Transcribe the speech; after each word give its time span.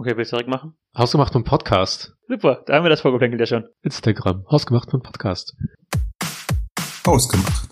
Okay, 0.00 0.16
willst 0.16 0.32
du 0.32 0.36
direkt 0.36 0.48
machen? 0.48 0.72
Hausgemacht 0.96 1.36
und 1.36 1.44
Podcast. 1.44 2.14
Super, 2.26 2.62
da 2.64 2.72
haben 2.72 2.84
wir 2.86 2.88
das 2.88 3.02
vorgeplänkelt 3.02 3.38
ja 3.38 3.44
schon. 3.44 3.68
Instagram. 3.82 4.46
Hausgemacht 4.50 4.94
und 4.94 5.02
Podcast. 5.02 5.54
Ausgemacht. 7.04 7.68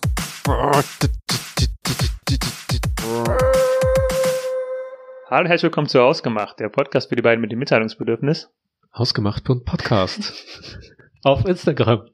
Hallo 5.30 5.41
und 5.41 5.46
herzlich 5.46 5.62
willkommen 5.62 5.88
zu 5.88 6.03
Ausgemacht, 6.03 6.61
der 6.61 6.69
Podcast 6.69 7.09
für 7.09 7.17
die 7.17 7.22
beiden 7.22 7.41
mit 7.41 7.51
dem 7.51 7.61
Mitteilungsbedürfnis. 7.61 8.51
Hausgemacht 8.95 9.49
und 9.49 9.65
Podcast. 9.65 10.35
Auf 11.24 11.47
Instagram. 11.47 12.10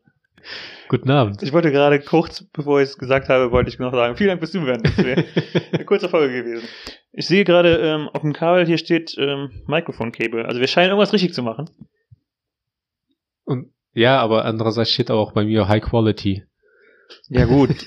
Guten 0.88 1.10
Abend. 1.10 1.42
Ich 1.42 1.52
wollte 1.52 1.72
gerade 1.72 2.00
kurz, 2.00 2.42
bevor 2.52 2.80
ich 2.80 2.90
es 2.90 2.98
gesagt 2.98 3.28
habe, 3.28 3.50
wollte 3.50 3.70
ich 3.70 3.78
noch 3.78 3.92
sagen, 3.92 4.16
vielen 4.16 4.28
Dank 4.28 4.40
fürs 4.40 4.52
Zuhören. 4.52 4.82
Das 4.82 4.98
wäre 4.98 5.24
eine 5.72 5.84
kurze 5.84 6.08
Folge 6.08 6.42
gewesen. 6.42 6.68
Ich 7.12 7.26
sehe 7.26 7.44
gerade 7.44 7.76
ähm, 7.78 8.08
auf 8.08 8.22
dem 8.22 8.32
Kabel, 8.32 8.66
hier 8.66 8.78
steht 8.78 9.16
ähm, 9.18 9.50
Mikrofonkabel. 9.66 10.44
Also 10.46 10.60
wir 10.60 10.66
scheinen 10.66 10.90
irgendwas 10.90 11.12
richtig 11.12 11.32
zu 11.32 11.42
machen. 11.42 11.70
Und 13.44 13.72
ja, 13.92 14.18
aber 14.18 14.44
andererseits 14.44 14.90
steht 14.90 15.10
auch 15.10 15.32
bei 15.32 15.44
mir 15.44 15.68
High 15.68 15.82
Quality. 15.82 16.44
Ja 17.28 17.44
gut. 17.44 17.70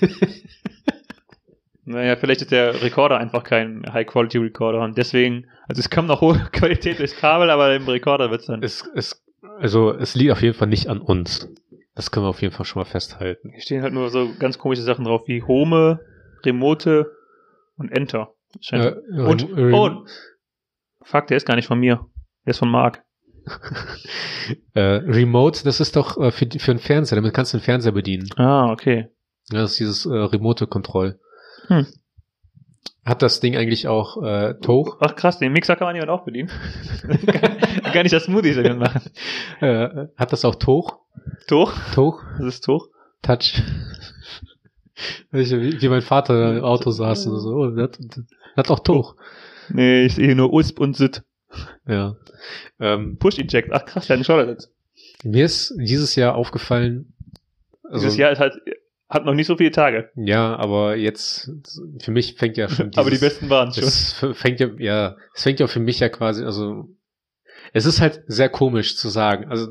naja, 1.84 2.16
vielleicht 2.16 2.42
ist 2.42 2.50
der 2.50 2.82
Recorder 2.82 3.18
einfach 3.18 3.44
kein 3.44 3.84
High-Quality-Recorder 3.90 4.80
und 4.80 4.98
deswegen, 4.98 5.46
also 5.68 5.80
es 5.80 5.90
kommt 5.90 6.08
noch 6.08 6.20
hohe 6.20 6.38
Qualität 6.52 6.98
durchs 6.98 7.16
Kabel, 7.16 7.50
aber 7.50 7.74
im 7.74 7.88
Recorder 7.88 8.30
wird's 8.30 8.46
dann. 8.46 8.62
Es, 8.62 8.88
es, 8.94 9.24
also 9.58 9.92
es 9.92 10.14
liegt 10.14 10.32
auf 10.32 10.42
jeden 10.42 10.54
Fall 10.54 10.68
nicht 10.68 10.88
an 10.88 11.00
uns. 11.00 11.48
Das 11.98 12.12
können 12.12 12.26
wir 12.26 12.30
auf 12.30 12.42
jeden 12.42 12.54
Fall 12.54 12.64
schon 12.64 12.78
mal 12.78 12.88
festhalten. 12.88 13.50
Hier 13.50 13.60
stehen 13.60 13.82
halt 13.82 13.92
nur 13.92 14.08
so 14.08 14.30
ganz 14.38 14.56
komische 14.56 14.82
Sachen 14.82 15.04
drauf 15.04 15.22
wie 15.26 15.42
Home, 15.42 15.98
Remote 16.44 17.10
und 17.76 17.90
Enter. 17.90 18.34
Äh, 18.70 18.92
und, 19.10 19.42
rem- 19.56 19.74
und, 19.74 20.08
fuck, 21.02 21.26
der 21.26 21.36
ist 21.36 21.44
gar 21.44 21.56
nicht 21.56 21.66
von 21.66 21.80
mir. 21.80 22.06
Der 22.46 22.52
ist 22.52 22.58
von 22.58 22.70
Marc. 22.70 23.02
äh, 24.74 24.80
Remote, 24.80 25.64
das 25.64 25.80
ist 25.80 25.96
doch 25.96 26.16
äh, 26.18 26.30
für, 26.30 26.46
für 26.60 26.70
einen 26.70 26.78
Fernseher, 26.78 27.16
damit 27.16 27.34
kannst 27.34 27.52
du 27.52 27.58
den 27.58 27.64
Fernseher 27.64 27.90
bedienen. 27.90 28.30
Ah, 28.36 28.70
okay. 28.70 29.08
Ja, 29.50 29.62
das 29.62 29.72
ist 29.72 29.80
dieses 29.80 30.06
äh, 30.06 30.14
Remote-Kontroll. 30.14 31.18
Hm. 31.66 31.84
Hat 33.04 33.22
das 33.22 33.40
Ding 33.40 33.56
eigentlich 33.56 33.88
auch 33.88 34.22
äh, 34.22 34.54
Touch? 34.60 34.96
Ach 35.00 35.16
krass, 35.16 35.38
den 35.38 35.52
Mixer 35.52 35.76
kann 35.76 35.86
man 35.86 35.94
jemand 35.94 36.10
auch 36.10 36.24
bedienen. 36.24 36.50
kann, 37.26 37.58
kann 37.92 38.06
ich 38.06 38.12
das 38.12 38.24
Smoothies 38.24 38.56
damit 38.56 38.78
machen. 38.78 39.00
Äh, 39.60 40.08
hat 40.16 40.32
das 40.32 40.44
auch 40.44 40.56
Touch? 40.56 40.92
Tuch? 41.46 41.72
Touch? 41.94 42.22
Das 42.38 42.46
ist 42.46 42.64
Tuch. 42.64 42.88
Touch. 43.22 43.62
Wie, 45.30 45.80
wie 45.80 45.88
mein 45.88 46.02
Vater 46.02 46.58
im 46.58 46.64
Auto 46.64 46.90
saß 46.90 47.26
und 47.28 47.40
so. 47.40 47.54
Oh, 47.54 47.70
das, 47.70 47.90
das 47.98 48.24
hat 48.56 48.70
auch 48.70 48.80
Touch. 48.80 49.14
Nee, 49.70 50.06
ich 50.06 50.14
sehe 50.16 50.34
nur 50.34 50.52
USP 50.52 50.82
und 50.82 50.96
SIT. 50.96 51.22
Ja. 51.86 52.16
Ähm, 52.78 53.16
Push-Eject. 53.18 53.70
Ach 53.72 53.84
krass, 53.84 54.06
der 54.06 54.14
hat 54.14 54.18
einen 54.18 54.24
Schleudersitz. 54.24 54.70
mir 55.24 55.44
ist 55.44 55.74
dieses 55.78 56.14
Jahr 56.14 56.34
aufgefallen, 56.34 57.14
also, 57.90 58.04
Dieses 58.04 58.18
Jahr 58.18 58.30
ist 58.32 58.38
halt, 58.38 58.54
hat 59.08 59.24
noch 59.24 59.34
nicht 59.34 59.46
so 59.46 59.56
viele 59.56 59.70
Tage. 59.70 60.10
ja, 60.16 60.54
aber 60.56 60.96
jetzt, 60.96 61.50
für 62.02 62.10
mich 62.10 62.34
fängt 62.34 62.56
ja 62.56 62.68
schon 62.68 62.90
dieses, 62.90 62.98
aber 63.00 63.10
die 63.10 63.18
besten 63.18 63.48
waren 63.50 63.72
schon. 63.72 63.84
Es 63.84 64.24
fängt 64.34 64.60
ja, 64.60 64.68
ja, 64.78 65.16
es 65.34 65.42
fängt 65.42 65.60
ja 65.60 65.66
für 65.66 65.80
mich 65.80 66.00
ja 66.00 66.08
quasi, 66.08 66.44
also, 66.44 66.88
es 67.72 67.86
ist 67.86 68.00
halt 68.00 68.22
sehr 68.26 68.48
komisch 68.48 68.96
zu 68.96 69.08
sagen. 69.08 69.48
Also, 69.50 69.68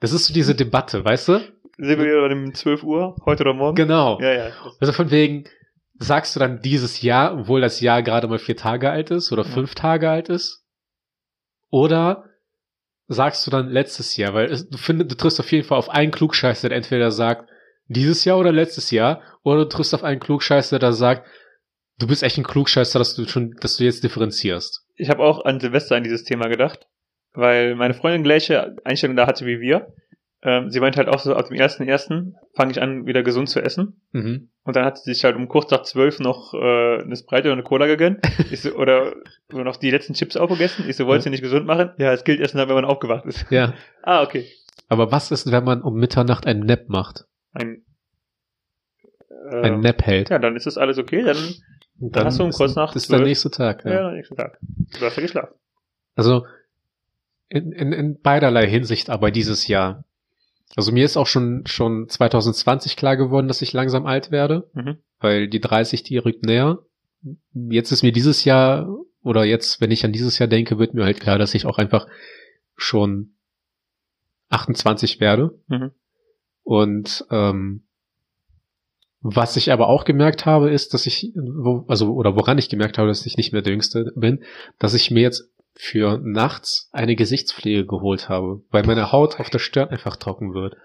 das 0.00 0.12
ist 0.12 0.26
so 0.26 0.34
diese 0.34 0.54
Debatte, 0.54 1.04
weißt 1.04 1.28
du? 1.28 1.32
Sind 1.76 1.98
wir 1.98 2.04
wieder 2.06 2.34
um 2.34 2.54
12 2.54 2.82
Uhr, 2.84 3.16
heute 3.26 3.42
oder 3.42 3.54
morgen? 3.54 3.74
Genau. 3.76 4.20
Ja, 4.20 4.32
ja. 4.32 4.50
Also 4.80 4.92
von 4.92 5.10
wegen, 5.10 5.44
sagst 5.98 6.34
du 6.36 6.40
dann 6.40 6.60
dieses 6.60 7.02
Jahr, 7.02 7.38
obwohl 7.38 7.60
das 7.60 7.80
Jahr 7.80 8.02
gerade 8.02 8.28
mal 8.28 8.38
vier 8.38 8.56
Tage 8.56 8.90
alt 8.90 9.10
ist 9.10 9.32
oder 9.32 9.42
Ja. 9.44 9.48
fünf 9.50 9.74
Tage 9.74 10.08
alt 10.08 10.28
ist? 10.28 10.64
Oder 11.70 12.24
sagst 13.08 13.46
du 13.46 13.50
dann 13.50 13.68
letztes 13.70 14.16
Jahr? 14.16 14.34
Weil 14.34 14.50
es, 14.50 14.68
du 14.68 14.78
findest, 14.78 15.10
du 15.10 15.16
triffst 15.16 15.40
auf 15.40 15.50
jeden 15.50 15.66
Fall 15.66 15.78
auf 15.78 15.90
einen 15.90 16.12
Klugscheißer, 16.12 16.68
der 16.68 16.76
entweder 16.76 17.10
sagt, 17.10 17.50
dieses 17.88 18.24
Jahr 18.24 18.38
oder 18.38 18.52
letztes 18.52 18.90
Jahr, 18.90 19.22
oder 19.42 19.64
du 19.64 19.68
triffst 19.68 19.94
auf 19.94 20.04
einen 20.04 20.20
Klugscheißer, 20.20 20.78
der 20.78 20.92
sagt, 20.92 21.26
du 21.98 22.06
bist 22.06 22.22
echt 22.22 22.38
ein 22.38 22.44
Klugscheißer, 22.44 22.98
dass 22.98 23.14
du 23.14 23.26
schon, 23.26 23.54
dass 23.60 23.76
du 23.76 23.84
jetzt 23.84 24.04
differenzierst. 24.04 24.86
Ich 24.96 25.10
habe 25.10 25.22
auch 25.22 25.44
an 25.44 25.60
Silvester 25.60 25.96
an 25.96 26.04
dieses 26.04 26.24
Thema 26.24 26.48
gedacht, 26.48 26.86
weil 27.32 27.74
meine 27.74 27.94
Freundin 27.94 28.22
gleiche 28.22 28.76
Einstellung 28.84 29.16
da 29.16 29.26
hatte 29.26 29.46
wie 29.46 29.60
wir. 29.60 29.92
Ähm, 30.46 30.70
sie 30.70 30.80
meinte 30.80 30.98
halt 30.98 31.08
auch 31.08 31.20
so, 31.20 31.34
ab 31.34 31.48
dem 31.48 31.56
ersten 31.56 31.88
ersten 31.88 32.36
fange 32.54 32.72
ich 32.72 32.82
an, 32.82 33.06
wieder 33.06 33.22
gesund 33.22 33.48
zu 33.48 33.60
essen. 33.60 34.02
Mhm. 34.12 34.50
Und 34.62 34.76
dann 34.76 34.84
hat 34.84 34.98
sie 34.98 35.12
sich 35.12 35.24
halt 35.24 35.36
um 35.36 35.48
kurz 35.48 35.70
nach 35.70 35.82
zwölf 35.82 36.20
noch 36.20 36.52
äh, 36.52 37.02
eine 37.02 37.16
Sprite 37.16 37.48
oder 37.48 37.54
eine 37.54 37.62
Cola 37.62 37.86
gegönnt. 37.86 38.20
Ich 38.50 38.60
so, 38.60 38.72
oder, 38.72 39.14
noch 39.50 39.76
die 39.76 39.90
letzten 39.90 40.12
Chips 40.12 40.36
aufgegessen. 40.36 40.84
Ich 40.86 40.96
so, 40.96 41.06
wolltest 41.06 41.26
du 41.26 41.30
nicht 41.30 41.42
gesund 41.42 41.66
machen? 41.66 41.90
Ja, 41.96 42.12
es 42.12 42.24
gilt 42.24 42.40
erst 42.40 42.54
dann, 42.54 42.68
wenn 42.68 42.74
man 42.74 42.84
aufgewacht 42.84 43.24
ist. 43.24 43.46
Ja. 43.50 43.72
Ah, 44.02 44.22
okay. 44.22 44.46
Aber 44.88 45.10
was 45.10 45.30
ist, 45.30 45.50
wenn 45.50 45.64
man 45.64 45.80
um 45.80 45.94
Mitternacht 45.94 46.46
einen 46.46 46.66
Nap 46.66 46.88
macht? 46.88 47.24
Ein, 47.54 47.82
Einen 49.50 49.74
ähm, 49.74 49.80
Nap 49.80 50.02
hält? 50.02 50.30
Ja, 50.30 50.38
dann 50.38 50.56
ist 50.56 50.66
das 50.66 50.76
alles 50.78 50.98
okay. 50.98 51.22
Dann, 51.22 51.36
dann 51.98 52.26
hast 52.26 52.38
du 52.38 52.44
um 52.44 52.50
ist- 52.50 52.56
kurz 52.56 52.74
nach 52.76 52.92
Das 52.92 53.04
ist 53.04 53.10
der 53.10 53.18
12. 53.18 53.28
nächste 53.28 53.50
Tag. 53.50 53.84
ja, 53.84 53.90
Ja. 53.92 54.00
ja 54.08 54.12
nächsten 54.12 54.36
Tag. 54.36 54.58
Du 54.98 55.00
hast 55.04 55.16
ja 55.16 55.22
geschlafen. 55.22 55.54
Also 56.16 56.46
in, 57.48 57.72
in, 57.72 57.92
in 57.92 58.20
beiderlei 58.20 58.66
Hinsicht 58.66 59.10
aber 59.10 59.30
dieses 59.30 59.66
Jahr. 59.68 60.04
Also 60.76 60.90
mir 60.92 61.04
ist 61.04 61.16
auch 61.16 61.26
schon 61.26 61.66
schon 61.66 62.08
2020 62.08 62.96
klar 62.96 63.16
geworden, 63.16 63.46
dass 63.48 63.62
ich 63.62 63.72
langsam 63.72 64.06
alt 64.06 64.30
werde, 64.30 64.68
Mhm. 64.74 64.98
weil 65.20 65.48
die 65.48 65.60
30, 65.60 66.02
die 66.02 66.18
rückt 66.18 66.44
näher. 66.44 66.78
Jetzt 67.54 67.92
ist 67.92 68.02
mir 68.02 68.12
dieses 68.12 68.44
Jahr 68.44 68.88
oder 69.22 69.44
jetzt, 69.44 69.80
wenn 69.80 69.90
ich 69.90 70.04
an 70.04 70.12
dieses 70.12 70.38
Jahr 70.38 70.48
denke, 70.48 70.78
wird 70.78 70.94
mir 70.94 71.04
halt 71.04 71.20
klar, 71.20 71.38
dass 71.38 71.54
ich 71.54 71.64
auch 71.66 71.78
einfach 71.78 72.06
schon 72.76 73.34
28 74.50 75.20
werde. 75.20 75.58
Mhm. 75.68 75.90
Und 76.64 77.24
ähm, 77.30 77.86
was 79.20 79.56
ich 79.56 79.72
aber 79.72 79.88
auch 79.88 80.04
gemerkt 80.04 80.44
habe, 80.44 80.70
ist, 80.70 80.92
dass 80.92 81.06
ich, 81.06 81.32
wo, 81.34 81.84
also 81.88 82.12
oder 82.12 82.36
woran 82.36 82.58
ich 82.58 82.68
gemerkt 82.68 82.98
habe, 82.98 83.08
dass 83.08 83.24
ich 83.24 83.36
nicht 83.36 83.52
mehr 83.52 83.62
der 83.62 83.72
Jüngste 83.72 84.12
bin, 84.16 84.42
dass 84.78 84.92
ich 84.94 85.10
mir 85.10 85.22
jetzt 85.22 85.50
für 85.74 86.18
nachts 86.22 86.88
eine 86.92 87.16
Gesichtspflege 87.16 87.86
geholt 87.86 88.28
habe, 88.28 88.62
weil 88.70 88.84
meine 88.84 89.12
Haut 89.12 89.40
auf 89.40 89.50
der 89.50 89.58
Stirn 89.58 89.88
einfach 89.88 90.16
trocken 90.16 90.52
wird. 90.54 90.76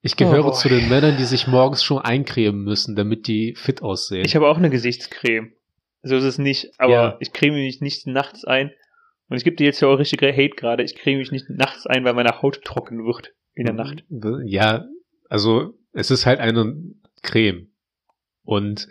Ich 0.00 0.16
gehöre 0.16 0.46
Oh. 0.46 0.52
zu 0.52 0.68
den 0.68 0.88
Männern, 0.88 1.16
die 1.18 1.24
sich 1.24 1.46
morgens 1.46 1.82
schon 1.82 1.98
eincremen 1.98 2.62
müssen, 2.62 2.96
damit 2.96 3.26
die 3.26 3.54
fit 3.56 3.82
aussehen. 3.82 4.24
Ich 4.24 4.34
habe 4.36 4.48
auch 4.48 4.56
eine 4.56 4.70
Gesichtscreme. 4.70 5.52
So 6.02 6.16
ist 6.16 6.24
es 6.24 6.38
nicht, 6.38 6.72
aber 6.78 6.92
Ja. 6.92 7.16
ich 7.20 7.32
creme 7.32 7.56
mich 7.56 7.80
nicht 7.82 8.06
nachts 8.06 8.44
ein. 8.44 8.70
Und 9.28 9.36
es 9.36 9.44
gibt 9.44 9.60
dir 9.60 9.64
jetzt 9.66 9.80
ja 9.80 9.88
auch 9.88 9.98
richtig 9.98 10.22
Hate 10.22 10.56
gerade. 10.56 10.82
Ich 10.82 10.94
creme 10.96 11.18
mich 11.18 11.30
nicht 11.32 11.50
nachts 11.50 11.86
ein, 11.86 12.04
weil 12.04 12.14
meine 12.14 12.40
Haut 12.40 12.62
trocken 12.64 13.04
wird 13.04 13.32
in 13.54 13.64
der 13.64 13.74
Nacht. 13.74 14.04
Ja, 14.44 14.86
also 15.28 15.78
es 15.92 16.10
ist 16.10 16.26
halt 16.26 16.40
eine 16.40 16.76
Creme. 17.22 17.68
Und 18.42 18.88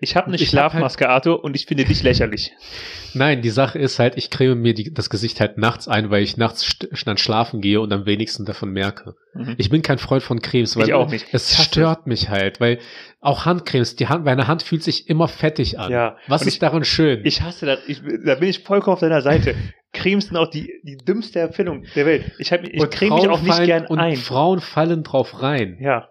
Ich 0.00 0.16
habe 0.16 0.26
eine 0.28 0.36
Ich 0.36 0.42
hab 0.42 0.48
Schlafmaske, 0.50 1.08
Arthur, 1.08 1.44
und 1.44 1.54
ich 1.54 1.66
finde 1.66 1.84
dich 1.84 2.02
lächerlich. 2.02 2.52
Nein, 3.14 3.42
die 3.42 3.50
Sache 3.50 3.78
ist 3.78 3.98
halt, 3.98 4.16
ich 4.16 4.30
creme 4.30 4.60
mir 4.60 4.72
die, 4.74 4.92
das 4.92 5.10
Gesicht 5.10 5.38
halt 5.40 5.58
nachts 5.58 5.86
ein, 5.86 6.10
weil 6.10 6.22
ich 6.22 6.36
nachts 6.38 6.76
dann 7.04 7.18
schlafen 7.18 7.60
gehe 7.60 7.80
und 7.80 7.92
am 7.92 8.06
wenigsten 8.06 8.44
davon 8.46 8.70
merke. 8.72 9.14
Mhm. 9.34 9.54
Ich 9.58 9.68
bin 9.70 9.82
kein 9.82 9.98
Freund 9.98 10.22
von 10.22 10.40
Cremes, 10.40 10.76
weil 10.76 10.86
Ich 10.88 10.94
auch 10.94 11.10
nicht. 11.10 11.26
es 11.32 11.62
stört 11.62 12.06
mich 12.06 12.30
halt, 12.30 12.58
weil 12.60 12.78
auch 13.20 13.44
Handcremes, 13.44 13.96
die 13.96 14.08
Hand, 14.08 14.24
meine 14.24 14.48
Hand 14.48 14.62
fühlt 14.62 14.82
sich 14.82 15.08
immer 15.08 15.28
fettig 15.28 15.78
an. 15.78 15.92
Ja, 15.92 16.16
Was 16.26 16.42
und 16.42 16.48
ist 16.48 16.54
ich- 16.54 16.60
daran 16.60 16.84
schön? 16.84 17.20
Ich 17.24 17.42
hasse 17.42 17.66
das. 17.66 17.80
Ich, 17.86 18.00
da 18.24 18.36
bin 18.36 18.48
ich 18.48 18.60
vollkommen 18.60 18.94
auf 18.94 19.00
deiner 19.00 19.20
Seite. 19.22 19.54
Cremes 19.92 20.28
sind 20.28 20.38
auch 20.38 20.48
die, 20.48 20.72
die 20.82 20.96
dümmste 20.96 21.38
Erfindung 21.38 21.84
der 21.94 22.06
Welt. 22.06 22.32
Ich, 22.38 22.50
hab, 22.50 22.64
ich 22.64 22.80
Und 22.80 22.90
creme 22.90 23.12
mich 23.14 23.24
Frauen 23.24 23.30
auch 23.30 23.42
nicht 23.42 23.64
gern 23.64 23.86
und 23.86 23.98
ein. 23.98 24.16
Frauen 24.16 24.60
fallen 24.60 25.02
drauf 25.02 25.42
rein. 25.42 25.76
Ja. 25.80 26.08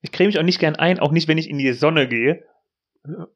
Ich 0.00 0.10
creme 0.12 0.28
mich 0.28 0.38
auch 0.38 0.42
nicht 0.42 0.58
gern 0.58 0.76
ein, 0.76 0.98
auch 0.98 1.12
nicht, 1.12 1.28
wenn 1.28 1.36
ich 1.38 1.48
in 1.50 1.58
die 1.58 1.72
Sonne 1.74 2.08
gehe. 2.08 2.42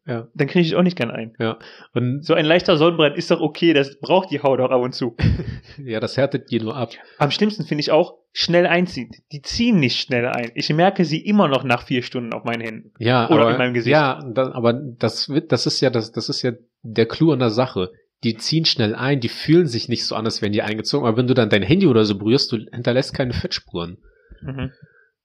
Ja, 0.06 0.28
Dann 0.32 0.46
creme 0.46 0.64
ich 0.64 0.76
auch 0.76 0.82
nicht 0.82 0.96
gern 0.96 1.10
ein. 1.10 1.34
ja. 1.40 1.58
Und 1.92 2.24
So 2.24 2.34
ein 2.34 2.44
leichter 2.46 2.76
Sonnenbrand 2.76 3.16
ist 3.16 3.30
doch 3.32 3.40
okay, 3.40 3.72
das 3.72 3.98
braucht 3.98 4.30
die 4.30 4.40
Haut 4.40 4.60
auch 4.60 4.70
ab 4.70 4.80
und 4.80 4.94
zu. 4.94 5.16
ja, 5.84 5.98
das 5.98 6.16
härtet 6.16 6.50
die 6.52 6.60
nur 6.60 6.76
ab. 6.76 6.92
Am 7.18 7.32
schlimmsten 7.32 7.64
finde 7.64 7.80
ich 7.80 7.90
auch, 7.90 8.14
schnell 8.32 8.66
einziehen. 8.66 9.10
Die 9.32 9.42
ziehen 9.42 9.80
nicht 9.80 9.98
schnell 10.00 10.26
ein. 10.26 10.52
Ich 10.54 10.68
merke 10.70 11.04
sie 11.04 11.18
immer 11.18 11.48
noch 11.48 11.64
nach 11.64 11.82
vier 11.82 12.02
Stunden 12.02 12.32
auf 12.32 12.44
meinen 12.44 12.60
Händen. 12.60 12.92
Ja, 12.98 13.28
Oder 13.28 13.42
aber, 13.42 13.50
in 13.52 13.58
meinem 13.58 13.74
Gesicht. 13.74 13.90
Ja, 13.92 14.20
da, 14.32 14.52
aber 14.52 14.72
das 14.72 15.28
wird, 15.28 15.50
das 15.50 15.66
ist 15.66 15.80
ja, 15.80 15.90
das, 15.90 16.12
das 16.12 16.28
ist 16.28 16.42
ja 16.42 16.52
der 16.82 17.06
Clou 17.06 17.32
an 17.32 17.40
der 17.40 17.50
Sache. 17.50 17.90
Die 18.22 18.36
ziehen 18.36 18.66
schnell 18.66 18.94
ein, 18.94 19.20
die 19.20 19.28
fühlen 19.28 19.66
sich 19.66 19.88
nicht 19.88 20.04
so 20.06 20.14
an, 20.14 20.24
als 20.26 20.42
wären 20.42 20.52
die 20.52 20.62
eingezogen, 20.62 21.06
aber 21.06 21.16
wenn 21.16 21.26
du 21.26 21.34
dann 21.34 21.50
dein 21.50 21.62
Handy 21.62 21.86
oder 21.86 22.04
so 22.04 22.16
berührst, 22.16 22.52
du 22.52 22.56
hinterlässt 22.56 23.14
keine 23.14 23.32
Fettspuren. 23.32 23.98
Mhm. 24.42 24.70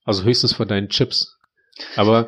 Also 0.04 0.24
höchstens 0.24 0.54
von 0.54 0.68
deinen 0.68 0.90
Chips. 0.90 1.38
Aber 1.96 2.28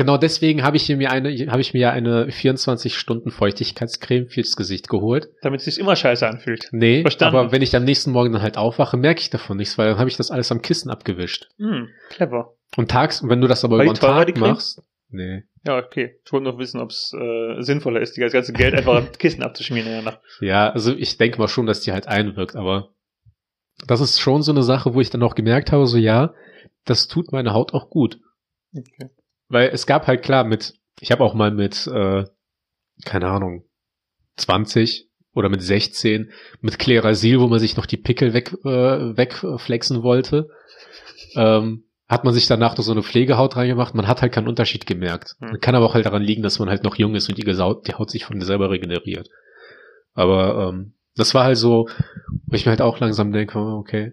genau 0.00 0.16
deswegen 0.16 0.62
habe 0.62 0.78
ich 0.78 0.88
mir 0.88 1.10
eine, 1.10 1.30
habe 1.50 1.60
ich 1.60 1.74
mir 1.74 1.80
ja 1.80 1.90
eine 1.90 2.32
24 2.32 2.96
Stunden 2.96 3.30
Feuchtigkeitscreme 3.30 4.28
fürs 4.28 4.56
Gesicht 4.56 4.88
geholt. 4.88 5.28
Damit 5.42 5.60
es 5.60 5.66
sich 5.66 5.78
immer 5.78 5.94
scheiße 5.94 6.26
anfühlt. 6.26 6.68
Nee, 6.72 7.02
Verstanden. 7.02 7.36
aber 7.36 7.52
wenn 7.52 7.60
ich 7.60 7.76
am 7.76 7.84
nächsten 7.84 8.12
Morgen 8.12 8.32
dann 8.32 8.42
halt 8.42 8.56
aufwache, 8.56 8.96
merke 8.96 9.20
ich 9.20 9.28
davon 9.28 9.58
nichts, 9.58 9.76
weil 9.76 9.90
dann 9.90 9.98
habe 9.98 10.08
ich 10.08 10.16
das 10.16 10.30
alles 10.30 10.50
am 10.50 10.62
Kissen 10.62 10.90
abgewischt. 10.90 11.48
Hm, 11.58 11.88
clever. 12.08 12.54
Und 12.76 12.90
tags, 12.90 13.22
wenn 13.28 13.42
du 13.42 13.46
das 13.46 13.64
aber 13.64 13.76
War 13.76 13.84
über 13.84 13.92
den 13.92 14.00
Tag 14.00 14.38
machst, 14.38 14.82
Nee. 15.12 15.42
Ja, 15.66 15.76
okay. 15.76 16.20
Ich 16.24 16.32
wollte 16.32 16.44
noch 16.44 16.58
wissen, 16.58 16.80
ob 16.80 16.90
es 16.90 17.12
äh, 17.12 17.60
sinnvoller 17.60 18.00
ist, 18.00 18.16
die 18.16 18.20
das 18.20 18.32
ganze 18.32 18.52
Geld 18.52 18.74
einfach 18.74 18.94
am 18.94 19.12
Kissen 19.18 19.42
abzuschmieren 19.42 19.90
danach. 19.90 20.20
Ja, 20.40 20.70
also 20.70 20.94
ich 20.94 21.18
denke 21.18 21.38
mal 21.38 21.48
schon, 21.48 21.66
dass 21.66 21.80
die 21.80 21.92
halt 21.92 22.06
einwirkt, 22.06 22.54
aber 22.54 22.90
das 23.86 24.00
ist 24.00 24.20
schon 24.20 24.42
so 24.42 24.52
eine 24.52 24.62
Sache, 24.62 24.94
wo 24.94 25.00
ich 25.00 25.10
dann 25.10 25.22
auch 25.22 25.34
gemerkt 25.34 25.72
habe, 25.72 25.86
so 25.86 25.98
ja, 25.98 26.32
das 26.84 27.08
tut 27.08 27.32
meine 27.32 27.52
Haut 27.52 27.74
auch 27.74 27.90
gut. 27.90 28.20
Okay. 28.76 29.10
Weil 29.50 29.70
es 29.70 29.86
gab 29.86 30.06
halt 30.06 30.22
klar 30.22 30.44
mit, 30.44 30.74
ich 31.00 31.12
habe 31.12 31.24
auch 31.24 31.34
mal 31.34 31.50
mit, 31.50 31.86
äh, 31.88 32.24
keine 33.04 33.28
Ahnung, 33.28 33.64
20 34.36 35.10
oder 35.34 35.48
mit 35.48 35.62
16 35.62 36.30
mit 36.60 36.78
Klerasil, 36.78 37.40
wo 37.40 37.48
man 37.48 37.58
sich 37.58 37.76
noch 37.76 37.86
die 37.86 37.96
Pickel 37.96 38.32
weg, 38.32 38.52
äh, 38.64 39.16
wegflexen 39.16 40.02
wollte, 40.02 40.48
ähm, 41.34 41.84
hat 42.08 42.24
man 42.24 42.32
sich 42.32 42.46
danach 42.46 42.76
noch 42.76 42.84
so 42.84 42.92
eine 42.92 43.02
Pflegehaut 43.02 43.56
reingemacht. 43.56 43.94
Man 43.94 44.08
hat 44.08 44.22
halt 44.22 44.32
keinen 44.32 44.48
Unterschied 44.48 44.86
gemerkt. 44.86 45.36
Hm. 45.40 45.60
Kann 45.60 45.74
aber 45.74 45.86
auch 45.86 45.94
halt 45.94 46.06
daran 46.06 46.22
liegen, 46.22 46.42
dass 46.42 46.58
man 46.58 46.68
halt 46.68 46.84
noch 46.84 46.96
jung 46.96 47.14
ist 47.14 47.28
und 47.28 47.36
die, 47.36 47.58
Haut, 47.58 47.86
die 47.86 47.94
Haut 47.94 48.10
sich 48.10 48.24
von 48.24 48.40
selber 48.40 48.70
regeneriert. 48.70 49.28
Aber 50.14 50.68
ähm, 50.68 50.94
das 51.16 51.34
war 51.34 51.44
halt 51.44 51.58
so, 51.58 51.88
wo 52.46 52.54
ich 52.54 52.66
mir 52.66 52.70
halt 52.70 52.82
auch 52.82 53.00
langsam 53.00 53.32
denke, 53.32 53.58
okay. 53.58 54.12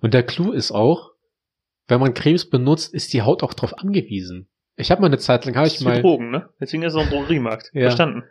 Und 0.00 0.14
der 0.14 0.24
Clou 0.24 0.52
ist 0.52 0.72
auch, 0.72 1.11
wenn 1.92 2.00
man 2.00 2.14
Cremes 2.14 2.48
benutzt, 2.48 2.92
ist 2.94 3.12
die 3.12 3.22
Haut 3.22 3.42
auch 3.42 3.54
drauf 3.54 3.76
angewiesen. 3.78 4.48
Ich 4.76 4.90
habe 4.90 5.00
mal 5.02 5.08
eine 5.08 5.18
Zeit 5.18 5.44
lang, 5.44 5.54
habe 5.54 5.66
Das 5.66 5.74
ich 5.74 5.80
ist 5.80 5.84
mal, 5.84 6.00
Drogen, 6.00 6.30
ne? 6.30 6.48
Deswegen 6.60 6.82
ist 6.82 6.94
es 6.94 6.98
auch 6.98 7.04
ein 7.04 7.10
Drogeriemarkt. 7.10 7.70
Ja. 7.74 7.82
Verstanden. 7.82 8.24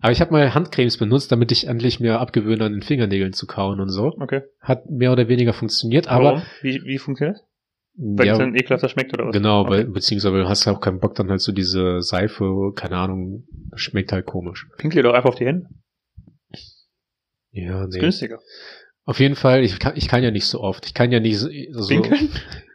aber 0.00 0.12
ich 0.12 0.20
habe 0.20 0.30
mal 0.32 0.54
Handcremes 0.54 0.98
benutzt, 0.98 1.32
damit 1.32 1.50
ich 1.50 1.66
endlich 1.66 1.98
mir 1.98 2.20
abgewöhne, 2.20 2.64
an 2.66 2.72
den 2.72 2.82
Fingernägeln 2.82 3.32
zu 3.32 3.46
kauen 3.46 3.80
und 3.80 3.88
so. 3.88 4.12
Okay. 4.20 4.42
Hat 4.60 4.88
mehr 4.90 5.10
oder 5.12 5.26
weniger 5.28 5.52
funktioniert, 5.54 6.08
aber 6.08 6.24
Warum? 6.24 6.42
Wie, 6.62 6.82
wie 6.84 6.98
funktioniert 6.98 7.38
das? 7.38 7.44
Weil 8.00 8.26
ja, 8.26 8.32
es 8.34 8.38
dann 8.38 8.54
ekelhafter 8.54 8.88
schmeckt 8.88 9.12
oder 9.14 9.26
was? 9.26 9.32
genau, 9.32 9.62
Okay. 9.62 9.70
weil, 9.70 9.84
beziehungsweise 9.86 10.36
du 10.36 10.48
hast 10.48 10.64
ja 10.66 10.72
auch 10.72 10.80
keinen 10.80 11.00
Bock, 11.00 11.16
dann 11.16 11.30
halt 11.30 11.40
so 11.40 11.50
diese 11.50 12.00
Seife, 12.02 12.72
keine 12.76 12.96
Ahnung, 12.96 13.48
schmeckt 13.74 14.12
halt 14.12 14.24
komisch. 14.26 14.68
Pinkelt 14.76 14.98
ihr 15.04 15.08
doch 15.08 15.14
einfach 15.14 15.30
auf 15.30 15.34
die 15.34 15.46
Hände. 15.46 15.66
Ja, 17.50 17.84
Ist 17.84 17.94
nee. 17.94 18.00
günstiger. 18.00 18.38
Auf 19.08 19.20
jeden 19.20 19.36
Fall, 19.36 19.64
ich 19.64 19.78
kann, 19.78 19.94
ich 19.96 20.06
kann 20.06 20.22
ja 20.22 20.30
nicht 20.30 20.44
so 20.44 20.60
oft. 20.60 20.84
Ich 20.84 20.92
kann 20.92 21.10
ja 21.10 21.18
nicht 21.18 21.38
so, 21.38 21.48
Pinkeln? 21.88 22.28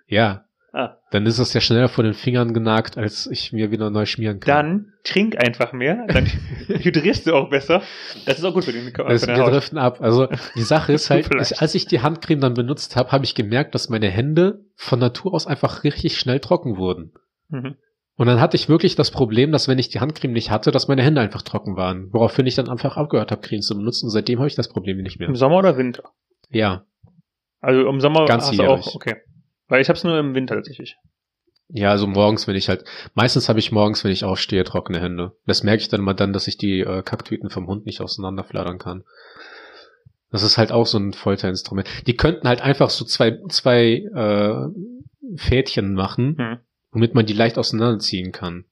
ja. 0.07 0.45
Ah. 0.73 0.97
Dann 1.11 1.27
ist 1.27 1.37
es 1.37 1.53
ja 1.53 1.61
schneller 1.61 1.89
vor 1.89 2.03
den 2.03 2.15
Fingern 2.15 2.55
genagt, 2.55 2.97
als 2.97 3.27
ich 3.27 3.53
mir 3.53 3.69
wieder 3.69 3.91
neu 3.91 4.07
schmieren 4.07 4.39
kann. 4.39 4.55
Dann 4.55 4.93
trink 5.03 5.37
einfach 5.37 5.73
mehr, 5.73 6.07
dann 6.07 6.25
hydrierst 6.67 7.27
du 7.27 7.35
auch 7.35 7.51
besser. 7.51 7.83
Das 8.25 8.39
ist 8.39 8.45
auch 8.45 8.53
gut 8.55 8.65
für 8.65 8.71
den 8.71 8.91
Körper. 8.91 9.15
Für 9.15 9.27
wir 9.27 9.45
driften 9.45 9.77
ab. 9.77 10.01
Also 10.01 10.27
die 10.55 10.63
Sache 10.63 10.93
ist 10.93 11.11
halt, 11.11 11.29
ich, 11.39 11.61
als 11.61 11.75
ich 11.75 11.85
die 11.85 12.01
Handcreme 12.01 12.41
dann 12.41 12.55
benutzt 12.55 12.95
habe, 12.95 13.11
habe 13.11 13.25
ich 13.25 13.35
gemerkt, 13.35 13.75
dass 13.75 13.89
meine 13.89 14.09
Hände 14.09 14.65
von 14.75 14.97
Natur 14.97 15.35
aus 15.35 15.45
einfach 15.45 15.83
richtig 15.83 16.17
schnell 16.17 16.39
trocken 16.39 16.77
wurden. 16.77 17.11
Mhm. 17.49 17.75
Und 18.15 18.27
dann 18.27 18.39
hatte 18.39 18.55
ich 18.55 18.69
wirklich 18.69 18.95
das 18.95 19.09
Problem, 19.09 19.51
dass 19.51 19.67
wenn 19.67 19.79
ich 19.79 19.89
die 19.89 19.99
Handcreme 19.99 20.33
nicht 20.33 20.51
hatte, 20.51 20.69
dass 20.71 20.87
meine 20.87 21.01
Hände 21.01 21.21
einfach 21.21 21.41
trocken 21.41 21.75
waren. 21.75 22.13
Woraufhin 22.13 22.45
ich 22.45 22.55
dann 22.55 22.69
einfach 22.69 22.95
aufgehört 22.95 23.31
habe, 23.31 23.41
Creme 23.41 23.61
zu 23.61 23.75
benutzen. 23.75 24.05
Und 24.05 24.11
seitdem 24.11 24.39
habe 24.39 24.47
ich 24.47 24.55
das 24.55 24.69
Problem 24.69 24.97
nicht 24.97 25.19
mehr. 25.19 25.27
Im 25.27 25.35
Sommer 25.35 25.57
oder 25.57 25.77
Winter? 25.77 26.03
Ja. 26.49 26.85
Also 27.59 27.87
im 27.87 27.99
Sommer 28.01 28.19
hast 28.21 28.27
du 28.27 28.57
Ganzjährig. 28.57 28.87
auch, 28.87 28.95
okay. 28.95 29.15
Weil 29.67 29.81
ich 29.81 29.89
hab's 29.89 30.03
nur 30.03 30.17
im 30.19 30.35
Winter 30.35 30.53
tatsächlich. 30.55 30.97
Ja, 31.69 31.89
also 31.89 32.05
morgens, 32.05 32.47
wenn 32.47 32.55
ich 32.55 32.69
halt, 32.69 32.83
meistens 33.15 33.49
habe 33.49 33.57
ich 33.57 33.71
morgens, 33.71 34.03
wenn 34.03 34.11
ich 34.11 34.25
aufstehe, 34.25 34.63
trockene 34.63 34.99
Hände. 34.99 35.31
Das 35.47 35.63
merke 35.63 35.81
ich 35.81 35.87
dann 35.89 36.01
mal 36.01 36.13
dann, 36.13 36.33
dass 36.33 36.47
ich 36.47 36.57
die 36.57 36.81
äh, 36.81 37.01
Kacktüten 37.01 37.49
vom 37.49 37.65
Hund 37.67 37.87
nicht 37.87 37.99
auseinanderflattern 38.01 38.77
kann. 38.77 39.03
Das 40.29 40.43
ist 40.43 40.57
halt 40.59 40.71
auch 40.71 40.85
so 40.85 40.99
ein 40.99 41.13
Folterinstrument. 41.13 41.87
Die 42.05 42.15
könnten 42.15 42.47
halt 42.47 42.61
einfach 42.61 42.89
so 42.91 43.05
zwei, 43.05 43.39
zwei 43.49 44.03
äh, 44.13 44.67
Fädchen 45.37 45.93
machen, 45.93 46.37
Hm. 46.37 46.57
Womit 46.93 47.13
man 47.15 47.25
die 47.25 47.33
leicht 47.33 47.57
auseinanderziehen 47.57 48.31
kann. 48.31 48.65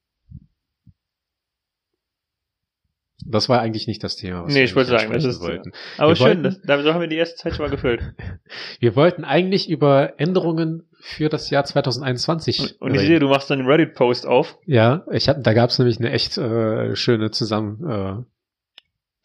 Das 3.24 3.48
war 3.48 3.60
eigentlich 3.60 3.86
nicht 3.86 4.02
das 4.02 4.16
Thema. 4.16 4.44
Nee, 4.48 4.54
wir 4.56 4.64
ich 4.64 4.74
wollte 4.74 4.90
sagen, 4.90 5.12
das 5.12 5.24
ist- 5.24 5.40
wollten. 5.40 5.70
Aber 5.96 6.10
Wir 6.10 6.16
schön, 6.16 6.42
wollten- 6.42 6.62
das, 6.66 6.82
so 6.82 6.92
haben 6.92 7.00
wir 7.00 7.06
die 7.06 7.16
erste 7.16 7.36
Zeit 7.36 7.54
schon 7.54 7.64
mal 7.64 7.70
gefüllt. 7.70 8.02
Wir 8.80 8.96
wollten 8.96 9.24
eigentlich 9.24 9.70
über 9.70 10.14
Änderungen 10.18 10.88
für 11.00 11.28
das 11.28 11.48
Jahr 11.48 11.64
2021 11.64 12.60
Und, 12.80 12.80
und 12.90 12.94
ich 12.94 13.00
sehe, 13.02 13.20
du 13.20 13.28
machst 13.28 13.48
dann 13.48 13.60
einen 13.60 13.68
Reddit-Post 13.68 14.26
auf. 14.26 14.58
Ja, 14.66 15.06
ich 15.12 15.28
hab, 15.28 15.42
da 15.42 15.52
gab's 15.52 15.78
nämlich 15.78 15.98
eine 15.98 16.10
echt 16.10 16.36
äh, 16.36 16.96
schöne 16.96 17.30
Zusammen, 17.30 18.26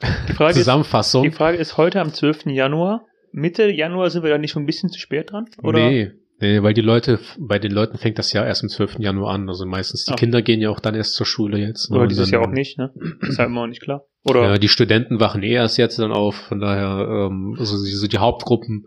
Die 0.04 0.06
äh, 0.44 0.50
ist, 0.50 0.56
Zusammenfassung. 0.56 1.24
die 1.24 1.32
Frage 1.32 1.58
ist 1.58 1.78
heute 1.78 2.00
am 2.00 2.14
12. 2.14 2.46
Januar. 2.48 3.04
Mitte 3.32 3.68
Januar 3.72 4.12
sind 4.12 4.22
wir 4.24 4.30
da 4.30 4.38
nicht 4.38 4.52
schon 4.52 4.64
ein 4.64 4.68
bisschen 4.68 4.90
zu 4.90 5.00
spät 5.00 5.32
dran? 5.32 5.50
Oder? 5.64 5.90
Nee, 5.90 6.12
nee, 6.40 6.62
weil 6.64 6.74
die 6.74 6.82
Leute, 6.82 7.20
bei 7.40 7.60
den 7.60 7.72
Leuten 7.72 7.98
fängt 7.98 8.18
das 8.20 8.34
Jahr 8.34 8.46
erst 8.46 8.64
am 8.64 8.70
12. 8.70 9.00
Januar 9.00 9.34
an. 9.34 9.48
Also 9.50 9.66
meistens 9.66 10.06
die 10.06 10.14
Ah. 10.14 10.16
Kinder 10.16 10.42
gehen 10.42 10.62
ja 10.62 10.70
auch 10.70 10.80
dann 10.80 10.96
erst 10.96 11.14
zur 11.14 11.26
Schule 11.26 11.58
jetzt. 11.58 11.90
ne, 11.92 11.98
Oder 11.98 12.08
dieses 12.08 12.32
Jahr 12.32 12.42
auch 12.44 12.52
nicht, 12.52 12.78
ne? 12.78 12.94
Ist 13.22 13.40
halt 13.40 13.50
immer 13.50 13.62
noch 13.62 13.68
nicht 13.68 13.82
klar. 13.82 14.06
Oder? 14.24 14.44
Ja, 14.44 14.58
die 14.58 14.68
Studenten 14.68 15.20
wachen 15.20 15.44
eh 15.44 15.54
erst 15.54 15.78
jetzt 15.78 16.00
dann 16.00 16.12
auf. 16.12 16.36
Von 16.36 16.60
daher, 16.60 17.28
ähm, 17.30 17.56
also 17.60 17.84
diese, 17.84 18.08
die 18.08 18.18
Hauptgruppen 18.18 18.86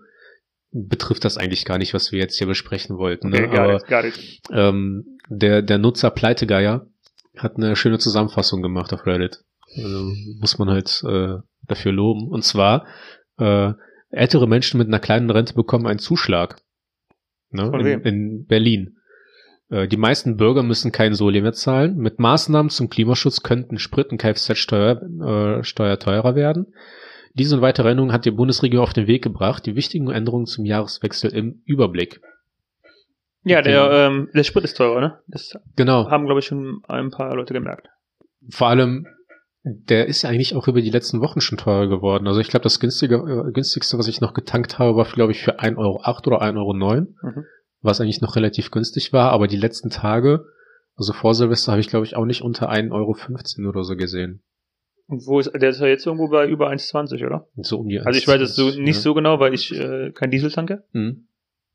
betrifft 0.73 1.25
das 1.25 1.37
eigentlich 1.37 1.65
gar 1.65 1.79
nicht, 1.79 1.95
was 1.95 2.13
wir 2.13 2.19
jetzt 2.21 2.39
hier 2.39 2.47
besprechen 2.47 2.97
wollten. 2.97 3.29
okay, 3.35 3.47
ne? 3.49 3.61
Aber 3.61 3.77
it, 3.77 3.87
got 3.89 4.05
it. 4.05 4.41
ähm, 4.53 5.19
der, 5.29 5.63
der 5.63 5.79
Nutzer 5.79 6.11
Pleitegeier 6.11 6.87
hat 7.37 7.57
eine 7.57 7.75
schöne 7.77 7.99
Zusammenfassung 7.99 8.63
gemacht 8.63 8.93
auf 8.93 9.07
Reddit. 9.07 9.43
Also, 9.77 10.13
muss 10.41 10.59
man 10.59 10.69
halt 10.69 11.03
äh, 11.09 11.37
dafür 11.67 11.93
loben. 11.93 12.29
Und 12.29 12.45
zwar, 12.45 12.87
äh, 13.39 13.73
ältere 14.11 14.47
Menschen 14.49 14.79
mit 14.79 14.89
einer 14.89 14.99
kleinen 14.99 15.31
Rente 15.31 15.55
bekommen 15.55 15.87
einen 15.87 16.01
Zuschlag. 16.01 16.61
Ne? 17.51 17.71
Von 17.71 17.81
in, 17.81 17.87
wem? 17.87 18.01
in 18.03 18.47
Berlin. 18.47 18.97
Äh, 19.71 19.89
Die 19.89 19.97
meisten 19.97 20.37
Bürger 20.37 20.63
müssen 20.63 20.93
kein 20.93 21.15
Soli 21.15 21.41
mehr 21.41 21.53
zahlen. 21.53 21.97
Mit 21.97 22.19
Maßnahmen 22.19 22.71
zum 22.71 22.89
Klimaschutz 22.91 23.43
könnten 23.43 23.79
Sprit 23.79 24.11
und 24.11 24.19
Kfz-Steuer 24.19 25.59
äh, 25.61 25.65
Steuer 25.65 25.99
teurer 25.99 26.35
werden. 26.35 26.67
Diese 27.35 27.57
und 27.57 27.63
weitere 27.63 27.91
Änderungen 27.91 28.13
hat 28.13 28.25
die 28.25 28.31
Bundesregierung 28.33 28.85
auf 28.85 28.93
den 28.93 29.07
Weg 29.07 29.23
gebracht. 29.23 29.65
Die 29.67 29.77
wichtigen 29.77 30.11
Änderungen 30.11 30.47
zum 30.47 30.65
Jahreswechsel 30.65 31.33
im 31.33 31.63
Überblick. 31.65 32.21
Ja, 33.45 33.63
der, 33.63 33.91
ähm, 33.91 34.29
der 34.35 34.43
Sprit 34.45 34.65
ist 34.65 34.77
teurer, 34.77 35.01
ne? 35.01 35.19
Das 35.29 35.53
Genau. 35.77 36.11
haben, 36.11 36.27
glaube 36.27 36.41
ich, 36.41 36.47
schon 36.47 36.83
ein 36.89 37.11
paar 37.11 37.35
Leute 37.35 37.55
gemerkt. 37.55 37.89
vor 38.51 38.69
allem, 38.69 39.07
der 39.63 40.07
ist 40.07 40.23
ja 40.23 40.31
eigentlich 40.31 40.55
auch 40.55 40.69
über 40.69 40.81
die 40.81 40.91
letzten 40.91 41.21
Wochen 41.21 41.41
schon 41.41 41.59
teurer 41.59 41.87
geworden. 41.89 42.27
Also 42.27 42.41
ich 42.41 42.49
glaube, 42.49 42.63
das 42.65 42.81
günstige, 42.81 43.17
äh, 43.17 43.53
günstigste, 43.53 43.99
was 43.99 44.09
ich 44.09 44.21
noch 44.21 44.33
getankt 44.33 44.79
habe, 44.79 44.97
war, 44.97 45.05
glaube 45.05 45.33
ich, 45.33 45.43
für 45.43 45.61
1,08 45.61 45.77
Euro 45.79 46.37
oder 46.37 46.43
1,09 46.43 46.57
Euro, 47.23 47.35
Mhm. 47.37 47.45
was 47.83 48.01
eigentlich 48.01 48.21
noch 48.23 48.37
relativ 48.37 48.71
günstig 48.71 49.13
war. 49.13 49.33
Aber 49.33 49.47
die 49.49 49.57
letzten 49.59 49.91
Tage, 49.91 50.47
also 50.97 51.13
vor 51.13 51.35
Silvester, 51.35 51.73
habe 51.73 51.81
ich, 51.81 51.89
glaube 51.89 52.07
ich, 52.07 52.17
auch 52.17 52.25
nicht 52.25 52.43
unter 52.43 52.71
1,15 52.71 53.61
Euro 53.65 53.71
oder 53.71 53.85
so 53.85 53.97
gesehen. 53.97 54.43
Und 55.07 55.27
wo 55.27 55.41
ist, 55.41 55.51
der 55.53 55.71
ist 55.71 55.81
ja 55.81 55.89
jetzt 55.89 56.07
irgendwo 56.07 56.29
bei 56.29 56.47
über 56.47 56.71
1,20, 56.71 57.27
oder? 57.27 57.49
So 57.57 57.81
um 57.81 57.89
die 57.89 57.99
Also 58.01 58.17
ich 58.19 58.29
weiß 58.29 58.41
es 58.41 58.55
so 58.55 58.67
1,20, 58.69 58.81
nicht 58.83 58.97
ne? 58.97 59.03
so 59.03 59.13
genau, 59.15 59.41
weil 59.41 59.53
ich 59.55 59.75
äh, 59.75 60.13
kein 60.13 60.31
Diesel 60.31 60.51
tanke, 60.51 60.85
Mhm. 60.93 61.27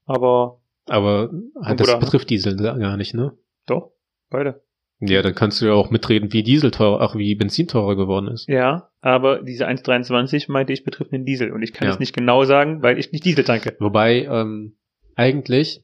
aber 0.05 0.61
Aber 0.87 1.31
halt, 1.61 1.79
das 1.79 1.99
betrifft 1.99 2.29
Diesel 2.29 2.55
gar 2.55 2.97
nicht, 2.97 3.13
ne? 3.13 3.33
doch, 3.67 3.91
beide. 4.29 4.61
Ja, 4.99 5.21
dann 5.21 5.35
kannst 5.35 5.61
du 5.61 5.65
ja 5.65 5.73
auch 5.73 5.89
mitreden, 5.89 6.31
wie 6.31 6.41
Diesel 6.41 6.71
teurer, 6.71 7.01
auch 7.01 7.15
wie 7.15 7.35
Benzin 7.35 7.67
teurer 7.67 7.95
geworden 7.95 8.27
ist. 8.29 8.47
Ja, 8.47 8.89
aber 9.01 9.41
diese 9.43 9.67
1,23 9.67 10.49
meinte 10.51 10.71
ich 10.73 10.83
betrifft 10.83 11.11
den 11.11 11.25
Diesel 11.25 11.51
und 11.51 11.61
ich 11.61 11.73
kann 11.73 11.87
Ja. 11.87 11.93
es 11.93 11.99
nicht 11.99 12.15
genau 12.15 12.45
sagen, 12.45 12.81
weil 12.81 12.97
ich 12.97 13.11
nicht 13.11 13.25
Diesel 13.25 13.43
tanke. 13.43 13.75
Wobei, 13.79 14.23
ähm, 14.23 14.75
eigentlich, 15.15 15.83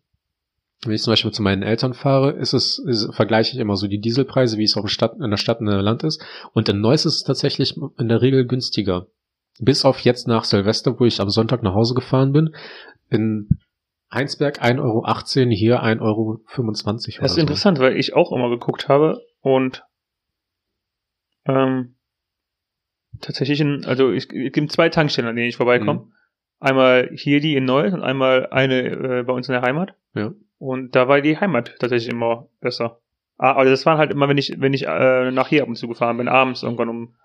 wenn 0.86 0.94
ich 0.94 1.02
zum 1.02 1.12
Beispiel 1.12 1.32
zu 1.32 1.42
meinen 1.44 1.62
Eltern 1.62 1.94
fahre, 1.94 2.32
ist 2.32 2.54
es, 2.54 2.80
ist, 2.80 3.14
vergleiche 3.14 3.54
ich 3.54 3.60
immer 3.60 3.76
so 3.76 3.88
die 3.88 4.00
Dieselpreise, 4.00 4.58
wie 4.58 4.64
es 4.64 4.78
auch 4.78 4.84
in, 4.84 4.88
Stadt, 4.90 5.14
in 5.22 5.30
der 5.30 5.38
Stadt 5.38 5.60
und 5.60 5.68
in 5.68 5.74
der 5.74 5.84
Land 5.84 6.04
ist. 6.04 6.24
Und 6.54 6.70
in 6.70 6.80
Neuss 6.82 7.06
ist 7.06 7.16
es 7.16 7.24
tatsächlich 7.24 7.76
in 8.00 8.08
der 8.08 8.22
Regel 8.22 8.48
günstiger. 8.48 9.08
Bis 9.60 9.84
auf 9.86 10.00
jetzt 10.00 10.28
nach 10.28 10.46
Silvester, 10.46 11.00
wo 11.00 11.06
ich 11.06 11.20
am 11.20 11.30
Sonntag 11.30 11.62
nach 11.64 11.74
Hause 11.76 11.94
gefahren 11.94 12.32
bin. 12.32 12.56
In 13.10 13.50
Heinsberg 14.14 14.62
1,18 14.62 14.80
Euro, 14.82 15.06
hier 15.52 15.84
1,25 15.84 16.02
Euro. 16.02 16.42
Das 17.22 17.32
ist 17.32 17.38
interessant, 17.38 17.80
weil 17.80 17.98
ich 17.98 18.14
auch 18.14 18.32
immer 18.32 18.50
geguckt 18.50 18.90
habe 18.90 19.22
und 19.42 19.84
ähm, 21.46 21.96
tatsächlich, 23.20 23.62
in, 23.62 23.86
also 23.86 24.12
ich, 24.12 24.32
es 24.32 24.52
gibt 24.52 24.72
zwei 24.72 24.90
Tankstellen, 24.90 25.30
an 25.30 25.36
denen 25.36 25.50
ich 25.50 25.58
vorbeikomme. 25.58 26.02
Mhm. 26.02 26.14
Einmal 26.60 27.10
hier 27.14 27.40
die 27.40 27.56
in 27.56 27.66
Neuss 27.66 27.94
und 27.94 28.04
einmal 28.04 28.48
eine 28.48 28.90
äh, 28.90 29.24
bei 29.24 29.34
uns 29.34 29.48
in 29.48 29.54
der 29.54 29.64
Heimat. 29.64 29.96
Ja. 30.14 30.32
Und 30.60 30.96
da 30.96 31.08
war 31.08 31.22
die 31.22 31.38
Heimat 31.38 31.76
tatsächlich 31.80 32.12
immer 32.12 32.48
besser. 32.60 33.00
Ah, 33.38 33.54
also 33.54 33.72
das 33.72 33.86
waren 33.88 33.98
halt 33.98 34.12
immer, 34.12 34.30
wenn 34.30 34.38
ich, 34.38 34.60
wenn 34.60 34.74
ich 34.74 34.86
äh, 34.86 35.32
nach 35.32 35.48
hier 35.48 35.64
ab 35.64 35.70
und 35.70 35.76
zu 35.76 35.88
gefahren 35.88 36.18
bin, 36.18 36.28
abends 36.28 36.62
irgendwann 36.62 36.90
um 36.90 37.16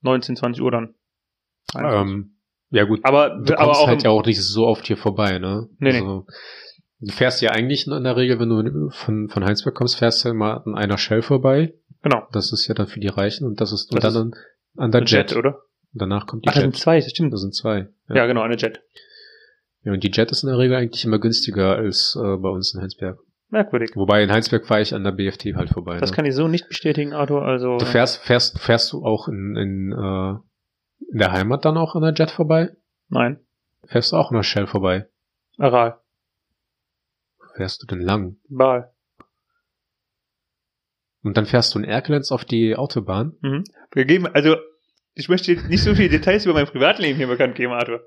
19, 0.00 0.36
20 0.36 0.62
Uhr 0.62 0.70
dann. 0.70 0.94
Ähm, 1.76 2.35
ja 2.70 2.84
gut, 2.84 3.00
aber, 3.04 3.30
du 3.30 3.54
aber 3.58 3.64
kommst 3.66 3.80
auch 3.80 3.86
halt 3.86 4.02
ja 4.02 4.10
auch 4.10 4.24
nicht 4.24 4.42
so 4.42 4.66
oft 4.66 4.86
hier 4.86 4.96
vorbei, 4.96 5.38
ne? 5.38 5.68
Nee, 5.78 5.92
nee. 5.92 6.00
also, 6.00 6.26
Du 7.00 7.12
fährst 7.12 7.42
ja 7.42 7.50
eigentlich 7.50 7.86
in 7.86 8.04
der 8.04 8.16
Regel, 8.16 8.40
wenn 8.40 8.48
du 8.48 8.88
von, 8.90 9.28
von 9.28 9.44
Heinsberg 9.44 9.74
kommst, 9.74 9.98
fährst 9.98 10.24
du 10.24 10.28
ja 10.28 10.34
mal 10.34 10.62
an 10.64 10.74
einer 10.74 10.96
Shell 10.96 11.20
vorbei. 11.22 11.74
genau. 12.02 12.26
Das 12.32 12.52
ist 12.52 12.66
ja 12.68 12.74
dann 12.74 12.86
für 12.86 13.00
die 13.00 13.08
Reichen 13.08 13.46
und 13.46 13.60
das 13.60 13.72
ist 13.72 13.92
und 13.92 14.02
Das 14.02 14.14
dann 14.14 14.32
an, 14.76 14.84
an 14.84 14.90
der 14.92 15.02
Jet. 15.02 15.30
Jet, 15.30 15.36
oder? 15.36 15.58
Danach 15.92 16.26
kommt 16.26 16.44
die 16.44 16.48
Ach, 16.48 16.54
das 16.54 16.62
sind 16.62 16.74
Jet. 16.74 16.82
zwei, 16.82 17.00
das 17.00 17.10
stimmt. 17.10 17.32
Das 17.32 17.42
sind 17.42 17.54
zwei. 17.54 17.88
Ja. 18.08 18.26
genau, 18.26 18.40
eine 18.42 18.56
Jet. 18.56 18.80
ja, 19.82 19.92
und 19.92 20.02
die 20.02 20.10
Jet 20.10 20.30
ist 20.30 20.42
in 20.42 20.48
der 20.48 20.58
Regel 20.58 20.76
eigentlich 20.76 21.04
immer 21.04 21.18
günstiger 21.18 21.76
als 21.76 22.18
äh, 22.18 22.36
bei 22.38 22.48
uns 22.48 22.74
in 22.74 22.80
Heinsberg. 22.80 23.18
Merkwürdig. 23.50 23.90
Wobei 23.94 24.22
in 24.22 24.32
Heinsberg 24.32 24.66
fahre 24.66 24.80
ich 24.80 24.94
an 24.94 25.04
der 25.04 25.12
BFT 25.12 25.54
halt 25.54 25.70
vorbei. 25.70 25.98
Das 25.98 26.10
ne? 26.10 26.16
kann 26.16 26.24
ich 26.24 26.34
so 26.34 26.48
nicht 26.48 26.66
bestätigen, 26.66 27.12
Arthur. 27.12 27.42
Also, 27.42 27.76
Du 27.76 27.84
fährst, 27.84 28.18
fährst, 28.24 28.58
fährst 28.58 28.92
du 28.92 29.04
auch 29.04 29.28
in, 29.28 29.54
in, 29.56 29.92
äh, 29.92 30.34
in 31.00 31.18
der 31.18 31.32
Heimat 31.32 31.64
dann 31.64 31.76
auch 31.76 31.94
an 31.94 32.02
der 32.02 32.14
Jet 32.14 32.30
vorbei? 32.30 32.70
nein. 33.08 33.40
Fährst 33.88 34.12
du 34.12 34.16
auch 34.16 34.30
an 34.30 34.36
der 34.36 34.42
Shell 34.42 34.66
vorbei? 34.66 35.08
Aral. 35.58 36.00
Fährst 37.54 37.82
du 37.82 37.86
denn 37.86 38.00
lang? 38.00 38.36
Baal. 38.48 38.92
Und 41.22 41.36
dann 41.36 41.46
fährst 41.46 41.74
du 41.74 41.78
in 41.78 41.84
Erkelenz 41.84 42.30
auf 42.30 42.44
die 42.44 42.76
Autobahn? 42.76 43.36
Mhm. 43.40 43.64
Wir 43.92 44.04
geben, 44.04 44.26
also, 44.26 44.56
ich 45.14 45.28
möchte 45.28 45.52
nicht 45.68 45.82
so 45.82 45.94
viele 45.94 46.08
Details 46.08 46.44
über 46.44 46.54
mein 46.54 46.66
Privatleben 46.66 47.16
hier 47.16 47.26
bekannt 47.26 47.54
geben, 47.54 47.72
Arthur. 47.72 48.00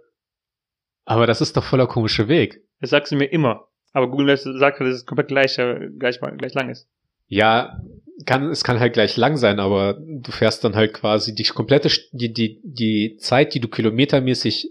Aber 1.06 1.26
das 1.26 1.42
ist 1.42 1.58
doch 1.58 1.64
voller 1.64 1.88
komischer 1.88 2.28
Weg. 2.28 2.62
Das 2.80 2.92
sagst 2.92 3.12
du 3.12 3.16
mir 3.16 3.26
immer. 3.26 3.68
Aber 3.92 4.10
Google 4.10 4.28
Maps 4.28 4.44
sagt, 4.44 4.80
dass 4.80 4.88
es 4.90 5.06
komplett 5.06 5.30
gleich, 5.30 5.58
äh, 5.58 5.90
gleich, 5.98 6.20
gleich 6.20 6.54
lang 6.54 6.70
ist. 6.70 6.88
Ja, 7.30 7.80
kann, 8.26 8.50
es 8.50 8.64
kann 8.64 8.80
halt 8.80 8.94
gleich 8.94 9.16
lang 9.16 9.38
sein, 9.38 9.60
aber 9.60 9.94
du 10.00 10.32
fährst 10.32 10.64
dann 10.64 10.76
halt 10.76 10.94
quasi 10.94 11.34
die 11.34 11.44
komplette, 11.44 11.90
die, 12.12 12.34
die, 12.34 12.60
die 12.64 13.18
Zeit, 13.18 13.54
die 13.54 13.60
du 13.60 13.70
kilometermäßig, 13.70 14.70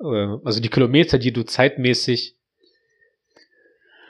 äh, 0.00 0.36
also 0.44 0.60
die 0.60 0.68
Kilometer, 0.68 1.18
die 1.18 1.32
du 1.32 1.44
zeitmäßig, 1.44 2.36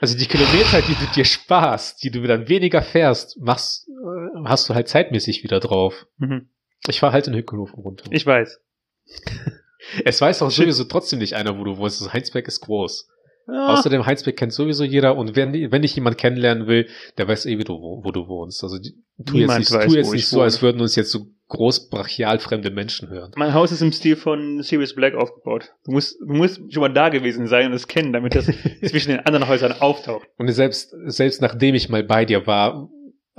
also 0.01 0.17
die 0.17 0.25
Kilometer, 0.25 0.81
die 0.81 0.95
du 0.95 1.05
dir 1.15 1.25
sparst, 1.25 2.03
die 2.03 2.11
du 2.11 2.21
dann 2.23 2.49
weniger 2.49 2.81
fährst, 2.81 3.39
machst, 3.39 3.87
äh, 3.87 4.39
hast 4.45 4.67
du 4.67 4.73
halt 4.73 4.87
zeitmäßig 4.87 5.43
wieder 5.43 5.59
drauf. 5.59 6.07
Mhm. 6.17 6.49
Ich 6.87 6.99
fahr 6.99 7.11
halt 7.11 7.27
in 7.27 7.35
Hückenhofen 7.35 7.79
runter. 7.79 8.05
Ich 8.09 8.25
weiß. 8.25 8.59
es 10.05 10.19
weiß 10.19 10.41
auch 10.41 10.51
sowieso 10.51 10.85
trotzdem 10.85 11.19
nicht 11.19 11.35
einer, 11.35 11.57
wo 11.57 11.63
du 11.63 11.77
wohnst. 11.77 12.01
Das 12.01 12.11
Heinsberg 12.11 12.47
ist 12.47 12.61
groß. 12.61 13.07
Ah, 13.51 13.73
Außerdem 13.73 14.05
Heinsberg 14.05 14.37
kennt 14.37 14.53
sowieso 14.53 14.83
jeder 14.83 15.17
und 15.17 15.35
wenn, 15.35 15.53
wenn 15.71 15.81
dich 15.81 15.95
jemand 15.95 16.17
kennenlernen 16.17 16.67
will, 16.67 16.87
der 17.17 17.27
weiß 17.27 17.45
eh, 17.45 17.57
wie 17.57 17.63
du, 17.63 17.73
wo, 17.73 18.03
wo 18.03 18.11
du 18.11 18.27
wohnst. 18.27 18.63
Also 18.63 18.77
tu 18.77 18.89
jetzt 19.17 19.33
Niemand 19.33 19.59
nicht, 19.59 19.71
weiß, 19.71 19.85
tu 19.87 19.95
jetzt 19.95 20.11
nicht 20.11 20.21
ich 20.21 20.27
so, 20.27 20.37
wohne. 20.37 20.43
als 20.45 20.61
würden 20.61 20.81
uns 20.81 20.95
jetzt 20.95 21.11
so 21.11 21.27
groß 21.49 21.89
brachial 21.89 22.37
fremde 22.37 22.69
Menschen 22.69 23.09
hören. 23.09 23.31
mein 23.35 23.55
Haus 23.55 23.71
ist 23.71 23.81
im 23.81 23.91
Stil 23.91 24.15
von 24.15 24.61
Sirius 24.61 24.93
Black 24.93 25.15
aufgebaut. 25.15 25.73
Du 25.83 25.91
musst, 25.93 26.19
du 26.21 26.33
musst 26.33 26.61
schon 26.71 26.81
mal 26.81 26.93
da 26.93 27.09
gewesen 27.09 27.47
sein 27.47 27.65
und 27.67 27.73
es 27.73 27.87
kennen, 27.87 28.13
damit 28.13 28.35
das 28.35 28.45
zwischen 28.85 29.09
den 29.09 29.21
anderen 29.21 29.47
Häusern 29.47 29.71
auftaucht. 29.71 30.27
Und 30.37 30.47
selbst, 30.51 30.93
selbst 31.07 31.41
nachdem 31.41 31.73
ich 31.73 31.89
mal 31.89 32.03
bei 32.03 32.25
dir 32.25 32.45
war, 32.45 32.89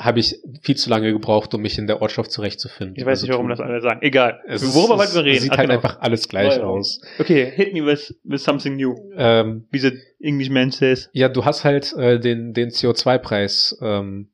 habe 0.01 0.19
ich 0.19 0.37
viel 0.63 0.77
zu 0.77 0.91
lange 0.91 1.13
gebraucht, 1.13 1.55
um 1.55 1.61
mich 1.63 1.79
in 1.79 1.87
der 1.87 2.01
Ortschaft 2.03 2.33
zurechtzufinden. 2.33 2.97
Ich 2.97 3.05
weiß 3.05 3.11
Also 3.21 3.27
nicht, 3.27 3.33
warum 3.35 3.49
das 3.49 3.61
alle 3.61 3.81
sagen. 3.81 4.01
Egal. 4.03 4.41
Es 4.47 4.75
Worüber 4.75 4.99
wollten 4.99 5.15
wir 5.15 5.25
reden? 5.25 5.41
Sieht 5.41 5.53
Ach, 5.53 5.59
halt 5.59 5.69
genau. 5.69 5.79
einfach 5.81 6.01
alles 6.01 6.29
gleich 6.29 6.55
Ja, 6.55 6.61
ja. 6.61 6.65
aus. 6.65 7.01
Okay, 7.19 7.53
hit 7.55 7.73
me 7.75 7.85
with, 7.85 8.19
with 8.25 8.43
something 8.43 8.77
new. 8.77 8.95
Ähm, 9.17 9.67
Wie 9.71 9.79
the 9.79 9.93
English 10.21 10.51
man 10.51 10.71
says. 10.71 11.11
Ja, 11.13 11.29
du 11.29 11.45
hast 11.45 11.65
halt 11.65 11.93
äh, 11.93 12.19
den, 12.19 12.55
den 12.55 12.71
CO2-Preis 12.71 13.79
ähm, 13.83 14.31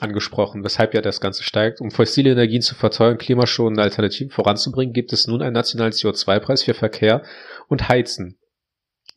angesprochen, 0.00 0.62
weshalb 0.64 0.94
ja 0.94 1.00
das 1.00 1.20
Ganze 1.20 1.42
steigt. 1.42 1.80
Um 1.80 1.90
fossile 1.90 2.30
Energien 2.30 2.62
zu 2.62 2.74
verteuern, 2.74 3.18
klimaschonende 3.18 3.82
Alternativen 3.82 4.30
voranzubringen, 4.30 4.92
gibt 4.92 5.12
es 5.12 5.26
nun 5.26 5.42
einen 5.42 5.54
nationalen 5.54 5.92
CO2-Preis 5.92 6.62
für 6.62 6.74
Verkehr 6.74 7.22
und 7.68 7.88
Heizen. 7.88 8.38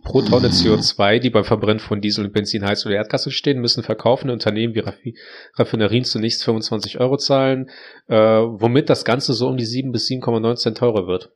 Pro 0.04 0.22
Tonne 0.22 0.48
CO2, 0.48 1.20
die 1.20 1.30
beim 1.30 1.44
Verbrennen 1.44 1.80
von 1.80 2.02
Diesel 2.02 2.26
und 2.26 2.34
Benzin, 2.34 2.66
Heiz 2.66 2.86
oder 2.86 2.96
Erdgas 2.96 3.26
entstehen, 3.26 3.60
müssen 3.60 3.84
verkaufende 3.84 4.34
Unternehmen 4.34 4.74
wie 4.74 4.80
Raffi 4.80 5.18
Raffinerien 5.56 6.06
zunächst 6.06 6.44
25 6.46 7.00
Euro 7.00 7.18
zahlen, 7.18 7.70
äh, 8.08 8.16
womit 8.16 8.90
das 8.90 9.04
Ganze 9.04 9.34
so 9.34 9.48
um 9.48 9.58
die 9.58 9.66
7 9.66 9.92
bis 9.92 10.08
7,9 10.08 10.56
Cent 10.56 10.78
teurer 10.78 11.06
wird. 11.08 11.32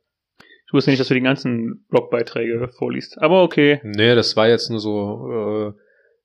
Ich 0.66 0.72
wusste 0.72 0.90
nicht, 0.90 1.00
dass 1.00 1.08
du 1.08 1.14
die 1.14 1.20
ganzen 1.20 1.84
Blogbeiträge 1.88 2.68
vorliest. 2.68 3.20
Aber 3.20 3.42
okay. 3.42 3.80
Nee, 3.84 4.14
das 4.14 4.34
war 4.36 4.48
jetzt 4.48 4.70
nur 4.70 4.80
so, 4.80 5.30
äh, 5.30 5.72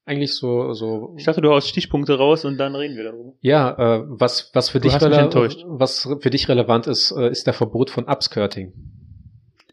eigentlich 0.09 0.33
so, 0.33 0.73
so 0.73 1.13
Ich 1.17 1.25
dachte, 1.25 1.41
du 1.41 1.49
haust 1.49 1.67
Stichpunkte 1.67 2.17
raus 2.17 2.45
und 2.45 2.57
dann 2.57 2.73
reden 2.73 2.95
wir 2.95 3.03
darüber. 3.03 3.33
Ja, 3.41 3.97
äh, 3.97 4.03
was, 4.07 4.49
was 4.53 4.69
für 4.69 4.79
Du 4.79 4.87
dich 4.87 4.95
was 4.95 6.09
für 6.19 6.29
dich 6.29 6.49
relevant 6.49 6.87
ist, 6.87 7.11
äh, 7.11 7.29
ist 7.29 7.45
der 7.45 7.53
Verbot 7.53 7.89
von 7.89 8.05
Upskirting. 8.05 8.73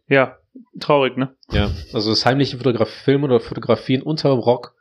Ja, 0.08 0.37
traurig, 0.80 1.16
ne? 1.16 1.35
Ja, 1.50 1.71
also 1.92 2.11
das 2.11 2.25
heimliche 2.26 2.56
Fotograf 2.59 2.88
Filmen 2.88 3.25
oder 3.25 3.40
Fotografien 3.40 4.02
unter 4.02 4.30
dem 4.30 4.38
Rock 4.40 4.75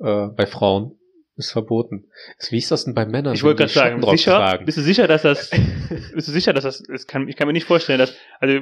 äh, 0.00 0.26
bei 0.28 0.46
Frauen 0.46 0.98
ist 1.36 1.50
verboten. 1.50 2.06
Wie 2.50 2.58
ist 2.58 2.70
das 2.70 2.84
denn 2.84 2.94
bei 2.94 3.06
Männern? 3.06 3.34
Ich 3.34 3.42
wollte 3.42 3.58
gerade 3.64 3.72
sagen, 3.72 4.02
sicher, 4.16 4.32
tragen? 4.32 4.64
bist 4.66 4.78
du 4.78 4.82
sicher, 4.82 5.08
dass 5.08 5.22
das, 5.22 5.50
bist 6.14 6.28
du 6.28 6.32
sicher, 6.32 6.52
dass 6.52 6.64
das, 6.64 6.80
es 6.88 7.06
kann, 7.06 7.28
ich 7.28 7.36
kann 7.36 7.46
mir 7.46 7.52
nicht 7.52 7.66
vorstellen, 7.66 7.98
dass, 7.98 8.14
also, 8.38 8.60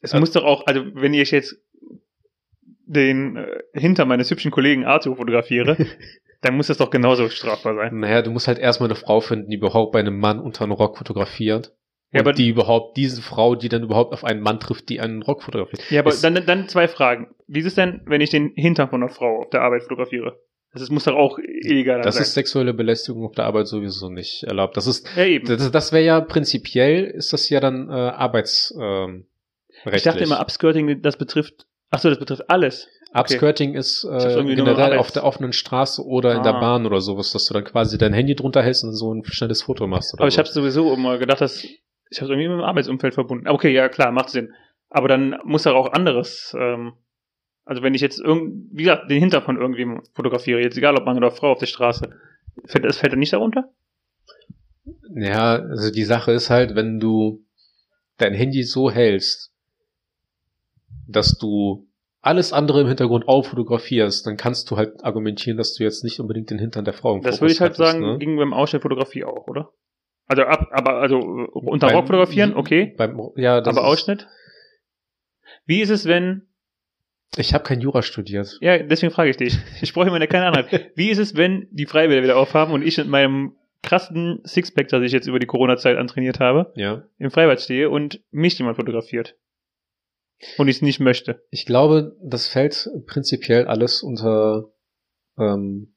es 0.00 0.12
Ja. 0.12 0.20
muss 0.20 0.30
doch 0.32 0.44
auch, 0.44 0.66
also, 0.66 0.82
wenn 0.94 1.14
ich 1.14 1.30
jetzt 1.30 1.56
den 2.86 3.36
äh, 3.36 3.46
hinter 3.74 4.04
meines 4.04 4.30
hübschen 4.30 4.50
Kollegen 4.50 4.84
Arthur 4.84 5.16
fotografiere, 5.16 5.76
dann 6.42 6.56
muss 6.56 6.66
das 6.66 6.78
doch 6.78 6.90
genauso 6.90 7.28
strafbar 7.28 7.74
sein. 7.74 7.98
Naja, 8.00 8.22
du 8.22 8.30
musst 8.30 8.48
halt 8.48 8.58
erstmal 8.58 8.88
eine 8.88 8.96
Frau 8.96 9.20
finden, 9.20 9.50
die 9.50 9.56
überhaupt 9.56 9.92
bei 9.92 10.00
einem 10.00 10.18
Mann 10.18 10.38
unter 10.40 10.64
einem 10.64 10.72
Rock 10.72 10.98
fotografiert. 10.98 11.72
Ja, 12.12 12.20
und 12.20 12.26
aber- 12.28 12.32
die 12.34 12.48
überhaupt, 12.48 12.96
diese 12.96 13.22
Frau, 13.22 13.54
die 13.54 13.68
dann 13.68 13.82
überhaupt 13.82 14.12
auf 14.12 14.22
einen 14.24 14.40
Mann 14.40 14.60
trifft, 14.60 14.88
die 14.90 15.00
einen 15.00 15.22
Rock 15.22 15.42
fotografiert. 15.42 15.90
Ja, 15.90 16.00
aber 16.00 16.12
dann, 16.20 16.34
dann 16.46 16.68
zwei 16.68 16.86
Fragen. 16.88 17.34
Wie 17.46 17.60
ist 17.60 17.66
es 17.66 17.74
denn, 17.74 18.02
wenn 18.06 18.20
ich 18.20 18.30
den 18.30 18.52
Hintern 18.54 18.88
von 18.90 19.02
einer 19.02 19.10
Frau 19.12 19.40
auf 19.42 19.50
der 19.50 19.62
Arbeit 19.62 19.82
fotografiere? 19.82 20.38
Das 20.74 20.80
ist, 20.82 20.90
muss 20.90 21.04
doch 21.04 21.14
auch 21.16 21.38
illegal 21.38 22.00
Das 22.00 22.14
sein. 22.14 22.22
ist 22.22 22.32
sexuelle 22.34 22.72
Belästigung 22.72 23.24
auf 23.26 23.34
der 23.34 23.44
Arbeit 23.44 23.66
sowieso 23.66 24.08
nicht 24.08 24.42
erlaubt. 24.44 24.76
Das 24.76 24.86
ist 24.86 25.06
ja, 25.16 25.24
eben. 25.26 25.46
Das, 25.46 25.70
das 25.70 25.92
wäre 25.92 26.04
ja 26.04 26.20
prinzipiell, 26.20 27.04
ist 27.04 27.32
das 27.32 27.48
ja 27.50 27.60
dann 27.60 27.88
äh, 27.90 27.92
Arbeits 27.92 28.74
ähm, 28.80 29.26
ich 29.90 30.02
dachte 30.02 30.22
immer, 30.22 30.40
Upskirting, 30.40 31.02
das 31.02 31.16
betrifft, 31.16 31.66
ach 31.90 31.98
so, 31.98 32.08
das 32.08 32.18
betrifft 32.18 32.48
alles. 32.48 32.86
Upskirting 33.14 33.74
ist 33.74 34.06
hab's 34.08 34.24
äh, 34.24 34.44
generell 34.44 34.96
auf 34.98 35.10
der 35.10 35.24
offenen 35.24 35.52
Straße 35.52 36.02
oder 36.04 36.34
in 36.36 36.42
der 36.42 36.54
Ah. 36.54 36.60
Bahn 36.60 36.86
oder 36.86 37.00
sowas, 37.00 37.32
dass 37.32 37.46
du 37.46 37.54
dann 37.54 37.64
quasi 37.64 37.98
dein 37.98 38.12
Handy 38.12 38.34
drunter 38.34 38.62
hältst 38.62 38.84
und 38.84 38.94
so 38.94 39.12
ein 39.12 39.24
schnelles 39.24 39.62
Foto 39.62 39.86
machst. 39.86 40.14
Oder 40.14 40.22
Aber 40.22 40.28
ich 40.28 40.34
so. 40.34 40.38
habe 40.38 40.48
sowieso 40.48 40.92
immer 40.94 41.18
gedacht, 41.18 41.40
dass 41.40 41.66
ich 42.12 42.20
habe 42.20 42.32
irgendwie 42.32 42.48
mit 42.48 42.58
dem 42.58 42.64
Arbeitsumfeld 42.64 43.14
verbunden. 43.14 43.48
Okay, 43.48 43.72
ja 43.72 43.88
klar, 43.88 44.12
macht 44.12 44.30
Sinn. 44.30 44.52
Aber 44.90 45.08
dann 45.08 45.38
muss 45.44 45.62
doch 45.62 45.74
auch 45.74 45.92
anderes. 45.92 46.54
Ähm, 46.58 46.92
also 47.64 47.82
wenn 47.82 47.94
ich 47.94 48.00
jetzt 48.00 48.20
irgend, 48.20 48.68
wie 48.72 48.82
gesagt, 48.82 49.10
den 49.10 49.18
Hinter 49.18 49.42
von 49.42 49.56
irgendwem 49.56 50.02
fotografiere, 50.14 50.60
jetzt 50.60 50.76
egal 50.76 50.96
ob 50.96 51.04
Mann 51.04 51.16
oder 51.16 51.30
Frau 51.30 51.52
auf 51.52 51.58
der 51.58 51.66
Straße, 51.66 52.10
fällt 52.66 52.84
das 52.84 52.98
fällt 52.98 53.12
dann 53.12 53.20
nicht 53.20 53.32
darunter? 53.32 53.70
Ja, 55.14 55.54
also 55.54 55.90
die 55.90 56.04
Sache 56.04 56.32
ist 56.32 56.50
halt, 56.50 56.74
wenn 56.74 56.98
du 56.98 57.44
dein 58.18 58.34
Handy 58.34 58.62
so 58.64 58.90
hältst, 58.90 59.52
dass 61.06 61.38
du 61.38 61.88
alles 62.20 62.52
andere 62.52 62.82
im 62.82 62.88
Hintergrund 62.88 63.28
auch 63.28 63.44
fotografierst, 63.44 64.26
dann 64.26 64.36
kannst 64.36 64.70
du 64.70 64.76
halt 64.76 65.04
argumentieren, 65.04 65.56
dass 65.56 65.74
du 65.74 65.82
jetzt 65.82 66.04
nicht 66.04 66.20
unbedingt 66.20 66.50
den 66.50 66.58
Hintern 66.58 66.84
der 66.84 66.94
Frau 66.94 67.16
im 67.16 67.22
Das 67.22 67.38
Fokus 67.38 67.40
würde 67.40 67.52
ich 67.52 67.60
halt 67.60 67.72
hattest, 67.78 67.92
sagen, 67.92 68.04
ne? 68.04 68.18
ging 68.18 68.36
beim 68.36 68.52
Ausschnittfotografie 68.52 69.24
auch, 69.24 69.48
oder? 69.48 69.72
Also 70.26 70.42
ab, 70.44 70.68
aber 70.72 71.00
also 71.00 71.18
äh, 71.18 71.48
unter 71.52 71.88
Beim- 71.88 71.96
Rock 71.96 72.06
fotografieren, 72.06 72.54
okay. 72.54 72.94
Beim, 72.96 73.18
ja, 73.36 73.60
das 73.60 73.76
Aber 73.76 73.86
ist, 73.86 73.92
Ausschnitt? 73.92 74.28
Wie 75.66 75.80
ist 75.80 75.90
es, 75.90 76.06
wenn 76.06 76.48
Ich 77.36 77.54
habe 77.54 77.64
kein 77.64 77.80
Jura 77.80 78.02
studiert. 78.02 78.58
Ja, 78.60 78.78
deswegen 78.78 79.12
frage 79.12 79.30
ich 79.30 79.36
dich. 79.36 79.56
Ich 79.80 79.92
brauche 79.92 80.08
immer 80.08 80.24
keine 80.26 80.46
Anhalt. 80.46 80.90
Wie 80.96 81.10
ist 81.10 81.18
es, 81.18 81.36
wenn 81.36 81.68
die 81.70 81.86
Freibäder 81.86 82.22
wieder 82.22 82.36
aufhaben 82.36 82.72
und 82.72 82.82
ich 82.82 82.98
mit 82.98 83.08
meinem 83.08 83.56
krassen 83.82 84.40
Sixpack, 84.44 84.88
das 84.88 85.02
ich 85.02 85.12
jetzt 85.12 85.26
über 85.26 85.38
die 85.38 85.46
Corona-Zeit 85.46 85.96
antrainiert 85.96 86.40
habe, 86.40 86.72
Ja. 86.76 87.04
im 87.18 87.30
Freibad 87.30 87.60
stehe 87.60 87.90
und 87.90 88.22
mich 88.30 88.56
jemand 88.58 88.76
fotografiert? 88.76 89.36
Und 90.58 90.68
ich 90.68 90.76
es 90.76 90.82
nicht 90.82 91.00
möchte. 91.00 91.42
Ich 91.50 91.66
glaube, 91.66 92.16
das 92.22 92.46
fällt 92.48 92.88
prinzipiell 93.06 93.66
alles 93.66 94.02
unter 94.02 94.70
ähm, 95.38 95.94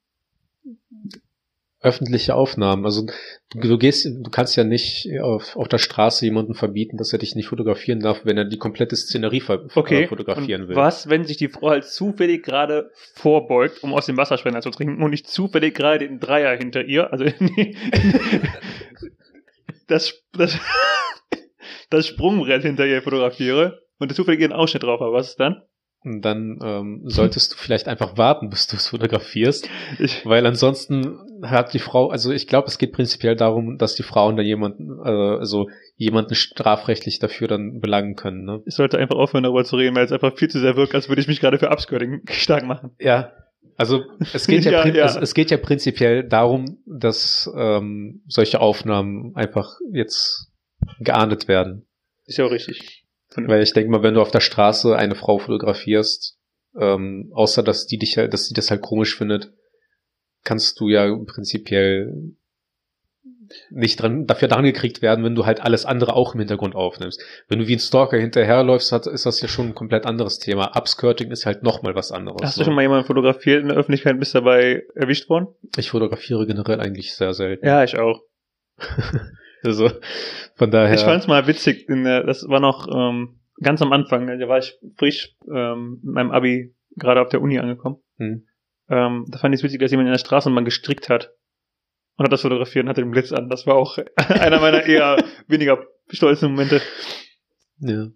öffentliche 1.85 2.35
Aufnahmen. 2.35 2.85
Also 2.85 3.05
du, 3.53 3.77
gehst, 3.77 4.05
du 4.05 4.29
kannst 4.29 4.55
ja 4.55 4.63
nicht 4.63 5.07
auf, 5.21 5.55
auf 5.55 5.67
der 5.67 5.77
Straße 5.77 6.25
jemanden 6.25 6.55
verbieten, 6.55 6.97
dass 6.97 7.13
er 7.13 7.19
dich 7.19 7.35
nicht 7.35 7.47
fotografieren 7.47 7.99
darf, 7.99 8.25
wenn 8.25 8.37
er 8.37 8.45
die 8.45 8.57
komplette 8.57 8.95
Szenerie 8.95 9.43
Okay. 9.75 10.07
fotografieren 10.07 10.63
und 10.63 10.69
will. 10.69 10.75
Was, 10.75 11.09
wenn 11.09 11.25
sich 11.25 11.37
die 11.37 11.49
Frau 11.49 11.69
halt 11.69 11.85
zufällig 11.85 12.43
gerade 12.43 12.89
vorbeugt, 13.13 13.83
um 13.83 13.93
aus 13.93 14.07
dem 14.07 14.17
Wasserspender 14.17 14.61
zu 14.61 14.71
trinken 14.71 15.03
und 15.03 15.13
ich 15.13 15.25
zufällig 15.25 15.75
gerade 15.75 15.99
den 15.99 16.19
Dreier 16.19 16.57
hinter 16.57 16.83
ihr, 16.83 17.13
also 17.13 17.25
das, 19.87 20.23
das, 20.33 20.57
das 21.89 22.07
Sprungbrett 22.07 22.63
hinter 22.63 22.87
ihr 22.87 23.01
fotografiere 23.01 23.81
und 23.99 24.13
zufällig 24.15 24.41
ihren 24.41 24.53
Ausschnitt 24.53 24.83
drauf 24.83 24.99
habe. 24.99 25.13
Was 25.13 25.29
ist 25.29 25.39
dann? 25.39 25.61
Und 26.05 26.21
dann 26.21 26.59
ähm, 26.63 27.01
solltest 27.05 27.53
du 27.53 27.57
vielleicht 27.57 27.87
einfach 27.87 28.15
warten, 28.15 28.49
bis 28.49 28.67
du 28.67 28.75
es 28.75 28.87
fotografierst, 28.87 29.67
Ich, 29.97 30.23
weil 30.25 30.45
ansonsten 30.45 31.17
hat 31.41 31.73
die 31.73 31.79
Frau, 31.79 32.09
also 32.09 32.31
ich 32.31 32.47
glaube, 32.47 32.67
es 32.67 32.77
geht 32.77 32.93
prinzipiell 32.93 33.35
darum, 33.35 33.77
dass 33.79 33.95
die 33.95 34.03
Frauen 34.03 34.37
da 34.37 34.43
jemanden, 34.43 34.99
äh, 35.03 35.09
also 35.09 35.67
jemanden 35.97 36.35
strafrechtlich 36.35 37.17
dafür 37.17 37.47
dann 37.47 37.79
belangen 37.79 38.15
können. 38.15 38.45
Ne? 38.45 38.61
ich 38.65 38.75
sollte 38.75 38.99
einfach 38.99 39.15
aufhören, 39.15 39.43
darüber 39.43 39.63
zu 39.63 39.77
reden, 39.77 39.95
weil 39.95 40.05
es 40.05 40.11
einfach 40.11 40.35
viel 40.35 40.49
zu 40.49 40.59
sehr 40.59 40.75
wirkt, 40.75 40.93
als 40.93 41.09
würde 41.09 41.21
ich 41.21 41.27
mich 41.27 41.39
gerade 41.39 41.57
für 41.57 41.69
Upskirting 41.69 42.21
stark 42.29 42.65
machen. 42.65 42.91
Ja. 42.99 43.31
Also 43.77 44.03
es 44.33 44.47
geht 44.47 44.63
ja, 44.63 44.71
Ja, 44.85 44.93
ja. 44.93 45.05
Es, 45.05 45.15
es 45.15 45.33
geht 45.33 45.51
ja 45.51 45.57
prinzipiell 45.57 46.23
darum, 46.23 46.77
dass 46.85 47.51
ähm, 47.57 48.21
solche 48.27 48.61
Aufnahmen 48.61 49.35
einfach 49.35 49.79
jetzt 49.91 50.51
geahndet 50.99 51.47
werden. 51.47 51.85
Ist 52.25 52.37
ja 52.37 52.45
auch 52.45 52.51
richtig. 52.51 53.04
Weil 53.37 53.61
ich 53.61 53.73
denke 53.73 53.91
mal, 53.91 54.03
wenn 54.03 54.13
du 54.13 54.21
auf 54.21 54.31
der 54.31 54.39
Straße 54.39 54.95
eine 54.95 55.15
Frau 55.15 55.37
fotografierst, 55.37 56.37
ähm, 56.79 57.31
außer 57.33 57.63
dass 57.63 57.87
die 57.87 57.97
dich 57.97 58.17
halt, 58.17 58.33
dass 58.33 58.47
sie 58.47 58.53
das 58.53 58.71
halt 58.71 58.81
komisch 58.81 59.15
findet, 59.17 59.51
kannst 60.43 60.79
du 60.79 60.89
ja 60.89 61.13
prinzipiell 61.25 62.35
nicht 63.69 64.01
dran, 64.01 64.25
dafür 64.25 64.47
dran 64.47 64.63
gekriegt 64.63 65.01
werden, 65.01 65.23
wenn 65.23 65.35
du 65.35 65.45
halt 65.45 65.61
alles 65.61 65.85
andere 65.85 66.13
auch 66.13 66.33
im 66.33 66.39
Hintergrund 66.39 66.75
aufnimmst. 66.75 67.21
Wenn 67.47 67.59
du 67.59 67.67
wie 67.67 67.75
ein 67.75 67.79
Stalker 67.79 68.17
hinterherläufst, 68.17 68.91
hat, 68.91 69.07
ist 69.07 69.25
das 69.25 69.41
ja 69.41 69.47
schon 69.47 69.67
ein 69.67 69.75
komplett 69.75 70.05
anderes 70.05 70.39
Thema. 70.39 70.75
Upskirting 70.75 71.31
ist 71.31 71.45
halt 71.45 71.63
nochmal 71.63 71.95
was 71.95 72.11
anderes. 72.11 72.41
Hast 72.41 72.59
du 72.59 72.63
schon 72.63 72.75
mal 72.75 72.81
jemanden 72.81 73.05
fotografiert 73.05 73.61
in 73.61 73.69
der 73.69 73.77
Öffentlichkeit, 73.77 74.19
bist 74.19 74.35
dabei 74.35 74.83
erwischt 74.95 75.29
worden? 75.29 75.47
Ich 75.77 75.91
fotografiere 75.91 76.47
generell 76.47 76.79
eigentlich 76.79 77.15
sehr 77.15 77.33
selten. 77.33 77.65
Ja, 77.65 77.83
ich 77.83 77.97
auch. 77.97 78.21
also, 79.69 79.89
von 80.55 80.71
daher. 80.71 80.93
Ich 80.93 81.01
fand's 81.01 81.27
mal 81.27 81.47
witzig, 81.47 81.87
der, 81.87 82.23
das 82.23 82.47
war 82.47 82.59
noch 82.59 82.87
ähm, 82.87 83.39
ganz 83.61 83.81
am 83.81 83.91
Anfang, 83.93 84.27
da 84.27 84.47
war 84.47 84.59
ich 84.59 84.77
frisch 84.97 85.35
ähm, 85.53 85.99
mit 86.03 86.13
meinem 86.13 86.31
Abi 86.31 86.75
gerade 86.95 87.21
auf 87.21 87.29
der 87.29 87.41
Uni 87.41 87.59
angekommen. 87.59 87.97
Hm. 88.17 88.47
Ähm, 88.89 89.25
da 89.29 89.37
fand 89.39 89.53
ich 89.53 89.59
es 89.59 89.63
witzig, 89.63 89.79
dass 89.79 89.91
jemand 89.91 90.07
in 90.07 90.13
der 90.13 90.19
Straßenbahn 90.19 90.65
gestrickt 90.65 91.09
hat 91.09 91.31
und 92.17 92.25
hat 92.25 92.31
das 92.31 92.41
fotografiert 92.41 92.85
und 92.85 92.89
hatte 92.89 93.01
den 93.01 93.11
Blitz 93.11 93.31
an. 93.31 93.49
Das 93.49 93.65
war 93.65 93.75
auch 93.75 93.97
einer 94.15 94.59
meiner 94.59 94.83
eher 94.83 95.17
weniger 95.47 95.83
stolzen 96.09 96.51
Momente. 96.51 96.81
Ja. 97.79 98.07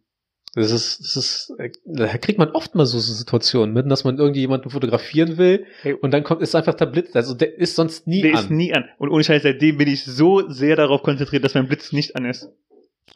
Das 0.55 0.71
ist, 0.71 0.99
das 1.01 1.15
ist, 1.15 1.53
da 1.85 2.07
kriegt 2.17 2.39
man 2.39 2.49
oft 2.51 2.73
mal 2.73 2.85
so 2.85 2.97
Situationen 2.99 3.73
mit, 3.73 3.89
dass 3.89 4.03
man 4.03 4.17
irgendwie 4.17 4.39
jemanden 4.41 4.69
fotografieren 4.71 5.37
will 5.37 5.65
Hey. 5.81 5.93
und 5.93 6.11
dann 6.11 6.23
kommt, 6.23 6.41
ist 6.41 6.55
einfach 6.55 6.73
der 6.73 6.87
Blitz, 6.87 7.15
also 7.15 7.33
der 7.35 7.57
ist 7.57 7.75
sonst 7.75 8.07
nie 8.07 8.21
Der 8.23 8.33
an. 8.33 8.39
ist 8.39 8.49
nie 8.49 8.73
an. 8.73 8.85
Und 8.97 9.09
ohne 9.09 9.23
Scheiß, 9.23 9.43
seitdem 9.43 9.77
bin 9.77 9.87
ich 9.87 10.03
so 10.05 10.49
sehr 10.49 10.75
darauf 10.75 11.03
konzentriert, 11.03 11.43
dass 11.43 11.53
mein 11.53 11.67
Blitz 11.67 11.91
nicht 11.91 12.15
an 12.15 12.25
ist. 12.25 12.49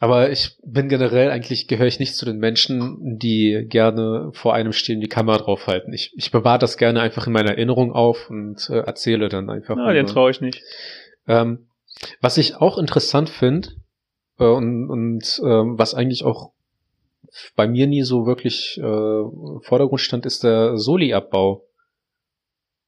Aber 0.00 0.30
ich 0.30 0.56
bin 0.64 0.88
generell 0.88 1.30
eigentlich, 1.30 1.68
gehöre 1.68 1.86
ich 1.86 2.00
nicht 2.00 2.16
zu 2.16 2.24
den 2.24 2.38
Menschen, 2.38 3.16
die 3.18 3.64
gerne 3.68 4.30
vor 4.32 4.52
einem 4.54 4.72
stehen, 4.72 5.00
die 5.00 5.08
Kamera 5.08 5.38
draufhalten. 5.38 5.92
Ich, 5.92 6.12
ich 6.16 6.30
bewahre 6.32 6.58
das 6.58 6.76
gerne 6.78 7.00
einfach 7.00 7.26
in 7.28 7.32
meiner 7.32 7.50
Erinnerung 7.52 7.92
auf 7.92 8.28
und 8.28 8.68
äh, 8.70 8.78
erzähle 8.80 9.28
dann 9.28 9.50
einfach. 9.50 9.76
Na, 9.76 9.92
den 9.92 10.06
traue 10.06 10.30
ich 10.32 10.40
nicht. 10.40 10.62
Ähm, 11.28 11.66
was 12.20 12.38
ich 12.38 12.56
auch 12.56 12.76
interessant 12.76 13.30
finde 13.30 13.68
äh, 14.40 14.44
und, 14.44 14.90
und 14.90 15.40
ähm, 15.44 15.78
was 15.78 15.94
eigentlich 15.94 16.24
auch 16.24 16.50
bei 17.56 17.66
mir 17.68 17.86
nie 17.86 18.02
so 18.02 18.26
wirklich 18.26 18.78
äh, 18.78 19.62
Vordergrund 19.66 20.00
stand, 20.00 20.26
ist 20.26 20.44
der 20.44 20.76
Soli-Abbau. 20.76 21.64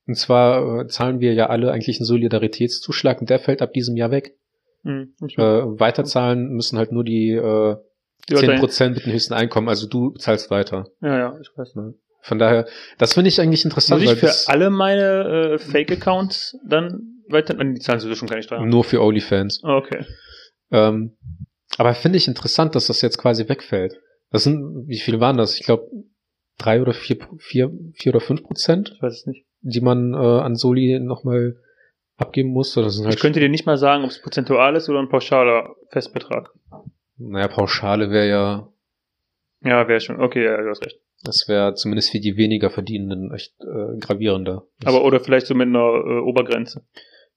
Und 0.07 0.15
zwar 0.17 0.81
äh, 0.83 0.87
zahlen 0.89 1.21
wir 1.21 1.35
ja 1.35 1.47
alle 1.49 1.73
eigentlich 1.73 1.99
einen 1.99 2.07
Solidaritätszuschlag 2.07 3.21
und 3.21 3.29
der 3.31 3.39
fällt 3.41 3.61
ab 3.63 3.73
diesem 3.73 3.97
Jahr 3.97 4.11
weg. 4.11 4.37
Hm, 4.85 5.15
ich- 5.27 5.37
Äh, 5.37 5.43
weiterzahlen 5.81 6.49
müssen 6.51 6.79
halt 6.79 6.93
nur 6.93 7.03
die 7.05 7.31
äh, 7.33 7.77
die 8.29 8.35
Leute- 8.35 8.47
10% 8.57 8.91
mit 8.95 9.05
dem 9.07 9.13
höchsten 9.13 9.35
Einkommen, 9.35 9.69
also 9.69 9.89
du 9.89 10.11
zahlst 10.13 10.51
weiter. 10.51 10.87
Ja, 11.01 11.19
ja, 11.19 11.39
ich 11.41 11.49
weiß. 11.57 11.75
Von 12.23 12.39
daher, 12.39 12.67
das 12.99 13.15
finde 13.15 13.29
ich 13.29 13.41
eigentlich 13.41 13.65
interessant. 13.65 14.03
Muss 14.03 14.13
ich 14.15 14.19
für 14.19 14.33
alle 14.51 14.71
meine 14.71 15.55
äh, 15.55 15.59
Fake-Accounts 15.59 16.57
dann 16.69 17.23
weiter, 17.29 17.55
Nein, 17.55 17.75
die 17.75 17.81
zahlen 17.81 18.01
sowieso 18.01 18.17
schon 18.19 18.29
gar 18.29 18.37
nicht 18.37 18.51
dran. 18.51 18.69
nur 18.69 18.83
für 18.85 19.01
OnlyFans. 19.01 19.61
Okay. 19.63 20.05
Ähm, 20.73 21.17
aber 21.79 21.95
finde 21.95 22.17
ich 22.19 22.27
interessant, 22.27 22.75
dass 22.75 22.87
das 22.89 23.01
jetzt 23.03 23.19
quasi 23.19 23.49
wegfällt. 23.49 24.01
Das 24.31 24.45
sind, 24.45 24.89
wie 24.89 24.99
viele 24.99 25.21
waren 25.21 25.37
das? 25.37 25.59
Ich 25.59 25.65
glaube, 25.65 25.89
drei 26.59 26.81
oder 26.83 26.93
vier, 26.93 27.17
vier, 27.39 27.71
vier 27.95 28.13
oder 28.13 28.21
fünf 28.21 28.43
Prozent, 28.43 28.93
Ich 28.97 29.03
weiß 29.03 29.13
es 29.21 29.27
nicht. 29.27 29.47
die 29.61 29.81
man 29.81 30.15
äh, 30.15 30.17
an 30.17 30.55
Soli 30.57 30.99
nochmal 31.01 31.57
abgeben 32.17 32.51
muss. 32.51 32.77
Oder 32.77 32.87
das 32.87 33.03
halt, 33.03 33.15
Ich 33.15 33.21
könnte 33.21 33.41
dir 33.41 33.49
nicht 33.49 33.67
mal 33.67 33.77
sagen, 33.79 34.05
ob 34.05 34.11
es 34.11 34.21
prozentual 34.21 34.75
ist 34.77 34.89
oder 34.89 35.01
ein 35.01 35.09
pauschaler 35.09 35.75
Festbetrag. 35.91 36.51
naja, 37.19 37.49
Pauschale 37.49 38.11
wäre 38.11 38.29
ja, 38.29 38.69
Ja, 39.63 39.87
wäre 39.89 40.01
schon. 40.01 40.21
Okay, 40.21 40.45
ja, 40.45 40.57
du 40.61 40.69
hast 40.71 40.85
recht. 40.85 40.99
das 41.23 41.47
wäre 41.49 41.75
zumindest 41.75 42.11
für 42.11 42.21
die 42.21 42.37
weniger 42.37 42.71
Verdienenden 42.71 43.33
echt 43.35 43.55
äh, 43.63 43.99
gravierender. 44.01 44.67
Aber 44.85 45.05
oder 45.05 45.21
vielleicht 45.21 45.47
so 45.47 45.55
mit 45.55 45.69
einer 45.69 45.79
äh, 45.79 46.21
Obergrenze. 46.21 46.85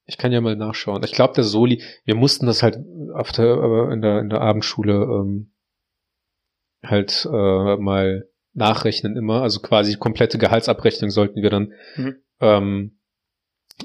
Ich 0.05 0.17
kann 0.17 0.31
ja 0.31 0.41
mal 0.41 0.55
nachschauen. 0.55 1.03
Ich 1.03 1.12
glaube, 1.12 1.34
der 1.36 1.43
Soli, 1.43 1.84
wir 2.05 2.15
mussten 2.15 2.48
das 2.48 2.63
halt 2.63 2.79
auf 3.13 3.31
der, 3.31 3.46
äh, 3.46 3.93
in 3.93 4.01
der, 4.01 4.19
in 4.22 4.29
der 4.29 4.41
Abendschule 4.41 4.93
ähm, 5.03 5.51
halt 6.83 7.25
äh, 7.31 7.77
mal 7.77 8.29
nachrechnen 8.53 9.15
immer. 9.15 9.41
Also 9.41 9.59
quasi 9.62 9.96
komplette 9.98 10.37
Gehaltsabrechnung 10.37 11.09
sollten 11.09 11.42
wir 11.42 11.50
dann 11.50 11.74
Mhm. 11.96 12.15
ähm, 12.39 13.00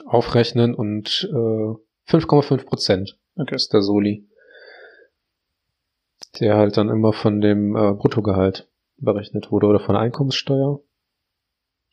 aufrechnen 0.06 0.74
und 0.74 1.28
äh, 1.30 2.10
5,5 2.10 2.64
Prozent 2.64 3.18
Okay. 3.36 3.54
ist 3.54 3.72
der 3.72 3.82
Soli. 3.82 4.28
Der 6.40 6.56
halt 6.56 6.76
dann 6.76 6.88
immer 6.88 7.12
von 7.12 7.40
dem 7.40 7.76
äh, 7.76 7.92
Bruttogehalt 7.92 8.68
berechnet 8.96 9.50
wurde 9.50 9.66
oder 9.66 9.80
von 9.80 9.94
der 9.94 10.02
Einkommenssteuer. 10.02 10.80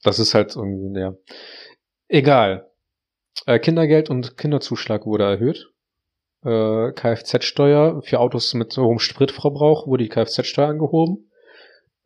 Das 0.04 0.20
ist 0.20 0.34
halt 0.34 0.56
irgendwie, 0.56 1.00
ja. 1.00 1.16
Egal. 2.08 2.72
Äh, 3.46 3.60
Kindergeld 3.60 4.10
und 4.10 4.38
Kinderzuschlag 4.38 5.06
wurde 5.06 5.26
erhöht. 5.26 5.72
Äh, 6.44 6.92
Kfz-Steuer 6.94 8.02
für 8.02 8.20
Autos 8.20 8.54
mit 8.54 8.76
hohem 8.78 9.00
Spritverbrauch 9.00 9.88
wurde 9.88 10.04
die 10.04 10.10
Kfz-Steuer 10.10 10.68
angehoben. 10.70 11.30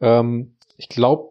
Ähm, 0.02 0.58
ich 0.78 0.90
glaube, 0.90 1.30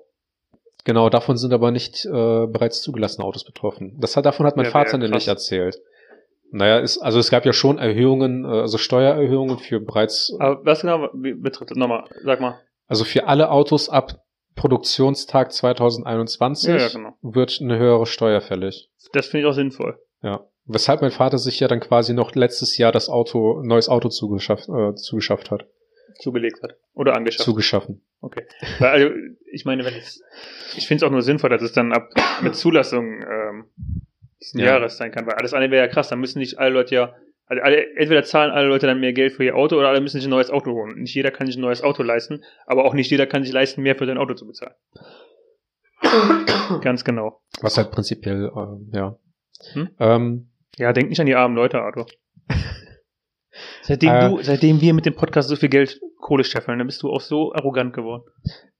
genau 0.85 1.11
davon 1.11 1.37
sind 1.37 1.53
aber 1.53 1.71
nicht 1.71 2.05
äh, 2.07 2.11
bereits 2.47 2.81
zugelassene 2.83 3.25
Autos 3.27 3.45
betroffen. 3.45 3.97
Das 4.01 4.17
hat, 4.17 4.25
davon 4.27 4.47
hat 4.47 4.57
mein 4.57 4.67
Ja, 4.67 4.71
Vater 4.71 4.97
nämlich 4.99 5.29
erzählt. 5.29 5.77
Naja, 6.51 6.79
ist, 6.79 6.99
also 6.99 7.19
es 7.19 7.31
gab 7.31 7.45
ja 7.45 7.53
schon 7.53 7.79
Erhöhungen, 7.79 8.45
äh, 8.45 8.49
also 8.49 8.79
Steuererhöhungen 8.79 9.59
für 9.59 9.81
bereits, 9.81 10.33
Aber 10.38 10.64
was 10.64 10.81
genau 10.83 11.09
betrifft? 11.12 11.75
Nochmal, 11.77 12.05
sag 12.23 12.40
mal. 12.40 12.59
also 12.87 13.05
für 13.05 13.27
alle 13.27 13.51
Autos 13.51 13.88
ab 13.88 14.21
Produktionstag 14.55 15.53
2021 15.53 16.69
Ja, 16.69 16.77
ja, 16.77 16.88
genau. 16.88 17.14
wird 17.23 17.59
eine 17.61 17.77
höhere 17.77 18.07
Steuer 18.07 18.40
fällig. 18.40 18.88
Das 19.12 19.27
finde 19.27 19.47
ich 19.47 19.51
auch 19.51 19.55
sinnvoll. 19.57 19.99
Ja. 20.23 20.47
Weshalb 20.66 21.03
mein 21.03 21.11
Vater 21.11 21.38
sich 21.38 21.61
ja 21.61 21.68
dann 21.68 21.81
quasi 21.81 22.14
noch 22.14 22.35
letztes 22.35 22.79
Jahr 22.79 22.90
das 22.90 23.09
Auto, 23.09 23.61
ein 23.61 23.66
neues 23.66 23.88
Auto 23.88 24.09
zugeschafft, 24.09 24.68
äh, 24.68 24.94
zugeschafft 24.94 25.50
hat. 25.50 25.66
Zugelegt 26.18 26.62
hat. 26.62 26.77
Oder 26.94 27.14
angeschafft. 27.14 27.44
Zugeschaffen. 27.44 28.03
Okay. 28.20 28.46
Weil, 28.79 28.88
also, 28.88 29.11
ich 29.53 29.64
meine, 29.64 29.85
wenn 29.85 29.94
es, 29.94 30.22
ich 30.77 30.87
finde 30.87 31.05
es 31.05 31.09
auch 31.09 31.12
nur 31.12 31.22
sinnvoll, 31.22 31.50
dass 31.50 31.61
es 31.61 31.72
dann 31.72 31.92
ab 31.92 32.09
mit 32.40 32.55
Zulassung 32.55 33.22
ähm, 33.22 33.64
diesen 34.40 34.61
Ja. 34.61 34.66
Jahres 34.66 34.96
sein 34.96 35.12
kann, 35.12 35.27
weil 35.27 35.35
alles 35.35 35.53
andere 35.53 35.70
wäre 35.70 35.87
ja 35.87 35.92
krass, 35.92 36.09
dann 36.09 36.20
müssen 36.20 36.38
nicht 36.38 36.59
alle 36.59 36.70
Leute 36.70 36.94
ja, 36.94 37.14
also 37.46 37.62
alle, 37.62 37.94
entweder 37.96 38.22
zahlen 38.24 38.50
alle 38.50 38.68
Leute 38.68 38.87
dann 38.87 39.00
mehr 39.00 39.12
Geld 39.12 39.35
für 39.35 39.44
ihr 39.44 39.57
Auto 39.57 39.77
oder 39.77 39.88
alle 39.88 40.00
müssen 40.00 40.18
sich 40.18 40.27
ein 40.27 40.31
neues 40.31 40.50
Auto 40.50 40.72
holen. 40.72 40.98
Nicht 41.00 41.14
jeder 41.14 41.31
kann 41.31 41.46
sich 41.46 41.57
ein 41.57 41.61
neues 41.61 41.83
Auto 41.83 42.03
leisten, 42.03 42.42
aber 42.66 42.85
auch 42.87 42.94
nicht 42.94 43.11
jeder 43.11 43.27
kann 43.27 43.44
sich 43.44 43.53
leisten, 43.53 43.83
mehr 43.83 43.96
für 43.96 44.07
sein 44.07 44.16
Auto 44.16 44.35
zu 44.35 44.46
bezahlen. 44.46 44.74
Ganz 46.81 47.05
genau. 47.05 47.42
Was 47.61 47.77
halt 47.77 47.90
prinzipiell, 47.90 48.46
äh, 48.46 48.96
ja. 48.96 49.18
Hm? 49.72 49.90
Ähm, 49.98 50.50
Ja, 50.78 50.92
denk 50.92 51.08
nicht 51.08 51.20
an 51.20 51.26
die 51.26 51.34
armen 51.34 51.54
Leute, 51.56 51.80
Arthur. 51.80 52.06
Seitdem 53.82 54.10
Äh. 54.10 54.28
du, 54.28 54.42
seitdem 54.42 54.80
wir 54.80 54.94
mit 54.94 55.06
dem 55.06 55.14
Podcast 55.14 55.48
so 55.48 55.56
viel 55.56 55.68
Geld 55.68 56.00
Kohle 56.18 56.42
scheffeln, 56.42 56.78
dann 56.78 56.87
bist 56.87 57.02
du 57.02 57.10
auch 57.10 57.20
so 57.20 57.52
arrogant 57.54 57.92
geworden. 57.94 58.24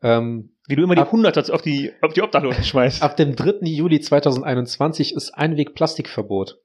ähm, 0.03 0.57
Wie 0.67 0.77
du 0.77 0.83
immer 0.83 0.95
die 0.95 1.03
Ab- 1.03 1.09
100 1.09 1.51
auf 1.51 1.63
die, 1.63 1.93
auf 2.01 2.13
die 2.15 2.23
Obdachlosen 2.23 2.65
schmeißt. 2.65 3.03
ab 3.03 3.17
dem 3.17 3.37
3. 3.37 3.59
Juli 3.67 4.01
2021 4.01 5.15
ist 5.15 5.31
Einweg-Plastikverbot. 5.33 6.59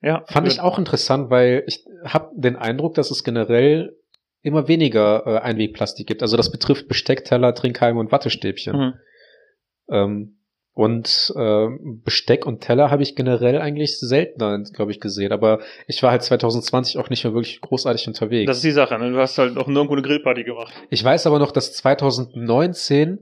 ja, 0.00 0.24
Fand 0.26 0.48
ich 0.48 0.60
auch 0.60 0.78
interessant, 0.78 1.30
weil 1.30 1.62
ich 1.66 1.84
habe 2.04 2.30
den 2.34 2.56
Eindruck, 2.56 2.94
dass 2.94 3.10
es 3.10 3.22
generell 3.22 3.96
immer 4.42 4.66
weniger 4.66 5.26
äh, 5.26 5.38
Einwegplastik 5.40 6.06
gibt. 6.06 6.22
Also 6.22 6.36
das 6.36 6.50
betrifft 6.50 6.88
Besteckteller, 6.88 7.54
Trinkhalme 7.54 8.00
und 8.00 8.10
Wattestäbchen. 8.10 8.76
Mhm. 8.76 8.94
Ähm, 9.90 10.37
und 10.78 11.32
äh, 11.34 11.66
Besteck 12.04 12.46
und 12.46 12.60
Teller 12.60 12.92
habe 12.92 13.02
ich 13.02 13.16
generell 13.16 13.60
eigentlich 13.60 13.98
seltener, 13.98 14.62
glaube 14.72 14.92
ich, 14.92 15.00
gesehen. 15.00 15.32
Aber 15.32 15.58
ich 15.88 16.00
war 16.04 16.12
halt 16.12 16.22
2020 16.22 16.98
auch 16.98 17.10
nicht 17.10 17.24
mehr 17.24 17.34
wirklich 17.34 17.60
großartig 17.60 18.06
unterwegs. 18.06 18.46
Das 18.46 18.58
ist 18.58 18.64
die 18.64 18.70
Sache, 18.70 18.96
ne? 18.96 19.10
Du 19.10 19.18
hast 19.18 19.36
halt 19.38 19.58
auch 19.58 19.66
nirgendwo 19.66 19.94
eine 19.94 20.02
Grillparty 20.02 20.44
gemacht. 20.44 20.72
ich 20.88 21.02
weiß 21.02 21.26
aber 21.26 21.40
noch, 21.40 21.50
dass 21.50 21.72
2019, 21.72 23.18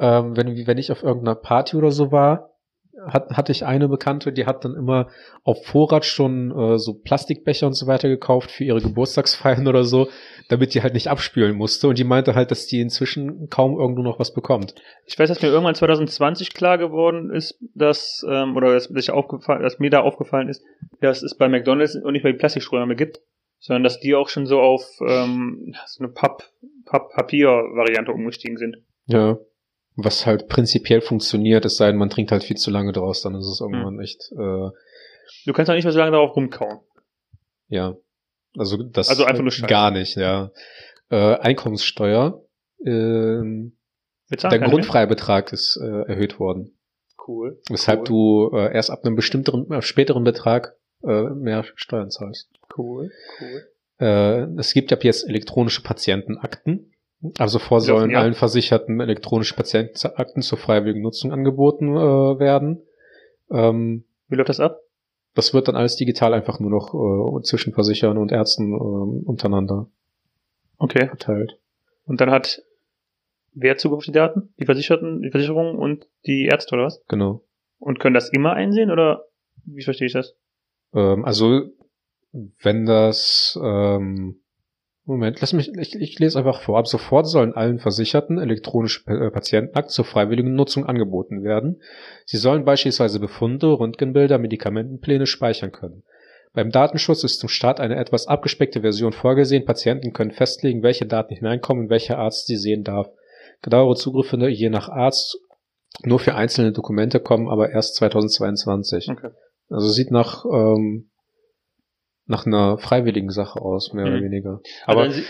ähm, 0.00 0.36
wenn, 0.36 0.66
wenn 0.66 0.76
ich 0.76 0.90
auf 0.90 1.04
irgendeiner 1.04 1.36
Party 1.36 1.76
oder 1.76 1.92
so 1.92 2.10
war, 2.10 2.57
hat, 3.06 3.30
hatte 3.30 3.52
ich 3.52 3.64
eine 3.64 3.88
Bekannte, 3.88 4.32
die 4.32 4.46
hat 4.46 4.64
dann 4.64 4.74
immer 4.74 5.08
auf 5.44 5.64
Vorrat 5.66 6.04
schon 6.04 6.50
äh, 6.50 6.78
so 6.78 6.94
Plastikbecher 6.94 7.66
und 7.66 7.74
so 7.74 7.86
weiter 7.86 8.08
gekauft 8.08 8.50
für 8.50 8.64
ihre 8.64 8.80
Geburtstagsfeiern 8.80 9.66
oder 9.68 9.84
so, 9.84 10.08
damit 10.48 10.74
die 10.74 10.82
halt 10.82 10.94
nicht 10.94 11.08
abspülen 11.08 11.56
musste. 11.56 11.88
Und 11.88 11.98
die 11.98 12.04
meinte 12.04 12.34
halt, 12.34 12.50
dass 12.50 12.66
die 12.66 12.80
inzwischen 12.80 13.48
kaum 13.48 13.78
irgendwo 13.78 14.02
noch 14.02 14.18
was 14.18 14.32
bekommt. 14.32 14.74
Ich 15.06 15.18
weiß, 15.18 15.28
dass 15.28 15.42
mir 15.42 15.48
irgendwann 15.48 15.74
2020 15.74 16.54
klar 16.54 16.78
geworden 16.78 17.30
ist, 17.30 17.58
dass, 17.74 18.24
ähm, 18.28 18.56
oder 18.56 18.72
dass, 18.74 18.88
dass, 18.88 19.08
aufgefallen, 19.08 19.62
dass 19.62 19.78
mir 19.78 19.90
da 19.90 20.00
aufgefallen 20.00 20.48
ist, 20.48 20.64
dass 21.00 21.22
es 21.22 21.36
bei 21.36 21.48
McDonalds 21.48 21.96
und 21.96 22.12
nicht 22.12 22.24
mehr 22.24 22.32
die 22.32 22.38
Plastikströme 22.38 22.86
mehr 22.86 22.96
gibt, 22.96 23.20
sondern 23.58 23.82
dass 23.82 24.00
die 24.00 24.14
auch 24.14 24.28
schon 24.28 24.46
so 24.46 24.60
auf 24.60 24.84
ähm, 25.00 25.74
so 25.86 26.04
eine 26.04 26.12
Papp, 26.12 26.44
Papp 26.84 27.10
Papier-Variante 27.14 28.12
umgestiegen 28.12 28.56
sind. 28.56 28.76
Ja. 29.06 29.38
Was 30.00 30.26
halt 30.26 30.48
prinzipiell 30.48 31.00
funktioniert, 31.00 31.64
es 31.64 31.76
sei 31.76 31.88
denn, 31.88 31.96
man 31.96 32.08
trinkt 32.08 32.30
halt 32.30 32.44
viel 32.44 32.56
zu 32.56 32.70
lange 32.70 32.92
draus, 32.92 33.22
dann 33.22 33.34
ist 33.34 33.48
es 33.48 33.60
irgendwann 33.60 34.00
echt, 34.00 34.30
äh, 34.32 34.70
Du 35.44 35.52
kannst 35.52 35.70
auch 35.70 35.74
nicht 35.74 35.84
mehr 35.84 35.92
so 35.92 35.98
lange 35.98 36.12
darauf 36.12 36.36
rumkauen. 36.36 36.80
ja. 37.68 37.96
Also 38.56 38.82
das 38.82 39.10
Also 39.10 39.24
einfach 39.24 39.42
nur 39.42 39.50
Scheiße. 39.50 39.66
gar 39.66 39.90
nicht, 39.90 40.16
ja. 40.16 40.50
Äh, 41.10 41.34
Einkommenssteuer 41.36 42.42
Bezahlen 44.28 44.60
Der 44.60 44.68
Grundfreibetrag 44.68 45.52
ist 45.52 45.78
äh, 45.82 46.02
erhöht 46.10 46.38
worden. 46.38 46.78
Cool. 47.26 47.60
Weshalb 47.68 48.00
cool. 48.10 48.50
du 48.50 48.56
äh, 48.56 48.74
erst 48.74 48.90
ab 48.90 49.04
einem 49.04 49.16
bestimmten, 49.16 49.70
äh, 49.72 49.82
späteren 49.82 50.24
Betrag 50.24 50.76
äh, 51.02 51.22
mehr 51.30 51.64
Steuern 51.74 52.10
zahlst. 52.10 52.50
Cool, 52.76 53.10
cool. 53.40 53.68
Äh, 53.98 54.42
es 54.58 54.72
gibt 54.72 54.92
ab 54.92 55.04
jetzt 55.04 55.28
elektronische 55.28 55.82
Patientenakten. 55.82 56.92
Also 57.38 57.58
vor 57.58 57.80
sollen 57.80 58.10
ja. 58.10 58.20
allen 58.20 58.34
Versicherten 58.34 59.00
elektronische 59.00 59.54
Patientenakten 59.54 60.42
zur 60.42 60.58
freiwilligen 60.58 61.02
Nutzung 61.02 61.32
angeboten 61.32 61.96
äh, 61.96 62.38
werden. 62.38 62.82
Ähm, 63.50 64.04
Wie 64.28 64.36
läuft 64.36 64.50
das 64.50 64.60
ab? 64.60 64.80
das 65.38 65.54
wird 65.54 65.68
dann 65.68 65.76
alles 65.76 65.94
digital 65.94 66.34
einfach 66.34 66.58
nur 66.58 66.70
noch 66.70 67.38
äh, 67.38 67.42
zwischen 67.44 67.72
Versichern 67.72 68.18
und 68.18 68.32
Ärzten 68.32 68.72
äh, 68.72 68.76
untereinander 68.76 69.86
Okay. 70.78 71.06
verteilt. 71.06 71.58
Und 72.06 72.20
dann 72.20 72.32
hat 72.32 72.60
wer 73.52 73.76
Zugriff 73.76 73.98
auf 73.98 74.04
die 74.04 74.10
Daten? 74.10 74.52
Die 74.58 74.64
Versicherten, 74.64 75.22
die 75.22 75.30
Versicherung 75.30 75.78
und 75.78 76.08
die 76.26 76.46
Ärzte 76.46 76.74
oder 76.74 76.86
was? 76.86 77.04
Genau. 77.06 77.44
Und 77.78 78.00
können 78.00 78.14
das 78.14 78.30
immer 78.30 78.54
einsehen 78.54 78.90
oder 78.90 79.26
wie 79.64 79.84
verstehe 79.84 80.08
ich 80.08 80.12
das? 80.12 80.34
Ähm, 80.92 81.24
also 81.24 81.66
wenn 82.32 82.84
das 82.84 83.56
ähm, 83.62 84.40
Moment, 85.08 85.40
lass 85.40 85.54
mich, 85.54 85.72
ich, 85.74 85.94
ich 85.94 86.18
lese 86.18 86.38
einfach 86.38 86.60
vor. 86.60 86.78
Ab 86.78 86.86
sofort 86.86 87.26
sollen 87.26 87.54
allen 87.54 87.78
Versicherten 87.78 88.38
elektronische 88.38 89.06
äh, 89.06 89.30
Patientenakt 89.30 89.90
zur 89.90 90.04
freiwilligen 90.04 90.54
Nutzung 90.54 90.84
angeboten 90.84 91.42
werden. 91.42 91.80
Sie 92.26 92.36
sollen 92.36 92.66
beispielsweise 92.66 93.18
Befunde, 93.18 93.68
Röntgenbilder, 93.68 94.36
Medikamentenpläne 94.36 95.24
speichern 95.24 95.72
können. 95.72 96.02
Beim 96.52 96.70
Datenschutz 96.70 97.24
ist 97.24 97.40
zum 97.40 97.48
Start 97.48 97.80
eine 97.80 97.96
etwas 97.96 98.26
abgespeckte 98.26 98.82
Version 98.82 99.12
vorgesehen. 99.12 99.64
Patienten 99.64 100.12
können 100.12 100.30
festlegen, 100.30 100.82
welche 100.82 101.06
Daten 101.06 101.34
hineinkommen 101.34 101.84
und 101.84 101.90
welcher 101.90 102.18
Arzt 102.18 102.46
sie 102.46 102.56
sehen 102.56 102.84
darf. 102.84 103.08
Genauere 103.62 103.96
Zugriffe 103.96 104.36
je 104.48 104.68
nach 104.68 104.90
Arzt 104.90 105.38
nur 106.02 106.18
für 106.18 106.34
einzelne 106.34 106.72
Dokumente 106.72 107.18
kommen 107.18 107.48
aber 107.48 107.70
erst 107.70 107.96
2022. 107.96 109.08
Okay. 109.08 109.30
Also 109.70 109.88
sieht 109.88 110.10
nach 110.10 110.44
ähm, 110.44 111.10
nach 112.28 112.46
einer 112.46 112.78
freiwilligen 112.78 113.30
Sache 113.30 113.60
aus, 113.60 113.92
mehr 113.92 114.06
oder 114.06 114.18
Mhm. 114.18 114.24
weniger. 114.24 114.60
Aber 114.86 115.02
Also, 115.02 115.20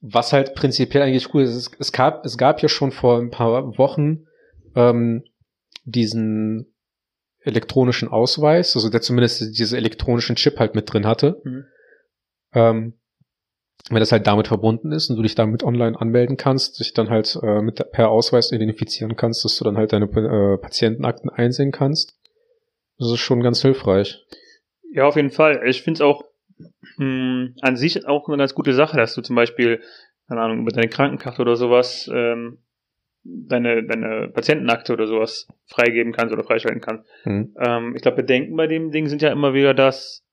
was 0.00 0.32
halt 0.32 0.54
prinzipiell 0.54 1.02
eigentlich 1.02 1.34
cool 1.34 1.42
ist, 1.42 1.54
es, 1.54 1.70
es 1.78 1.92
gab 1.92 2.24
es 2.24 2.38
gab 2.38 2.62
ja 2.62 2.68
schon 2.68 2.92
vor 2.92 3.18
ein 3.18 3.30
paar 3.30 3.76
Wochen 3.78 4.26
ähm, 4.74 5.24
diesen 5.84 6.72
elektronischen 7.40 8.08
Ausweis, 8.08 8.74
also 8.76 8.88
der 8.88 9.02
zumindest 9.02 9.58
diese 9.58 9.76
elektronischen 9.76 10.36
Chip 10.36 10.58
halt 10.58 10.74
mit 10.74 10.92
drin 10.92 11.06
hatte. 11.06 11.40
Mhm. 11.44 11.64
Ähm, 12.54 12.92
wenn 13.88 14.00
das 14.00 14.10
halt 14.10 14.26
damit 14.26 14.48
verbunden 14.48 14.90
ist 14.90 15.10
und 15.10 15.16
du 15.16 15.22
dich 15.22 15.36
damit 15.36 15.62
online 15.62 16.00
anmelden 16.00 16.36
kannst, 16.36 16.80
dich 16.80 16.92
dann 16.92 17.08
halt 17.08 17.38
äh, 17.42 17.60
mit 17.60 17.92
per 17.92 18.10
Ausweis 18.10 18.50
identifizieren 18.50 19.14
kannst, 19.16 19.44
dass 19.44 19.56
du 19.58 19.64
dann 19.64 19.76
halt 19.76 19.92
deine 19.92 20.06
äh, 20.06 20.58
Patientenakten 20.58 21.30
einsehen 21.30 21.70
kannst. 21.70 22.18
Das 22.98 23.10
ist 23.10 23.20
schon 23.20 23.42
ganz 23.42 23.62
hilfreich. 23.62 24.24
Ja, 24.92 25.06
auf 25.06 25.14
jeden 25.16 25.30
Fall. 25.30 25.60
Ich 25.66 25.82
finde 25.82 25.98
es 25.98 26.00
auch 26.00 26.24
mh, 26.96 27.50
an 27.60 27.76
sich 27.76 28.06
auch 28.06 28.28
eine 28.28 28.38
ganz 28.38 28.54
gute 28.54 28.74
Sache, 28.74 28.96
dass 28.96 29.14
du 29.14 29.22
zum 29.22 29.36
Beispiel, 29.36 29.80
keine 30.28 30.40
Ahnung, 30.40 30.60
über 30.60 30.70
deine 30.70 30.88
Krankenkarte 30.88 31.42
oder 31.42 31.56
sowas 31.56 32.10
ähm, 32.12 32.58
deine, 33.26 33.84
deine 33.84 34.28
Patientenakte 34.28 34.92
oder 34.92 35.06
sowas 35.06 35.48
freigeben 35.66 36.12
kannst 36.12 36.32
oder 36.32 36.44
freischalten 36.44 36.80
kannst. 36.80 37.04
Mhm. 37.24 37.54
Ähm, 37.58 37.94
ich 37.96 38.02
glaube, 38.02 38.18
Bedenken 38.18 38.56
bei 38.56 38.66
dem 38.66 38.90
Ding 38.90 39.08
sind 39.08 39.22
ja 39.22 39.32
immer 39.32 39.54
wieder, 39.54 39.74
dass, 39.74 40.24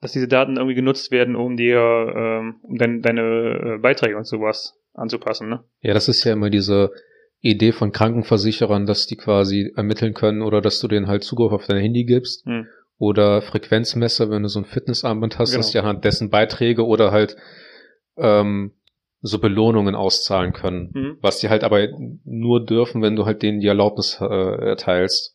dass 0.00 0.12
diese 0.12 0.28
Daten 0.28 0.56
irgendwie 0.56 0.74
genutzt 0.74 1.10
werden, 1.10 1.36
um 1.36 1.56
dir, 1.56 1.78
ähm, 2.14 2.56
um 2.62 2.76
dein, 2.76 3.00
deine 3.02 3.76
äh, 3.76 3.78
Beiträge 3.78 4.16
und 4.16 4.26
sowas 4.26 4.78
anzupassen, 4.94 5.48
ne? 5.48 5.64
Ja, 5.80 5.94
das 5.94 6.08
ist 6.08 6.24
ja 6.24 6.32
immer 6.32 6.50
diese 6.50 6.90
Idee 7.40 7.72
von 7.72 7.92
Krankenversicherern, 7.92 8.86
dass 8.86 9.06
die 9.06 9.16
quasi 9.16 9.72
ermitteln 9.76 10.14
können 10.14 10.42
oder 10.42 10.60
dass 10.60 10.80
du 10.80 10.88
denen 10.88 11.06
halt 11.06 11.24
Zugriff 11.24 11.52
auf 11.52 11.66
dein 11.66 11.80
Handy 11.80 12.04
gibst. 12.04 12.44
Hm. 12.44 12.66
Oder 13.00 13.40
Frequenzmesser, 13.40 14.28
wenn 14.28 14.42
du 14.42 14.50
so 14.50 14.58
ein 14.60 14.66
Fitnessarmband 14.66 15.38
hast, 15.38 15.52
Genau. 15.52 15.60
dass 15.60 15.70
die 15.70 15.78
anhand 15.78 16.04
dessen 16.04 16.28
Beiträge 16.28 16.84
oder 16.84 17.12
halt 17.12 17.34
ähm, 18.18 18.74
so 19.22 19.38
Belohnungen 19.38 19.94
auszahlen 19.94 20.52
können. 20.52 20.90
Mhm. 20.92 21.18
Was 21.22 21.38
die 21.38 21.48
halt 21.48 21.64
aber 21.64 21.88
nur 22.24 22.62
dürfen, 22.62 23.00
wenn 23.00 23.16
du 23.16 23.24
halt 23.24 23.40
denen 23.42 23.60
die 23.60 23.68
Erlaubnis 23.68 24.18
äh, 24.20 24.24
erteilst. 24.26 25.34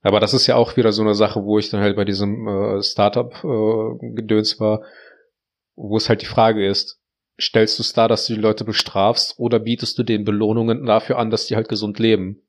Aber 0.00 0.20
das 0.20 0.32
ist 0.32 0.46
ja 0.46 0.56
auch 0.56 0.78
wieder 0.78 0.92
so 0.92 1.02
eine 1.02 1.12
Sache, 1.14 1.42
wo 1.44 1.58
ich 1.58 1.68
dann 1.68 1.82
halt 1.82 1.96
bei 1.96 2.06
diesem 2.06 2.48
äh, 2.48 2.82
Startup-Gedöns 2.82 4.58
war, 4.58 4.82
wo 5.76 5.98
es 5.98 6.08
halt 6.08 6.22
die 6.22 6.26
Frage 6.26 6.66
ist, 6.66 6.98
stellst 7.38 7.78
du 7.78 7.82
es 7.82 7.92
da, 7.92 8.08
dass 8.08 8.26
du 8.26 8.32
die 8.34 8.40
Leute 8.40 8.64
bestrafst 8.64 9.38
oder 9.38 9.58
bietest 9.58 9.98
du 9.98 10.02
denen 10.02 10.24
Belohnungen 10.24 10.86
dafür 10.86 11.18
an, 11.18 11.28
dass 11.28 11.46
die 11.46 11.56
halt 11.56 11.68
gesund 11.68 11.98
leben? 11.98 12.40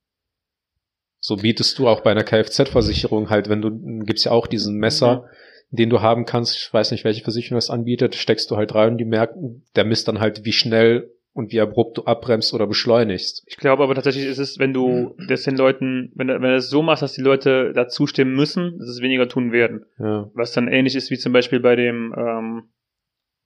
So 1.23 1.37
bietest 1.37 1.77
du 1.79 1.87
auch 1.87 2.01
bei 2.01 2.11
einer 2.11 2.23
Kfz-Versicherung 2.23 3.29
halt, 3.29 3.47
wenn 3.47 3.61
du, 3.61 4.03
gibt's 4.03 4.23
ja 4.23 4.31
auch 4.31 4.47
diesen 4.47 4.77
Messer, 4.77 5.25
den 5.69 5.89
du 5.89 6.01
haben 6.01 6.25
kannst, 6.25 6.55
ich 6.57 6.73
weiß 6.73 6.91
nicht, 6.91 7.05
welche 7.05 7.23
Versicherung 7.23 7.57
das 7.57 7.69
anbietet, 7.69 8.15
steckst 8.15 8.49
du 8.51 8.57
halt 8.57 8.73
rein 8.75 8.93
und 8.93 8.97
die 8.97 9.05
merken, 9.05 9.63
der 9.75 9.85
misst 9.85 10.07
dann 10.07 10.19
halt, 10.19 10.43
wie 10.45 10.51
schnell 10.51 11.11
und 11.33 11.53
wie 11.53 11.61
abrupt 11.61 11.97
du 11.97 12.03
abbremst 12.05 12.53
oder 12.53 12.67
beschleunigst. 12.67 13.43
Ich 13.45 13.55
glaube 13.55 13.83
aber 13.83 13.95
tatsächlich 13.95 14.25
ist 14.25 14.39
es, 14.39 14.59
wenn 14.59 14.73
du 14.73 15.15
das 15.29 15.43
den 15.43 15.55
Leuten, 15.55 16.11
wenn, 16.15 16.27
du- 16.27 16.33
wenn 16.33 16.41
du 16.49 16.55
es 16.57 16.69
so 16.69 16.81
machst, 16.81 17.03
dass 17.03 17.13
die 17.13 17.21
Leute 17.21 17.71
da 17.73 17.87
zustimmen 17.87 18.33
müssen, 18.35 18.77
dass 18.79 18.89
es 18.89 19.01
weniger 19.01 19.29
tun 19.29 19.51
werden. 19.53 19.85
Ja. 19.99 20.29
Was 20.33 20.51
dann 20.51 20.67
ähnlich 20.67 20.95
ist 20.95 21.09
wie 21.11 21.17
zum 21.17 21.31
Beispiel 21.31 21.59
bei 21.61 21.75
dem 21.77 22.13
ähm, 22.17 22.63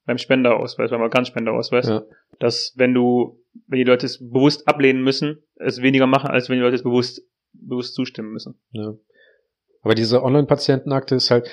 beim 0.07 0.17
Spenderausweis, 0.17 0.89
beim 0.91 1.01
Organspenderausweis, 1.01 1.87
Ja. 1.89 2.03
dass 2.39 2.73
wenn 2.75 2.93
du, 2.93 3.39
wenn 3.67 3.77
die 3.79 3.83
Leute 3.85 4.05
es 4.05 4.17
bewusst 4.19 4.67
ablehnen 4.67 5.03
müssen, 5.03 5.43
es 5.57 5.81
weniger 5.81 6.07
machen, 6.07 6.29
als 6.31 6.49
wenn 6.49 6.55
die 6.57 6.63
Leute 6.63 6.75
es 6.75 6.83
bewusst 6.83 7.21
bewusst 7.61 7.95
zustimmen 7.95 8.31
müssen. 8.31 8.59
Ja. 8.71 8.93
Aber 9.81 9.95
diese 9.95 10.23
Online-Patientenakte 10.23 11.15
ist 11.15 11.29
halt, 11.29 11.47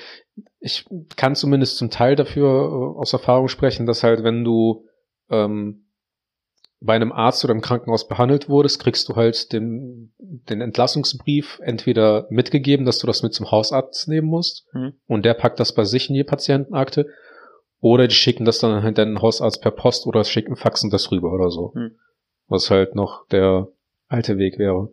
ich 0.59 0.85
kann 1.15 1.35
zumindest 1.35 1.77
zum 1.77 1.91
Teil 1.91 2.15
dafür 2.15 2.47
äh, 2.47 2.99
aus 2.99 3.13
Erfahrung 3.13 3.47
sprechen, 3.47 3.85
dass 3.85 4.03
halt, 4.03 4.23
wenn 4.23 4.43
du 4.43 4.87
ähm, 5.29 5.85
bei 6.79 6.95
einem 6.95 7.11
Arzt 7.13 7.43
oder 7.45 7.53
im 7.53 7.61
Krankenhaus 7.61 8.07
behandelt 8.07 8.49
wurdest, 8.49 8.81
kriegst 8.81 9.07
du 9.07 9.15
halt 9.15 9.53
den, 9.53 10.13
den 10.17 10.59
Entlassungsbrief 10.61 11.59
entweder 11.63 12.27
mitgegeben, 12.29 12.85
dass 12.85 12.99
du 12.99 13.07
das 13.07 13.23
mit 13.23 13.33
zum 13.33 13.51
Hausarzt 13.51 14.07
nehmen 14.07 14.27
musst 14.27 14.67
Mhm. 14.73 14.93
und 15.07 15.23
der 15.23 15.33
packt 15.33 15.59
das 15.59 15.73
bei 15.73 15.85
sich 15.85 16.09
in 16.09 16.15
die 16.15 16.23
Patientenakte 16.25 17.07
oder 17.79 18.07
die 18.07 18.15
schicken 18.15 18.45
das 18.45 18.59
dann 18.59 18.83
halt 18.83 18.97
deinen 18.97 19.21
Hausarzt 19.21 19.61
per 19.61 19.71
Post 19.71 20.07
oder 20.07 20.23
schicken 20.23 20.55
Faxen 20.55 20.89
das 20.89 21.11
rüber 21.11 21.31
oder 21.31 21.51
so. 21.51 21.71
Mhm. 21.75 21.95
Was 22.47 22.69
halt 22.69 22.95
noch 22.95 23.27
der 23.27 23.67
alte 24.07 24.37
Weg 24.37 24.57
wäre. 24.57 24.89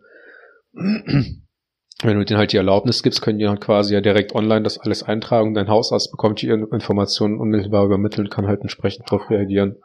Wenn 0.73 2.17
du 2.17 2.25
denen 2.25 2.39
halt 2.39 2.51
die 2.51 2.57
Erlaubnis 2.57 3.03
gibst, 3.03 3.21
können 3.21 3.37
die 3.37 3.45
dann 3.45 3.59
quasi 3.59 3.93
ja 3.93 4.01
direkt 4.01 4.33
online 4.33 4.63
das 4.63 4.79
alles 4.79 5.03
eintragen. 5.03 5.53
Dein 5.53 5.69
Hausarzt 5.69 6.11
bekommt 6.11 6.41
die 6.41 6.49
Informationen 6.49 7.39
unmittelbar 7.39 7.85
übermittelt, 7.85 8.31
kann 8.31 8.47
halt 8.47 8.61
entsprechend 8.61 9.11
darauf 9.11 9.29
reagieren. 9.29 9.75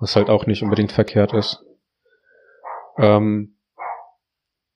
Was 0.00 0.16
halt 0.16 0.28
auch 0.28 0.46
nicht 0.46 0.62
unbedingt 0.62 0.92
verkehrt 0.92 1.32
ist. 1.32 1.64
Ähm, 2.98 3.56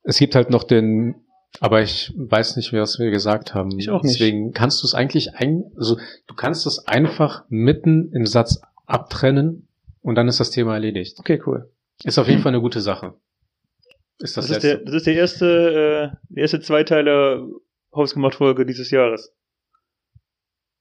es 0.02 0.18
gibt 0.18 0.34
halt 0.34 0.50
noch 0.50 0.64
den, 0.64 1.26
aber 1.60 1.82
ich 1.82 2.12
weiß 2.16 2.56
nicht 2.56 2.72
mehr, 2.72 2.82
was 2.82 2.98
wir 2.98 3.10
gesagt 3.10 3.54
haben. 3.54 3.76
Ich 3.78 3.90
auch 3.90 4.02
nicht. 4.02 4.14
Deswegen 4.14 4.52
kannst 4.52 4.82
du 4.82 4.86
es 4.86 4.94
eigentlich 4.94 5.34
ein, 5.34 5.72
also 5.76 5.98
du 6.26 6.34
kannst 6.34 6.66
es 6.66 6.86
einfach 6.86 7.44
mitten 7.48 8.12
im 8.12 8.26
Satz 8.26 8.60
abtrennen 8.86 9.68
und 10.02 10.14
dann 10.14 10.28
ist 10.28 10.40
das 10.40 10.50
Thema 10.50 10.74
erledigt. 10.74 11.18
Okay, 11.18 11.42
cool. 11.46 11.70
Ist 12.04 12.18
auf 12.18 12.28
jeden 12.28 12.40
Fall 12.42 12.52
eine 12.52 12.62
gute 12.62 12.80
Sache. 12.80 13.14
Ist 14.20 14.36
das, 14.36 14.46
Das, 14.46 14.56
ist 14.58 14.62
der, 14.62 14.78
das 14.78 14.94
ist 14.94 15.06
der 15.06 15.14
erste, 15.14 16.16
äh, 16.34 16.40
erste 16.40 16.60
Zweiteiler 16.60 17.46
Hausgemacht-Folge 17.94 18.66
dieses 18.66 18.90
Jahres. 18.90 19.34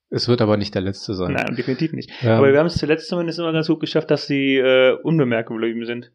es 0.10 0.28
wird 0.28 0.42
aber 0.42 0.58
nicht 0.58 0.76
der 0.76 0.82
letzte 0.82 1.14
sein. 1.14 1.34
Nein, 1.34 1.56
definitiv 1.56 1.94
nicht. 1.94 2.12
Ja. 2.22 2.38
Aber 2.38 2.52
wir 2.52 2.60
haben 2.60 2.68
es 2.68 2.78
zuletzt 2.78 3.08
zumindest 3.08 3.40
immer 3.40 3.54
ganz 3.54 3.68
gut 3.68 3.80
geschafft, 3.80 4.12
dass 4.12 4.28
sie 4.28 4.58
äh, 4.58 4.94
unbemerkt 5.04 5.50
geblieben 5.50 5.86
sind. 5.86 6.12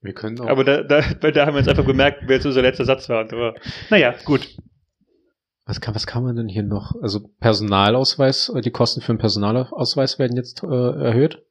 wir 0.00 0.14
können 0.14 0.40
auch. 0.40 0.48
Aber 0.48 0.64
da, 0.64 0.82
da, 0.82 1.02
da 1.02 1.46
haben 1.46 1.54
wir 1.54 1.58
uns 1.58 1.68
einfach 1.68 1.86
gemerkt, 1.86 2.22
wer 2.26 2.36
jetzt 2.36 2.46
unser 2.46 2.62
letzter 2.62 2.86
Satz 2.86 3.08
war. 3.08 3.20
Aber, 3.30 3.54
naja, 3.90 4.14
gut. 4.24 4.56
was 5.66 5.80
kann, 5.80 5.94
was 5.94 6.06
kann 6.06 6.22
man 6.22 6.36
denn 6.36 6.48
hier 6.48 6.62
noch? 6.62 6.94
Also 7.02 7.20
Personalausweis, 7.38 8.48
äh, 8.48 8.62
die 8.62 8.70
Kosten 8.70 9.02
für 9.02 9.10
einen 9.10 9.18
Personalausweis 9.18 10.18
werden 10.18 10.36
jetzt 10.36 10.62
äh, 10.62 10.66
erhöht. 10.66 11.42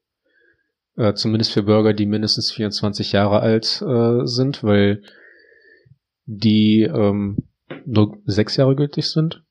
Äh, 1.00 1.14
zumindest 1.14 1.54
für 1.54 1.64
Bürger, 1.64 1.94
die 1.94 2.06
mindestens 2.06 2.52
24 2.52 3.14
Jahre 3.14 3.40
alt 3.40 3.82
äh, 3.82 4.26
sind, 4.26 4.66
weil 4.66 5.02
die 6.26 6.82
ähm, 6.82 7.38
nur 7.86 8.18
sechs 8.26 8.58
Jahre 8.58 8.76
gültig 8.76 9.10
sind. 9.10 9.42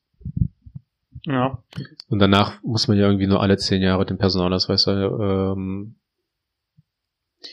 Ja. 1.24 1.64
Und 2.10 2.18
danach 2.18 2.62
muss 2.62 2.86
man 2.86 2.98
ja 2.98 3.06
irgendwie 3.06 3.26
nur 3.26 3.40
alle 3.40 3.56
zehn 3.56 3.80
Jahre 3.80 4.04
den 4.04 4.18
Personalausweis 4.18 4.86
äh, 4.88 4.90
ähm, 4.90 5.96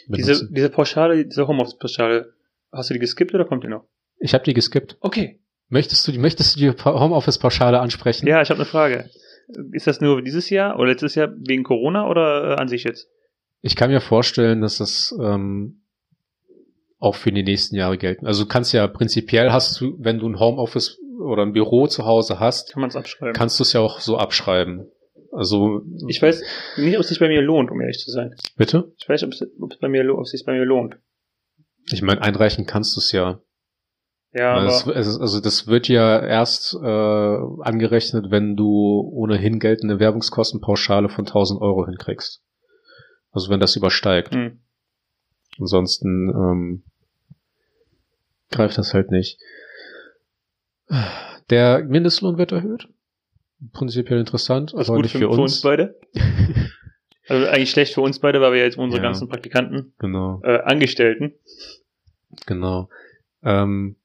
Diese, 0.10 0.34
benutzen. 0.34 0.54
diese 0.54 0.70
Pauschale, 0.70 1.26
diese 1.26 1.48
Homeoffice-Pauschale, 1.48 2.34
hast 2.74 2.90
du 2.90 2.96
die 2.96 3.00
geskippt 3.00 3.34
oder 3.34 3.46
kommt 3.46 3.64
die 3.64 3.70
noch? 3.70 3.86
Ich 4.20 4.34
habe 4.34 4.44
die 4.44 4.54
geskippt. 4.54 4.98
Okay. 5.00 5.40
Möchtest 5.70 6.06
du 6.06 6.12
die, 6.12 6.20
möchtest 6.20 6.58
du 6.58 6.60
die 6.60 6.84
Homeoffice-Pauschale 6.84 7.80
ansprechen? 7.80 8.28
Ja, 8.28 8.42
ich 8.42 8.50
habe 8.50 8.60
eine 8.60 8.70
Frage. 8.70 9.10
Ist 9.72 9.88
das 9.88 10.02
nur 10.02 10.22
dieses 10.22 10.50
Jahr 10.50 10.78
oder 10.78 10.90
letztes 10.90 11.16
Jahr 11.16 11.30
wegen 11.38 11.64
Corona 11.64 12.10
oder 12.10 12.52
äh, 12.52 12.56
an 12.56 12.68
sich 12.68 12.84
jetzt? 12.84 13.10
Ich 13.66 13.76
kann 13.76 13.90
mir 13.90 14.00
vorstellen, 14.00 14.62
dass 14.62 14.78
das 14.78 15.12
ähm, 15.20 15.82
auch 17.00 17.16
für 17.16 17.32
die 17.32 17.42
nächsten 17.42 17.76
Jahre 17.76 17.98
gelten. 17.98 18.28
Also 18.28 18.44
du 18.44 18.48
kannst 18.48 18.74
ja 18.74 18.86
prinzipiell 18.86 19.52
hast 19.52 19.82
du, 19.82 19.96
wenn 19.98 20.20
du 20.20 20.30
ein 20.30 20.40
Homeoffice 20.40 21.00
oder 21.20 21.42
ein 21.42 21.52
Büro 21.54 21.88
zu 21.88 22.06
Hause 22.06 22.40
hast, 22.40 22.74
Kann 22.74 22.82
man 22.82 22.90
es 22.92 22.96
abschreiben. 22.96 23.34
kannst 23.34 23.60
du 23.60 23.64
es 23.64 23.74
ja 23.74 23.80
auch 23.80 24.02
so 24.02 24.18
abschreiben. 24.20 24.92
Also 25.32 25.82
ich 26.08 26.22
weiß 26.22 26.44
nicht, 26.78 26.96
ob 26.96 27.02
es 27.02 27.08
sich 27.10 27.20
bei 27.20 27.28
mir 27.28 27.42
lohnt, 27.42 27.72
um 27.72 27.82
ehrlich 27.82 27.98
zu 27.98 28.12
sein. 28.12 28.36
bitte? 28.56 28.94
Ich 29.00 29.10
weiß, 29.10 29.24
ob 29.24 29.32
es, 29.32 29.42
ob 29.60 29.72
es 29.72 29.80
bei 29.80 29.88
mir, 29.90 30.14
ob 30.14 30.22
es 30.22 30.30
sich 30.30 30.46
bei 30.46 30.54
mir 30.54 30.64
lohnt. 30.64 31.00
Ich 31.92 32.04
meine, 32.04 32.22
einreichen 32.22 32.68
kannst 32.68 32.96
du 32.96 33.00
es 33.00 33.12
ja. 33.12 33.42
Ja, 34.32 34.64
Das, 34.64 34.84
aber 34.84 34.96
es 34.96 35.20
also 35.20 35.40
das 35.40 35.66
wird 35.66 35.88
ja 35.88 36.24
erst 36.24 36.76
äh, 36.76 36.88
angerechnet, 36.88 38.30
wenn 38.30 38.56
du 38.56 39.10
ohnehin 39.12 39.60
geltende 39.60 40.00
Werbungskostenpauschale 40.00 41.10
von 41.10 41.26
1000 41.26 41.60
Euro 41.62 41.88
hinkriegst. 41.88 42.44
Also 43.36 43.50
wenn 43.52 43.60
das 43.60 43.76
übersteigt. 43.76 44.34
hm. 44.34 44.60
Ansonsten 45.60 46.30
ähm, 46.30 46.84
greift 48.52 48.78
das 48.78 48.94
halt 48.94 49.12
nicht. 49.12 49.40
Der 51.50 51.84
Mindestlohn 51.84 52.38
wird 52.38 52.52
erhöht. 52.52 52.88
Prinzipiell 53.72 54.20
interessant, 54.20 54.74
was 54.76 54.90
aber 54.90 54.98
gut 54.98 55.04
nicht 55.06 55.12
für, 55.14 55.20
für 55.20 55.26
für 55.26 55.42
uns. 55.42 55.54
uns 55.54 55.62
beide. 55.62 56.00
Also 57.28 57.48
eigentlich 57.48 57.72
schlecht 57.72 57.96
für 57.96 58.02
uns 58.02 58.20
beide, 58.20 58.40
weil 58.40 58.54
wir 58.54 58.60
jetzt 58.60 58.78
unsere 58.78 59.02
Ja. 59.02 59.08
ganzen 59.08 59.28
Praktikanten, 59.28 59.96
Genau, 59.98 60.42
äh, 60.44 60.60
Angestellten. 60.60 61.34
genau. 62.46 62.88
Ähm, 63.42 63.96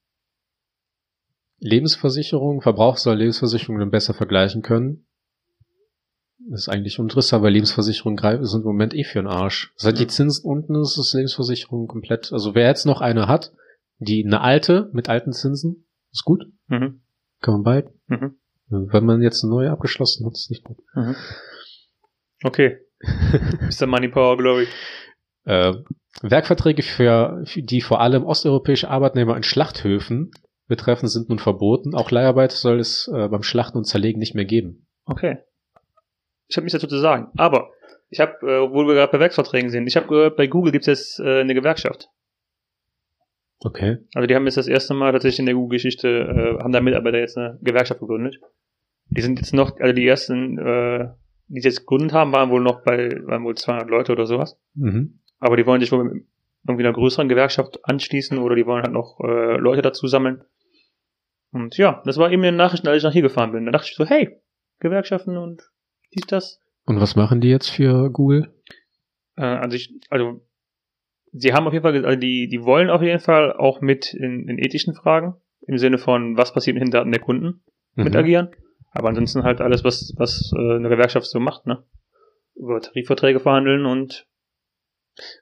Lebensversicherung, 1.59 2.61
Verbraucher 2.63 2.97
soll 2.97 3.17
Lebensversicherungen 3.17 3.79
dann 3.79 3.91
besser 3.91 4.15
vergleichen 4.15 4.63
können. 4.63 5.05
Das 6.51 6.63
ist 6.63 6.69
eigentlich 6.69 6.99
uninteressant, 6.99 7.43
weil 7.43 7.53
Lebensversicherungen 7.53 8.17
greifen 8.17 8.45
sind 8.45 8.61
im 8.61 8.67
Moment 8.67 8.93
eh 8.93 9.05
für 9.05 9.19
den 9.19 9.27
Arsch. 9.27 9.71
Seit 9.77 9.99
die. 9.99 10.07
Zinsen 10.07 10.43
unten 10.43 10.75
ist, 10.75 10.97
ist 10.97 11.13
Lebensversicherung 11.13 11.87
komplett. 11.87 12.33
Also 12.33 12.55
wer 12.55 12.67
jetzt 12.67 12.85
noch 12.85 12.99
eine 12.99 13.29
hat, 13.29 13.53
die 13.99 14.25
eine 14.25 14.41
alte 14.41 14.89
mit 14.91 15.07
alten 15.07 15.31
Zinsen, 15.31 15.87
ist 16.11 16.25
gut. 16.25 16.43
Mhm. 16.67 17.03
Kann 17.39 17.53
man 17.53 17.63
behalten. 17.63 18.01
Mhm. 18.07 18.35
Wenn 18.67 19.05
man 19.05 19.21
jetzt 19.21 19.45
eine 19.45 19.53
neue 19.53 19.71
abgeschlossen 19.71 20.25
hat, 20.25 20.33
ist 20.33 20.49
nicht 20.49 20.65
gut. 20.65 20.77
Mhm. 20.93 21.15
Okay. 22.43 22.79
Mr. 22.99 23.87
Money 23.87 24.09
Power 24.09 24.35
Glory. 24.35 24.67
Äh, 25.45 25.73
Werkverträge 26.21 26.83
für, 26.83 27.43
für 27.45 27.61
die 27.61 27.79
vor 27.79 28.01
allem 28.01 28.25
osteuropäische 28.25 28.89
Arbeitnehmer 28.89 29.37
in 29.37 29.43
Schlachthöfen 29.43 30.31
betreffen, 30.67 31.07
sind 31.07 31.29
nun 31.29 31.39
verboten. 31.39 31.95
Auch 31.95 32.11
Leiharbeit 32.11 32.51
soll 32.51 32.81
es 32.81 33.07
äh, 33.07 33.29
beim 33.29 33.43
Schlachten 33.43 33.77
und 33.77 33.85
Zerlegen 33.85 34.19
nicht 34.19 34.35
mehr 34.35 34.45
geben. 34.45 34.87
Okay. 35.05 35.37
Ich 36.51 36.57
habe 36.57 36.65
nichts 36.65 36.73
dazu 36.73 36.87
zu 36.87 36.99
sagen. 36.99 37.29
Aber 37.37 37.71
ich 38.09 38.19
habe, 38.19 38.33
äh, 38.41 38.71
wo 38.71 38.85
wir 38.85 38.93
gerade 38.93 39.11
bei 39.11 39.19
Werksverträgen 39.19 39.69
sind, 39.69 39.87
ich 39.87 39.95
habe 39.95 40.07
gehört, 40.07 40.35
bei 40.35 40.47
Google 40.47 40.73
gibt 40.73 40.87
es 40.87 40.87
jetzt 40.87 41.19
äh, 41.19 41.39
eine 41.39 41.53
Gewerkschaft. 41.53 42.09
Okay. 43.59 43.99
Also 44.13 44.27
die 44.27 44.35
haben 44.35 44.45
jetzt 44.45 44.57
das 44.57 44.67
erste 44.67 44.93
Mal 44.93 45.13
tatsächlich 45.13 45.39
in 45.39 45.45
der 45.45 45.55
Google-Geschichte, 45.55 46.07
äh, 46.07 46.63
haben 46.63 46.73
da 46.73 46.81
Mitarbeiter 46.81 47.19
jetzt 47.19 47.37
eine 47.37 47.57
Gewerkschaft 47.61 48.01
gegründet. 48.01 48.39
Die 49.09 49.21
sind 49.21 49.39
jetzt 49.39 49.53
noch, 49.53 49.79
also 49.79 49.93
die 49.93 50.05
ersten, 50.05 50.57
äh, 50.57 51.09
die 51.47 51.59
es 51.59 51.65
jetzt 51.65 51.79
gegründet 51.81 52.11
haben, 52.11 52.33
waren 52.33 52.49
wohl 52.49 52.61
noch 52.61 52.83
bei, 52.83 53.11
waren 53.25 53.45
wohl 53.45 53.55
200 53.55 53.89
Leute 53.89 54.11
oder 54.11 54.25
sowas. 54.25 54.59
Mhm. 54.73 55.19
Aber 55.39 55.55
die 55.55 55.65
wollen 55.65 55.79
sich 55.79 55.91
wohl 55.91 56.03
mit 56.03 56.25
irgendwie 56.67 56.85
einer 56.85 56.93
größeren 56.93 57.29
Gewerkschaft 57.29 57.79
anschließen 57.83 58.37
oder 58.37 58.55
die 58.55 58.65
wollen 58.65 58.83
halt 58.83 58.93
noch 58.93 59.19
äh, 59.23 59.57
Leute 59.57 59.81
dazu 59.81 60.07
sammeln. 60.07 60.43
Und 61.51 61.77
ja, 61.77 62.01
das 62.05 62.17
war 62.17 62.31
eben 62.31 62.43
in 62.43 62.53
den 62.53 62.57
Nachrichten, 62.57 62.87
als 62.87 62.97
ich 62.97 63.03
nach 63.03 63.13
hier 63.13 63.21
gefahren 63.21 63.51
bin. 63.51 63.65
Da 63.65 63.71
dachte 63.71 63.87
ich 63.89 63.95
so, 63.95 64.05
hey, 64.05 64.37
Gewerkschaften 64.79 65.37
und 65.37 65.61
dies, 66.15 66.25
das. 66.27 66.59
Und 66.85 66.99
was 66.99 67.15
machen 67.15 67.41
die 67.41 67.49
jetzt 67.49 67.69
für 67.69 68.09
Google? 68.11 68.53
Äh, 69.37 69.43
also 69.43 69.75
ich, 69.75 69.93
also 70.09 70.41
sie 71.31 71.53
haben 71.53 71.67
auf 71.67 71.73
jeden 71.73 71.83
Fall, 71.83 72.05
also 72.05 72.19
die, 72.19 72.47
die 72.47 72.63
wollen 72.63 72.89
auf 72.89 73.01
jeden 73.01 73.19
Fall 73.19 73.53
auch 73.53 73.81
mit 73.81 74.13
in, 74.13 74.47
in 74.49 74.57
ethischen 74.57 74.93
Fragen, 74.95 75.35
im 75.67 75.77
Sinne 75.77 75.97
von, 75.97 76.37
was 76.37 76.53
passiert 76.53 76.73
mit 76.75 76.83
den 76.83 76.91
Daten 76.91 77.11
der 77.11 77.21
Kunden, 77.21 77.63
mit 77.95 78.13
Mhm. 78.13 78.19
agieren. 78.19 78.49
Aber 78.93 79.07
ansonsten 79.09 79.43
halt 79.43 79.61
alles, 79.61 79.83
was, 79.85 80.13
was 80.17 80.51
äh, 80.53 80.75
eine 80.75 80.89
Gewerkschaft 80.89 81.25
so 81.27 81.39
macht, 81.39 81.65
ne? 81.65 81.83
Über 82.55 82.81
Tarifverträge 82.81 83.39
verhandeln 83.39 83.85
und 83.85 84.27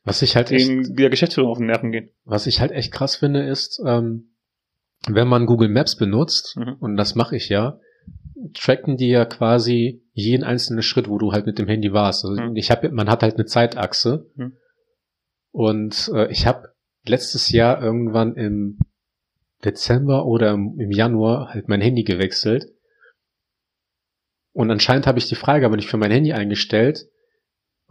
Was 0.04 0.22
ich 0.22 0.36
halt 0.36 0.52
echt, 0.52 0.70
der 1.00 1.10
Geschäftsführung 1.10 1.50
auf 1.52 1.58
den 1.58 1.68
Nerven 1.68 1.92
gehen. 1.92 2.12
was 2.26 2.46
ich 2.48 2.60
halt 2.62 2.72
echt 2.72 2.92
krass 2.94 3.16
finde, 3.16 3.44
ist, 3.48 3.82
ähm, 3.86 4.36
wenn 5.08 5.28
man 5.28 5.46
Google 5.48 5.70
Maps 5.70 5.96
benutzt, 5.96 6.58
Mhm. 6.58 6.76
und 6.80 6.96
das 6.98 7.16
mache 7.16 7.36
ich 7.38 7.50
ja, 7.50 7.80
tracken 8.54 8.98
die 8.98 9.10
ja 9.10 9.26
quasi 9.26 10.04
jeden 10.14 10.44
einzelnen 10.44 10.82
Schritt, 10.82 11.10
wo 11.10 11.18
du 11.18 11.32
halt 11.32 11.46
mit 11.46 11.60
dem 11.60 11.68
Handy 11.68 11.92
warst. 11.94 12.26
Also 12.26 12.42
Mhm. 12.42 12.56
ich 12.56 12.72
habe, 12.72 12.90
man 12.90 13.10
hat 13.10 13.24
halt 13.24 13.36
eine 13.36 13.46
Zeitachse. 13.46 14.30
Mhm. 14.36 14.58
Und 15.52 16.12
äh, 16.14 16.32
ich 16.32 16.46
habe 16.46 16.70
letztes 17.06 17.52
Jahr 17.52 17.82
irgendwann 17.82 18.36
im 18.36 18.80
Dezember 19.64 20.26
oder 20.26 20.52
im, 20.52 20.80
im 20.80 20.92
Januar 20.92 21.54
halt 21.54 21.68
mein 21.68 21.82
Handy 21.82 22.04
gewechselt. 22.04 22.68
Und 24.54 24.72
anscheinend 24.72 25.08
habe 25.08 25.20
ich 25.20 25.28
die 25.28 25.36
Frage 25.36 25.66
aber 25.66 25.76
nicht 25.76 25.90
für 25.90 25.98
mein 25.98 26.12
Handy 26.12 26.34
eingestellt, 26.34 27.06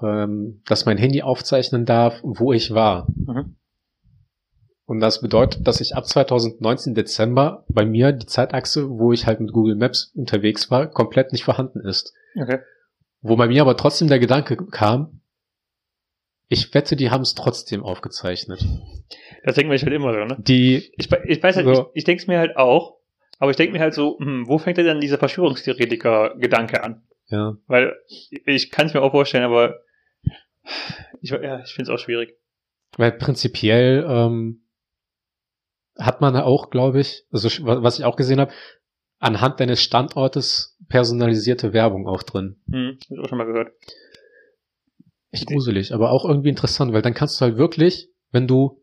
ähm, 0.02 0.62
dass 0.66 0.86
mein 0.86 0.98
Handy 0.98 1.22
aufzeichnen 1.22 1.84
darf, 1.84 2.20
wo 2.22 2.52
ich 2.52 2.72
war. 2.72 3.06
Mhm. 3.14 3.56
Und 4.88 5.00
das 5.00 5.20
bedeutet, 5.20 5.66
dass 5.68 5.82
ich 5.82 5.94
ab 5.96 6.06
2019 6.06 6.94
Dezember 6.94 7.66
bei 7.68 7.84
mir 7.84 8.12
die 8.12 8.24
Zeitachse, 8.24 8.88
wo 8.88 9.12
ich 9.12 9.26
halt 9.26 9.38
mit 9.38 9.52
Google 9.52 9.76
Maps 9.76 10.12
unterwegs 10.14 10.70
war, 10.70 10.86
komplett 10.88 11.30
nicht 11.32 11.44
vorhanden 11.44 11.80
ist. 11.86 12.14
Okay. 12.34 12.60
Wo 13.20 13.36
bei 13.36 13.48
mir 13.48 13.60
aber 13.60 13.76
trotzdem 13.76 14.08
der 14.08 14.18
Gedanke 14.18 14.56
kam, 14.56 15.20
ich 16.48 16.72
wette, 16.72 16.96
die 16.96 17.10
haben 17.10 17.20
es 17.20 17.34
trotzdem 17.34 17.82
aufgezeichnet. 17.82 18.64
Das 19.44 19.56
denken 19.56 19.70
wir 19.70 19.78
halt 19.78 19.92
immer 19.92 20.14
so, 20.14 20.24
ne? 20.24 20.36
Die, 20.40 20.90
Ich, 20.96 21.12
ich 21.26 21.42
weiß 21.42 21.56
halt, 21.56 21.66
So. 21.66 21.72
ich, 21.72 21.98
ich 21.98 22.04
denke 22.04 22.22
es 22.22 22.26
mir 22.26 22.38
halt 22.38 22.56
auch, 22.56 22.96
aber 23.38 23.50
ich 23.50 23.58
denke 23.58 23.74
mir 23.74 23.80
halt 23.80 23.92
so, 23.92 24.18
hm, 24.18 24.44
wo 24.48 24.56
fängt 24.56 24.78
denn 24.78 25.00
dieser 25.02 25.18
Verschwörungstheoretiker-Gedanke 25.18 26.82
an? 26.82 27.02
ja, 27.26 27.58
Weil 27.66 27.94
ich 28.46 28.70
kann 28.70 28.86
es 28.86 28.94
mir 28.94 29.02
auch 29.02 29.10
vorstellen, 29.10 29.44
aber 29.44 29.80
ich, 31.20 31.28
ja, 31.28 31.60
ich 31.60 31.74
finde 31.74 31.92
es 31.92 31.94
auch 31.94 32.02
schwierig. 32.02 32.38
weil 32.96 33.12
prinzipiell 33.12 34.06
ähm, 34.08 34.62
hat 35.98 36.20
man 36.20 36.36
auch, 36.36 36.70
glaube 36.70 37.00
ich, 37.00 37.24
also 37.32 37.48
was 37.64 37.98
ich 37.98 38.04
auch 38.04 38.16
gesehen 38.16 38.40
habe, 38.40 38.52
anhand 39.18 39.60
deines 39.60 39.82
Standortes 39.82 40.76
personalisierte 40.88 41.72
Werbung 41.72 42.06
auch 42.06 42.22
drin. 42.22 42.56
Hm, 42.70 42.98
hab 43.00 43.10
ich 43.10 43.18
auch 43.18 43.28
schon 43.28 43.38
mal 43.38 43.44
gehört. 43.46 43.72
Echt 45.30 45.48
gruselig, 45.48 45.92
aber 45.92 46.10
auch 46.10 46.24
irgendwie 46.24 46.48
interessant, 46.48 46.92
weil 46.92 47.02
dann 47.02 47.14
kannst 47.14 47.40
du 47.40 47.44
halt 47.44 47.58
wirklich, 47.58 48.08
wenn 48.32 48.46
du 48.46 48.80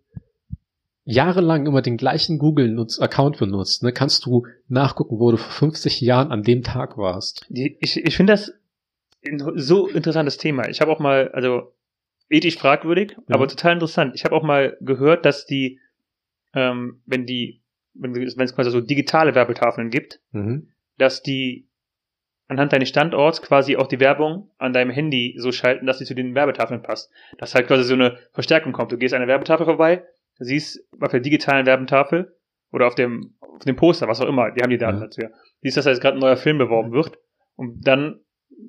jahrelang 1.04 1.66
immer 1.66 1.82
den 1.82 1.98
gleichen 1.98 2.38
Google-Account 2.38 3.38
benutzt, 3.38 3.84
ne, 3.84 3.92
kannst 3.92 4.26
du 4.26 4.46
nachgucken, 4.68 5.20
wo 5.20 5.32
du 5.32 5.38
vor 5.38 5.52
50 5.70 6.02
Jahren 6.02 6.32
an 6.32 6.44
dem 6.44 6.64
Tag 6.64 6.98
warst. 6.98 7.46
Ich 7.50 7.98
ich 7.98 8.16
finde 8.18 8.34
das 8.34 8.52
ein 9.26 9.40
so 9.56 9.88
interessantes 9.88 10.38
Thema. 10.38 10.68
Ich 10.70 10.82
habe 10.82 10.92
auch 10.92 11.00
mal, 11.00 11.30
also 11.32 11.74
ethisch 12.30 12.58
fragwürdig, 12.58 13.12
Ja. 13.28 13.36
aber 13.36 13.48
total 13.48 13.74
interessant. 13.74 14.14
Ich 14.16 14.24
habe 14.26 14.36
auch 14.36 14.44
mal 14.44 14.78
gehört, 14.82 15.26
dass 15.26 15.46
die, 15.46 15.80
ähm, 16.56 17.02
wenn 17.06 17.26
die, 17.26 17.62
wenn 17.94 18.16
es 18.16 18.56
quasi 18.56 18.72
so 18.72 18.82
digitale 18.82 19.36
Werbetafeln 19.36 19.90
gibt, 19.90 20.20
Mhm. 20.32 20.70
dass 20.98 21.22
die 21.22 21.70
anhand 22.48 22.74
deines 22.74 22.90
Standorts 22.90 23.42
quasi 23.42 23.76
auch 23.76 23.88
die 23.88 24.00
Werbung 24.00 24.52
an 24.58 24.72
deinem 24.74 24.92
Handy 24.92 25.36
so 25.38 25.52
schalten, 25.52 25.86
dass 25.88 25.98
sie 26.00 26.06
zu 26.06 26.14
den 26.14 26.36
Werbetafeln 26.36 26.82
passt. 26.84 27.12
Dass 27.40 27.56
halt 27.56 27.68
quasi 27.68 27.84
so 27.84 27.96
eine 27.96 28.18
Verstärkung 28.34 28.72
kommt. 28.72 28.92
Du 28.92 28.98
gehst 28.98 29.14
an 29.16 29.22
der 29.22 29.28
Werbetafel 29.28 29.66
vorbei, 29.66 30.04
siehst 30.38 30.80
auf 31.02 31.12
der 31.12 31.22
digitalen 31.22 31.66
Werbetafel 31.66 32.36
oder 32.72 32.86
auf 32.88 32.96
dem, 32.96 33.36
auf 33.40 33.64
dem 33.66 33.76
Poster, 33.76 34.08
was 34.08 34.22
auch 34.22 34.28
immer, 34.28 34.52
die 34.52 34.62
haben 34.62 34.70
die 34.70 34.78
Daten 34.78 34.98
Ja. 35.00 35.04
dazu. 35.06 35.22
ja. 35.22 35.30
Siehst, 35.62 35.78
dass 35.78 35.86
da 35.86 35.92
jetzt 35.92 36.02
gerade 36.02 36.18
ein 36.18 36.22
neuer 36.22 36.38
Film 36.38 36.58
beworben 36.60 36.92
wird 36.92 37.18
und 37.56 37.88
dann 37.88 38.20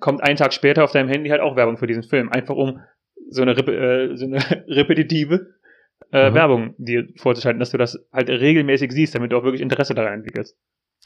kommt 0.00 0.22
einen 0.22 0.36
Tag 0.36 0.52
später 0.54 0.82
auf 0.84 0.92
deinem 0.92 1.08
Handy 1.08 1.28
halt 1.28 1.40
auch 1.42 1.54
Werbung 1.56 1.76
für 1.76 1.86
diesen 1.86 2.02
Film. 2.02 2.30
Einfach 2.30 2.54
um 2.56 2.80
so 3.28 3.42
eine, 3.42 3.52
äh, 3.52 4.16
so 4.16 4.24
eine 4.24 4.38
repetitive 4.68 5.54
äh, 6.12 6.30
Mhm. 6.30 6.34
Werbung 6.34 6.74
dir 6.78 7.08
vorzuschalten, 7.16 7.60
dass 7.60 7.70
du 7.70 7.78
das 7.78 7.98
halt 8.12 8.28
regelmäßig 8.28 8.92
siehst, 8.92 9.14
damit 9.14 9.32
du 9.32 9.36
auch 9.36 9.44
wirklich 9.44 9.62
Interesse 9.62 9.94
daran 9.94 10.14
entwickelst. 10.14 10.56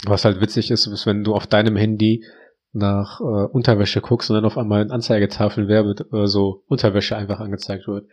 Was 0.04 0.24
halt 0.24 0.40
witzig 0.40 0.70
ist, 0.70 0.86
ist, 0.86 1.06
wenn 1.06 1.24
du 1.24 1.34
auf 1.34 1.46
deinem 1.46 1.76
Handy 1.76 2.24
nach 2.72 3.20
äh, 3.20 3.24
Unterwäsche 3.24 4.00
guckst 4.00 4.30
und 4.30 4.36
dann 4.36 4.44
auf 4.44 4.56
einmal 4.56 4.82
in 4.82 4.90
Anzeigetafeln 4.90 5.68
Werbe, 5.68 5.94
äh, 6.12 6.26
so 6.26 6.62
Unterwäsche 6.68 7.16
einfach 7.16 7.40
angezeigt 7.40 7.88
wird. 7.88 8.06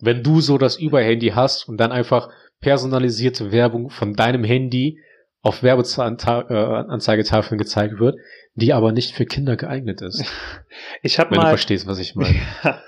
Wenn 0.00 0.22
du 0.22 0.40
so 0.40 0.58
das 0.58 0.76
Überhandy 0.76 1.28
hast 1.28 1.68
und 1.68 1.78
dann 1.78 1.92
einfach 1.92 2.30
personalisierte 2.60 3.52
Werbung 3.52 3.90
von 3.90 4.14
deinem 4.14 4.42
Handy 4.42 4.98
auf 5.42 5.62
Werbeanzeigetafeln 5.62 7.58
gezeigt 7.58 8.00
wird, 8.00 8.16
die 8.54 8.72
aber 8.72 8.92
nicht 8.92 9.14
für 9.14 9.26
Kinder 9.26 9.56
geeignet 9.56 10.00
ist. 10.00 10.24
Ich 11.02 11.18
habe 11.20 11.30
Wenn 11.30 11.36
du 11.36 11.42
mal 11.42 11.48
verstehst, 11.50 11.86
was 11.86 11.98
ich 11.98 12.16
meine. 12.16 12.34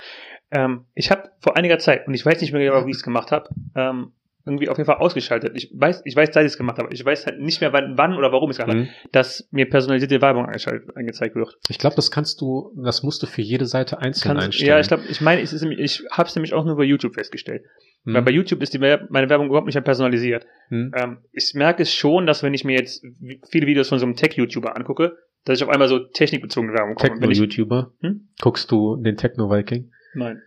ähm, 0.50 0.84
ich 0.94 1.10
habe 1.10 1.30
vor 1.40 1.56
einiger 1.56 1.78
Zeit, 1.78 2.06
und 2.06 2.14
ich 2.14 2.24
weiß 2.24 2.40
nicht 2.40 2.52
mehr 2.52 2.62
genau, 2.64 2.86
wie 2.86 2.90
ich 2.90 2.96
es 2.98 3.02
gemacht 3.02 3.30
habe, 3.32 3.48
ähm, 3.74 4.12
irgendwie 4.48 4.68
auf 4.68 4.78
jeden 4.78 4.86
Fall 4.86 4.98
ausgeschaltet. 4.98 5.52
Ich 5.56 5.72
weiß, 5.74 6.02
ich 6.04 6.14
weiß, 6.14 6.30
dass 6.30 6.44
ich 6.44 6.52
es 6.52 6.56
gemacht 6.56 6.78
habe. 6.78 6.92
Ich 6.94 7.04
weiß 7.04 7.26
halt 7.26 7.40
nicht 7.40 7.60
mehr, 7.60 7.72
wann, 7.72 7.98
wann 7.98 8.14
oder 8.14 8.30
warum 8.30 8.48
ich 8.48 8.56
es 8.56 8.64
gemacht 8.64 8.76
habe, 8.76 8.86
Mhm. 8.86 9.10
dass 9.10 9.48
mir 9.50 9.68
personalisierte 9.68 10.22
Werbung 10.22 10.46
angezeigt 10.46 11.34
wird. 11.34 11.56
Ich 11.68 11.78
glaube, 11.78 11.96
das 11.96 12.12
kannst 12.12 12.40
du, 12.40 12.72
das 12.76 13.02
musst 13.02 13.20
du 13.24 13.26
für 13.26 13.42
jede 13.42 13.66
Seite 13.66 13.98
einzeln 13.98 14.28
Kannst- 14.34 14.44
einstellen. 14.46 14.68
ja, 14.68 14.78
ich 14.78 14.86
glaube, 14.86 15.02
ich 15.10 15.20
meine, 15.20 15.42
nämlich- 15.42 15.80
ich 15.80 16.04
habe 16.12 16.28
es 16.28 16.36
nämlich 16.36 16.54
auch 16.54 16.64
nur 16.64 16.76
bei 16.76 16.84
YouTube 16.84 17.14
festgestellt. 17.14 17.64
Hm. 18.04 18.14
Weil 18.14 18.22
bei 18.22 18.30
YouTube 18.30 18.62
ist 18.62 18.72
die, 18.72 18.78
meine 18.78 19.28
Werbung 19.28 19.48
überhaupt 19.48 19.66
nicht 19.66 19.74
mehr 19.74 19.82
personalisiert. 19.82 20.46
Hm. 20.68 20.92
Ähm, 20.96 21.18
ich 21.32 21.50
merke 21.54 21.82
es 21.82 21.92
schon, 21.92 22.24
dass 22.28 22.44
wenn 22.44 22.54
ich 22.54 22.62
mir 22.62 22.76
jetzt 22.78 23.02
vi- 23.04 23.40
viele 23.50 23.66
Videos 23.66 23.88
von 23.88 23.98
so 23.98 24.06
einem 24.06 24.14
Tech-YouTuber 24.14 24.76
angucke, 24.76 25.16
dass 25.44 25.58
ich 25.58 25.64
auf 25.64 25.70
einmal 25.70 25.88
so 25.88 25.98
technikbezogene 25.98 26.72
Werbung 26.72 26.94
komme. 26.94 27.14
Ich, 27.14 27.18
Techno-YouTuber. 27.38 27.90
Hm? 28.00 28.28
Guckst 28.40 28.70
du 28.70 28.94
den 28.96 29.16
Techno-Viking? 29.16 29.90
Nein. 30.16 30.42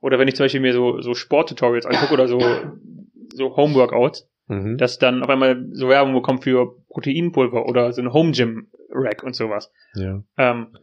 Oder 0.00 0.18
wenn 0.18 0.28
ich 0.28 0.34
zum 0.36 0.44
Beispiel 0.44 0.60
mir 0.62 0.72
so, 0.72 1.00
so 1.02 1.12
Sport-Tutorials 1.14 1.84
angucke 1.84 2.14
oder 2.14 2.26
so, 2.28 2.38
so 3.34 3.56
Home-Workouts, 3.56 4.26
Mhm. 4.48 4.78
dass 4.78 4.98
dann 4.98 5.22
auf 5.22 5.28
einmal 5.28 5.64
so 5.70 5.88
Werbung 5.88 6.12
bekommt 6.12 6.42
für 6.42 6.74
Proteinpulver 6.88 7.66
oder 7.66 7.92
so 7.92 8.02
ein 8.02 8.12
Home-Gym-Rack 8.12 9.22
und 9.22 9.36
sowas. 9.36 9.70
ja. 9.94 10.24
Ähm, 10.38 10.76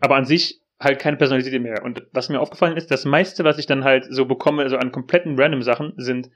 aber 0.00 0.16
an 0.16 0.26
sich 0.26 0.60
halt 0.78 0.98
keine 0.98 1.16
Personalität 1.16 1.62
mehr. 1.62 1.82
Und 1.82 2.06
was 2.12 2.28
mir 2.28 2.40
aufgefallen 2.40 2.76
ist, 2.76 2.90
das 2.90 3.06
meiste, 3.06 3.42
was 3.44 3.58
ich 3.58 3.64
dann 3.64 3.84
halt 3.84 4.06
so 4.10 4.26
bekomme, 4.26 4.62
also 4.64 4.76
an 4.76 4.92
kompletten 4.92 5.38
random 5.40 5.62
Sachen, 5.62 5.94
sind 5.96 6.30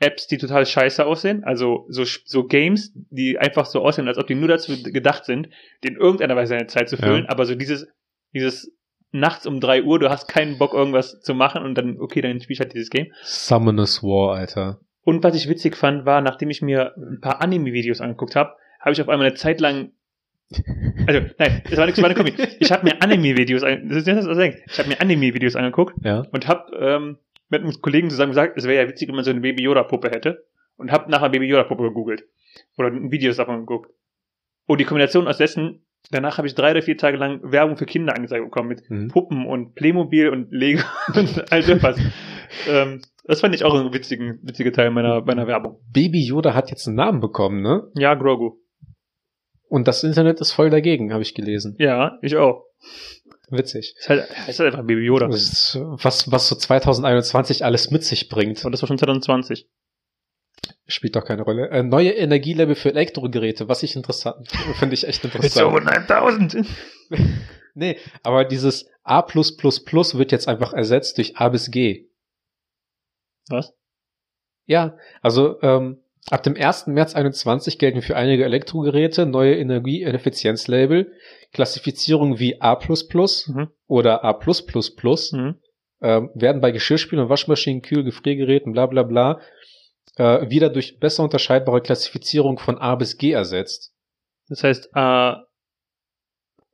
Apps, 0.00 0.26
die 0.26 0.38
total 0.38 0.64
scheiße 0.64 1.04
aussehen. 1.04 1.44
Also 1.44 1.84
so, 1.90 2.04
so 2.04 2.44
Games, 2.46 2.92
die 2.94 3.38
einfach 3.38 3.66
so 3.66 3.80
aussehen, 3.82 4.08
als 4.08 4.16
ob 4.16 4.26
die 4.26 4.36
nur 4.36 4.48
dazu 4.48 4.82
gedacht 4.82 5.24
sind, 5.26 5.50
in 5.82 5.96
irgendeiner 5.96 6.36
Weise 6.36 6.54
eine 6.56 6.66
Zeit 6.68 6.88
zu 6.88 6.96
füllen. 6.96 7.24
Ja. 7.24 7.30
Aber 7.30 7.44
so 7.44 7.54
dieses, 7.54 7.86
dieses 8.32 8.74
nachts 9.10 9.46
um 9.46 9.60
drei 9.60 9.82
Uhr, 9.82 9.98
du 9.98 10.10
hast 10.10 10.28
keinen 10.28 10.58
Bock, 10.58 10.74
irgendwas 10.74 11.20
zu 11.20 11.34
machen 11.34 11.62
und 11.64 11.74
dann, 11.76 11.98
okay, 12.00 12.20
dann 12.20 12.40
spiel 12.40 12.54
ich 12.54 12.60
halt 12.60 12.74
dieses 12.74 12.90
Game. 12.90 13.08
Summoners 13.22 14.02
War, 14.02 14.36
Alter. 14.36 14.80
Und 15.02 15.24
was 15.24 15.34
ich 15.34 15.48
witzig 15.48 15.76
fand, 15.76 16.04
war, 16.04 16.20
nachdem 16.20 16.50
ich 16.50 16.60
mir 16.60 16.92
ein 16.96 17.20
paar 17.20 17.40
Anime-Videos 17.40 18.00
angeguckt 18.00 18.36
habe, 18.36 18.54
habe 18.80 18.92
ich 18.92 19.00
auf 19.00 19.08
einmal 19.08 19.26
eine 19.28 19.36
Zeit 19.36 19.60
lang. 19.60 19.92
Also, 21.06 21.20
nein, 21.38 21.62
das 21.68 21.76
war 21.76 21.86
nichts, 21.86 22.00
war 22.00 22.08
eine 22.10 22.14
Kombi. 22.14 22.34
Ich 22.60 22.70
habe 22.72 22.84
mir 22.84 23.02
Anime-Videos, 23.02 23.62
an- 23.62 23.88
das 23.88 23.98
ist 23.98 24.06
das, 24.08 24.26
was 24.26 24.38
ich. 24.38 24.54
Ich 24.66 24.78
habe 24.78 24.88
mir 24.88 25.00
Anime-Videos 25.00 25.56
angeguckt 25.56 25.94
Ja. 26.04 26.24
und 26.32 26.46
habe 26.48 26.74
ähm, 26.78 27.18
mit 27.48 27.62
einem 27.62 27.72
Kollegen 27.80 28.10
zusammen 28.10 28.30
gesagt, 28.32 28.56
es 28.56 28.64
wäre 28.64 28.82
ja 28.82 28.88
witzig, 28.88 29.08
wenn 29.08 29.14
man 29.14 29.24
so 29.24 29.30
eine 29.30 29.40
Baby 29.40 29.62
Yoda-Puppe 29.64 30.10
hätte. 30.10 30.44
Und 30.76 30.92
habe 30.92 31.10
nachher 31.10 31.28
Baby 31.30 31.46
Yoda-Puppe 31.46 31.82
gegoogelt. 31.84 32.24
Oder 32.76 32.92
Videos 32.92 33.36
davon 33.36 33.60
geguckt. 33.60 33.90
Und 34.66 34.80
die 34.80 34.84
Kombination 34.84 35.26
aus 35.26 35.38
dessen, 35.38 35.84
danach 36.10 36.38
habe 36.38 36.46
ich 36.48 36.54
drei 36.54 36.70
oder 36.72 36.82
vier 36.82 36.96
Tage 36.96 37.16
lang 37.16 37.40
Werbung 37.42 37.76
für 37.76 37.86
Kinder 37.86 38.14
angezeigt 38.14 38.44
bekommen 38.44 38.68
mit 38.68 38.88
Mhm. 38.90 39.08
Puppen 39.08 39.46
und 39.46 39.74
Playmobil 39.74 40.28
und 40.28 40.50
Lego 40.52 40.82
und 41.14 41.52
all 41.52 41.62
das. 41.62 41.98
ähm, 42.68 43.02
das 43.24 43.40
fand 43.42 43.54
ich 43.54 43.64
auch 43.64 43.74
ein 43.74 43.92
witzigen, 43.92 44.38
witziger 44.42 44.72
Teil 44.72 44.90
meiner, 44.90 45.20
meiner 45.22 45.46
Werbung. 45.46 45.80
Baby 45.92 46.24
Yoda 46.24 46.54
hat 46.54 46.70
jetzt 46.70 46.86
einen 46.86 46.96
Namen 46.96 47.20
bekommen, 47.20 47.60
ne? 47.60 47.82
Ja, 47.94 48.14
Grogu. 48.14 48.56
Und 49.68 49.86
das 49.86 50.02
Internet 50.02 50.40
ist 50.40 50.52
voll 50.52 50.70
dagegen, 50.70 51.12
habe 51.12 51.22
ich 51.22 51.34
gelesen. 51.34 51.76
Ja, 51.78 52.18
ich 52.22 52.36
auch. 52.36 52.64
Witzig. 53.50 53.94
Ist 53.98 54.08
halt, 54.08 54.26
ist 54.48 54.58
halt 54.60 54.72
einfach 54.72 54.86
Baby 54.86 55.02
Yoda. 55.04 55.26
Ist, 55.28 55.78
was, 55.80 56.30
was 56.32 56.48
so 56.48 56.54
2021 56.54 57.64
alles 57.64 57.90
mit 57.90 58.02
sich 58.04 58.28
bringt, 58.30 58.64
Und 58.64 58.72
das 58.72 58.80
war 58.82 58.86
schon 58.86 58.98
2020. 58.98 59.68
spielt 60.88 61.14
doch 61.16 61.24
keine 61.24 61.42
Rolle. 61.42 61.70
Äh, 61.70 61.82
neue 61.82 62.10
Energielevel 62.10 62.74
für 62.74 62.90
Elektrogeräte, 62.90 63.68
was 63.68 63.82
ich 63.82 63.94
interessant 63.94 64.48
finde 64.78 64.94
ich 64.94 65.06
echt 65.06 65.24
interessant. 65.24 65.88
1000. 65.88 66.66
Nee, 67.74 67.96
aber 68.24 68.44
dieses 68.44 68.90
A 69.04 69.22
wird 69.22 70.32
jetzt 70.32 70.48
einfach 70.48 70.72
ersetzt 70.72 71.16
durch 71.16 71.36
A 71.36 71.48
bis 71.48 71.70
G. 71.70 72.08
Was? 73.48 73.72
Ja, 74.66 74.98
also 75.22 75.62
ähm, 75.62 75.98
ab 76.28 76.42
dem 76.42 76.56
1. 76.56 76.88
März 76.88 77.14
21 77.14 77.78
gelten 77.78 78.02
für 78.02 78.16
einige 78.16 78.44
Elektrogeräte 78.44 79.26
neue 79.26 79.56
Energieeffizienzlabel, 79.56 81.12
Klassifizierung 81.52 82.40
wie 82.40 82.60
A 82.60 82.74
Mhm. 82.74 83.68
oder 83.86 84.24
A 84.24 84.32
Mhm. 85.32 85.54
ähm, 86.02 86.30
werden 86.34 86.60
bei 86.60 86.72
Geschirrspülern, 86.72 87.28
Waschmaschinen, 87.28 87.82
Kühl-, 87.82 88.04
Gefriergeräten, 88.04 88.72
bla 88.72 88.86
bla 88.86 89.04
bla, 89.04 89.40
äh, 90.18 90.50
wieder 90.50 90.68
durch 90.68 90.98
besser 90.98 91.22
unterscheidbare 91.22 91.80
Klassifizierung 91.80 92.58
von 92.58 92.78
A 92.78 92.94
bis 92.96 93.16
G 93.16 93.32
ersetzt. 93.32 93.94
Das 94.48 94.62
heißt, 94.64 94.94
A 94.94 95.46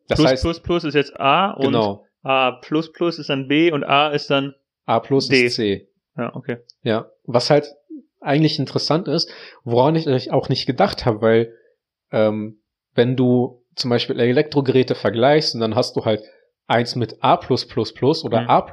Das 0.08 0.18
plus 0.18 0.30
heißt, 0.30 0.42
plus 0.42 0.60
plus 0.60 0.84
ist 0.84 0.94
jetzt 0.94 1.18
A 1.18 1.50
und 1.52 1.62
genau, 1.64 2.06
A 2.22 2.52
plus 2.52 2.92
plus 2.92 3.18
ist 3.18 3.28
dann 3.30 3.48
B 3.48 3.70
und 3.70 3.84
A 3.84 4.08
ist 4.08 4.30
dann 4.30 4.54
A 4.86 5.00
plus 5.00 5.28
D. 5.28 5.46
ist 5.46 5.54
C. 5.56 5.88
ja 6.16 6.34
okay. 6.34 6.58
Ja, 6.82 7.10
was 7.24 7.50
halt 7.50 7.68
eigentlich 8.20 8.58
interessant 8.58 9.08
ist, 9.08 9.30
woran 9.64 9.96
ich 9.96 10.32
auch 10.32 10.48
nicht 10.48 10.66
gedacht 10.66 11.04
habe, 11.04 11.20
weil 11.20 11.54
ähm, 12.10 12.62
wenn 12.94 13.16
du 13.16 13.62
zum 13.74 13.90
Beispiel 13.90 14.18
Elektrogeräte 14.18 14.94
vergleichst 14.94 15.54
und 15.54 15.60
dann 15.60 15.74
hast 15.74 15.96
du 15.96 16.04
halt 16.04 16.22
eins 16.66 16.96
mit 16.96 17.22
A 17.22 17.38
oder 17.48 18.40
Mhm. 18.42 18.48
A 18.48 18.66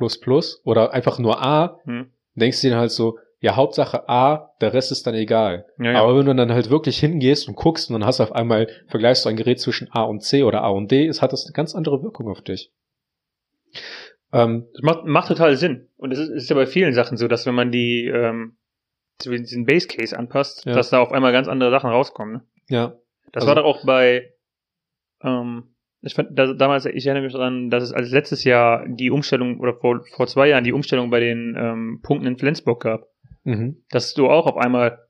oder 0.64 0.94
einfach 0.94 1.20
nur 1.20 1.42
A, 1.44 1.80
Hm. 1.84 2.12
denkst 2.36 2.62
du 2.62 2.70
dir 2.70 2.78
halt 2.78 2.92
so, 2.92 3.18
ja, 3.44 3.56
Hauptsache 3.56 4.08
A, 4.08 4.54
der 4.62 4.74
Rest 4.74 4.92
ist 4.92 5.06
dann 5.08 5.16
egal. 5.16 5.66
Ja, 5.80 5.92
ja. 5.94 6.02
Aber 6.02 6.18
wenn 6.18 6.26
du 6.28 6.36
dann 6.36 6.52
halt 6.54 6.70
wirklich 6.70 7.00
hingehst 7.00 7.48
und 7.48 7.56
guckst 7.56 7.90
und 7.90 7.94
dann 8.00 8.06
hast 8.06 8.20
du 8.20 8.24
auf 8.24 8.32
einmal, 8.34 8.68
vergleichst 8.88 9.26
du 9.26 9.30
ein 9.30 9.36
Gerät 9.36 9.60
zwischen 9.60 9.90
A 9.92 10.04
und 10.04 10.22
C 10.24 10.44
oder 10.44 10.62
A 10.64 10.70
und 10.70 10.92
D, 10.92 11.08
es 11.08 11.22
hat 11.24 11.34
das 11.34 11.46
eine 11.46 11.54
ganz 11.54 11.74
andere 11.76 12.04
Wirkung 12.04 12.30
auf 12.30 12.42
dich. 12.42 12.72
Ähm, 14.34 14.68
Das 14.74 14.82
macht, 14.84 15.06
macht 15.06 15.28
total 15.28 15.58
Sinn. 15.58 15.88
Und 15.98 16.12
es 16.12 16.20
ist, 16.20 16.30
ist 16.30 16.50
ja 16.50 16.56
bei 16.56 16.66
vielen 16.66 16.94
Sachen 16.94 17.18
so, 17.18 17.28
dass 17.28 17.46
wenn 17.46 17.56
man 17.56 17.72
die 17.72 18.06
ähm, 18.06 18.58
diesen 19.24 19.66
Base 19.66 19.88
Case 19.88 20.18
anpasst, 20.18 20.66
Ja. 20.66 20.74
dass 20.74 20.90
da 20.90 21.00
auf 21.00 21.12
einmal 21.12 21.32
ganz 21.32 21.48
andere 21.48 21.70
Sachen 21.70 21.90
rauskommen. 21.92 22.34
Ne? 22.36 22.42
ja, 22.70 22.88
Das 23.32 23.44
Also- 23.44 23.48
war 23.48 23.56
doch 23.56 23.66
auch 23.66 23.86
bei, 23.86 24.34
ähm, 25.24 25.76
ich 26.02 26.16
fand, 26.16 26.30
da, 26.38 26.54
damals, 26.54 26.86
ich 26.86 27.06
erinnere 27.06 27.24
mich 27.26 27.34
daran, 27.34 27.70
dass 27.70 27.84
es 27.84 27.92
als 27.94 28.10
letztes 28.10 28.44
Jahr 28.44 28.86
die 28.88 29.12
Umstellung, 29.12 29.60
oder 29.60 29.76
vor, 29.76 30.04
vor 30.16 30.26
zwei 30.26 30.48
Jahren 30.50 30.64
die 30.64 30.74
Umstellung 30.74 31.12
bei 31.12 31.20
den 31.20 31.56
ähm, 31.58 32.00
Punkten 32.02 32.26
in 32.26 32.38
Flensburg 32.40 32.82
gab. 32.82 33.08
Mhm. 33.44 33.84
Dass 33.90 34.14
du 34.14 34.30
auch 34.30 34.46
auf 34.48 34.58
einmal, 34.58 35.08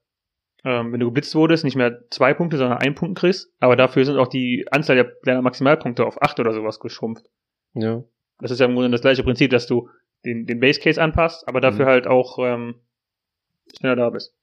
ähm, 0.63 0.91
wenn 0.93 0.99
du 0.99 1.07
geblitzt 1.07 1.35
wurdest, 1.35 1.63
nicht 1.63 1.75
mehr 1.75 1.99
zwei 2.09 2.33
Punkte, 2.33 2.57
sondern 2.57 2.77
einen 2.77 2.95
Punkt 2.95 3.17
kriegst, 3.19 3.51
aber 3.59 3.75
dafür 3.75 4.05
sind 4.05 4.17
auch 4.17 4.27
die 4.27 4.65
Anzahl 4.71 4.95
der, 4.95 5.11
deiner 5.23 5.41
Maximalpunkte 5.41 6.05
auf 6.05 6.21
acht 6.21 6.39
oder 6.39 6.53
sowas 6.53 6.79
geschrumpft. 6.79 7.25
ja. 7.73 8.03
Das 8.39 8.49
ist 8.49 8.59
ja 8.59 8.65
im 8.65 8.73
Grunde 8.73 8.89
das 8.89 9.01
gleiche 9.01 9.21
Prinzip, 9.23 9.51
dass 9.51 9.67
du 9.67 9.87
den, 10.25 10.47
den 10.47 10.59
Base 10.59 10.79
Case 10.79 10.99
anpasst, 10.99 11.47
aber 11.47 11.61
dafür 11.61 11.85
Mhm. 11.85 11.89
halt 11.89 12.07
auch 12.07 12.39
ähm, 12.39 12.73
schneller 13.77 13.95
da 13.95 14.09
bist. 14.09 14.33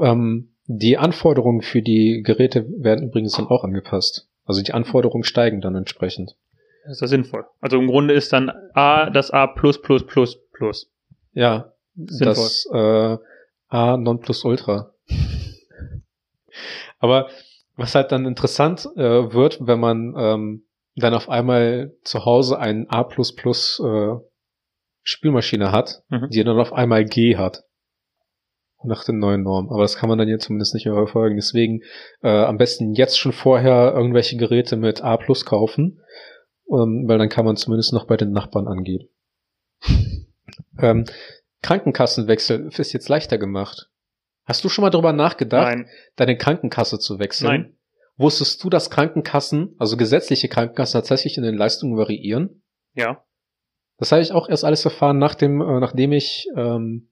Ähm, 0.00 0.54
die 0.66 0.98
Anforderungen 0.98 1.62
für 1.62 1.82
die 1.82 2.22
Geräte 2.24 2.66
werden 2.78 3.08
übrigens 3.08 3.32
dann 3.36 3.46
auch 3.46 3.64
angepasst. 3.64 4.28
Also 4.44 4.62
die 4.62 4.72
Anforderungen 4.72 5.24
steigen 5.24 5.60
dann 5.60 5.74
entsprechend. 5.74 6.36
Das 6.84 6.92
ist 6.96 7.00
ja 7.00 7.06
sinnvoll. 7.08 7.44
Also 7.60 7.78
im 7.78 7.86
Grunde 7.88 8.14
ist 8.14 8.32
dann 8.32 8.50
A 8.74 9.10
das 9.10 9.30
A 9.30 9.46
plus 9.46 9.80
plus 9.82 10.06
plus 10.06 10.38
plus. 10.52 10.92
Ja, 11.32 11.72
Sinnvoll. 12.08 12.26
das 12.34 12.68
äh, 12.72 13.18
A 13.68 13.96
non 13.96 14.20
plus 14.20 14.44
ultra. 14.44 14.92
Aber 16.98 17.28
was 17.76 17.94
halt 17.94 18.12
dann 18.12 18.26
interessant 18.26 18.86
äh, 18.96 19.32
wird, 19.32 19.58
wenn 19.66 19.80
man 19.80 20.14
ähm, 20.16 20.64
dann 20.96 21.14
auf 21.14 21.28
einmal 21.28 21.94
zu 22.02 22.24
Hause 22.24 22.58
einen 22.58 22.88
A 22.90 23.02
äh, 23.02 24.16
Spülmaschine 25.02 25.72
hat, 25.72 26.02
Mhm. 26.10 26.28
die 26.30 26.44
dann 26.44 26.58
auf 26.58 26.72
einmal 26.72 27.04
G 27.04 27.36
hat. 27.36 27.64
Nach 28.82 29.04
den 29.04 29.18
neuen 29.18 29.42
Normen. 29.42 29.70
Aber 29.70 29.82
das 29.82 29.96
kann 29.96 30.08
man 30.08 30.18
dann 30.18 30.28
jetzt 30.28 30.44
zumindest 30.44 30.74
nicht 30.74 30.86
mehr 30.86 30.94
verfolgen. 30.94 31.36
Deswegen 31.36 31.82
äh, 32.22 32.28
am 32.30 32.56
besten 32.56 32.94
jetzt 32.94 33.18
schon 33.18 33.32
vorher 33.32 33.92
irgendwelche 33.94 34.36
Geräte 34.38 34.76
mit 34.76 35.02
A 35.02 35.18
kaufen, 35.18 36.00
ähm, 36.70 37.04
weil 37.06 37.18
dann 37.18 37.28
kann 37.28 37.44
man 37.44 37.56
zumindest 37.56 37.92
noch 37.92 38.06
bei 38.06 38.16
den 38.16 38.32
Nachbarn 38.32 38.68
angeben. 38.68 39.08
ähm, 40.78 41.04
Krankenkassenwechsel 41.62 42.70
ist 42.76 42.92
jetzt 42.92 43.08
leichter 43.08 43.38
gemacht. 43.38 43.90
Hast 44.44 44.64
du 44.64 44.68
schon 44.68 44.82
mal 44.82 44.90
darüber 44.90 45.12
nachgedacht, 45.12 45.68
Nein, 45.68 45.88
deine 46.16 46.36
Krankenkasse 46.36 46.98
zu 46.98 47.18
wechseln? 47.18 47.48
nein. 47.50 47.76
Wusstest 48.16 48.62
du, 48.62 48.68
dass 48.68 48.90
Krankenkassen, 48.90 49.74
also 49.78 49.96
gesetzliche 49.96 50.48
Krankenkassen 50.48 50.98
tatsächlich 50.98 51.38
in 51.38 51.42
den 51.42 51.56
Leistungen 51.56 51.96
variieren? 51.96 52.62
Ja. 52.94 53.24
Das 53.96 54.12
habe 54.12 54.20
ich 54.20 54.32
auch 54.32 54.48
erst 54.48 54.64
alles 54.64 54.84
erfahren, 54.84 55.18
nachdem, 55.18 55.60
äh, 55.62 55.80
nachdem 55.80 56.12
ich 56.12 56.46
ähm, 56.54 57.08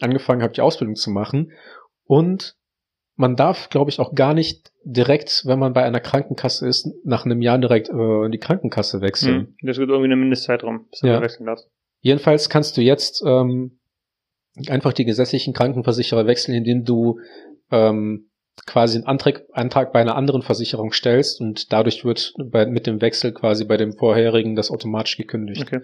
angefangen 0.00 0.42
habe, 0.42 0.52
die 0.52 0.60
Ausbildung 0.60 0.96
zu 0.96 1.10
machen. 1.10 1.52
Und 2.04 2.56
man 3.14 3.36
darf, 3.36 3.68
glaube 3.68 3.90
ich, 3.90 4.00
auch 4.00 4.14
gar 4.14 4.34
nicht 4.34 4.72
direkt, 4.84 5.42
wenn 5.44 5.58
man 5.58 5.72
bei 5.72 5.84
einer 5.84 6.00
Krankenkasse 6.00 6.66
ist, 6.66 6.88
nach 7.04 7.24
einem 7.24 7.42
Jahr 7.42 7.58
direkt 7.58 7.88
äh, 7.88 8.24
in 8.24 8.32
die 8.32 8.38
Krankenkasse 8.38 9.00
wechseln. 9.00 9.36
Hm. 9.38 9.56
Das 9.62 9.76
gibt 9.76 9.88
irgendwie 9.90 10.10
einen 10.10 10.20
Mindestzeitraum, 10.20 10.88
bis 10.90 11.00
du 11.00 11.08
Ja. 11.08 11.20
wechseln 11.20 11.46
darfst. 11.46 11.68
Jedenfalls 12.00 12.48
kannst 12.48 12.76
du 12.76 12.80
jetzt 12.80 13.22
ähm, 13.26 13.78
einfach 14.68 14.92
die 14.92 15.04
gesetzlichen 15.04 15.52
Krankenversicherer 15.52 16.26
wechseln, 16.26 16.54
indem 16.54 16.84
du 16.84 17.20
ähm, 17.70 18.30
quasi 18.66 18.98
einen 18.98 19.06
Antrag, 19.06 19.44
Antrag 19.52 19.92
bei 19.92 20.00
einer 20.00 20.16
anderen 20.16 20.42
Versicherung 20.42 20.92
stellst 20.92 21.40
und 21.40 21.72
dadurch 21.72 22.04
wird 22.04 22.34
bei, 22.38 22.66
mit 22.66 22.86
dem 22.86 23.00
Wechsel 23.00 23.32
quasi 23.32 23.64
bei 23.64 23.76
dem 23.76 23.92
vorherigen 23.92 24.56
das 24.56 24.70
automatisch 24.70 25.16
gekündigt. 25.16 25.62
Okay. 25.62 25.80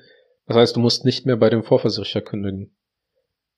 Das 0.46 0.56
heißt, 0.56 0.76
du 0.76 0.80
musst 0.80 1.04
nicht 1.04 1.26
mehr 1.26 1.36
bei 1.36 1.50
dem 1.50 1.62
Vorversicherer 1.62 2.22
kündigen. 2.22 2.76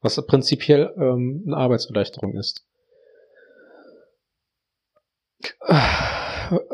Was 0.00 0.24
prinzipiell 0.26 0.92
ähm, 0.96 1.44
eine 1.46 1.56
Arbeitserleichterung 1.56 2.36
ist. 2.36 2.64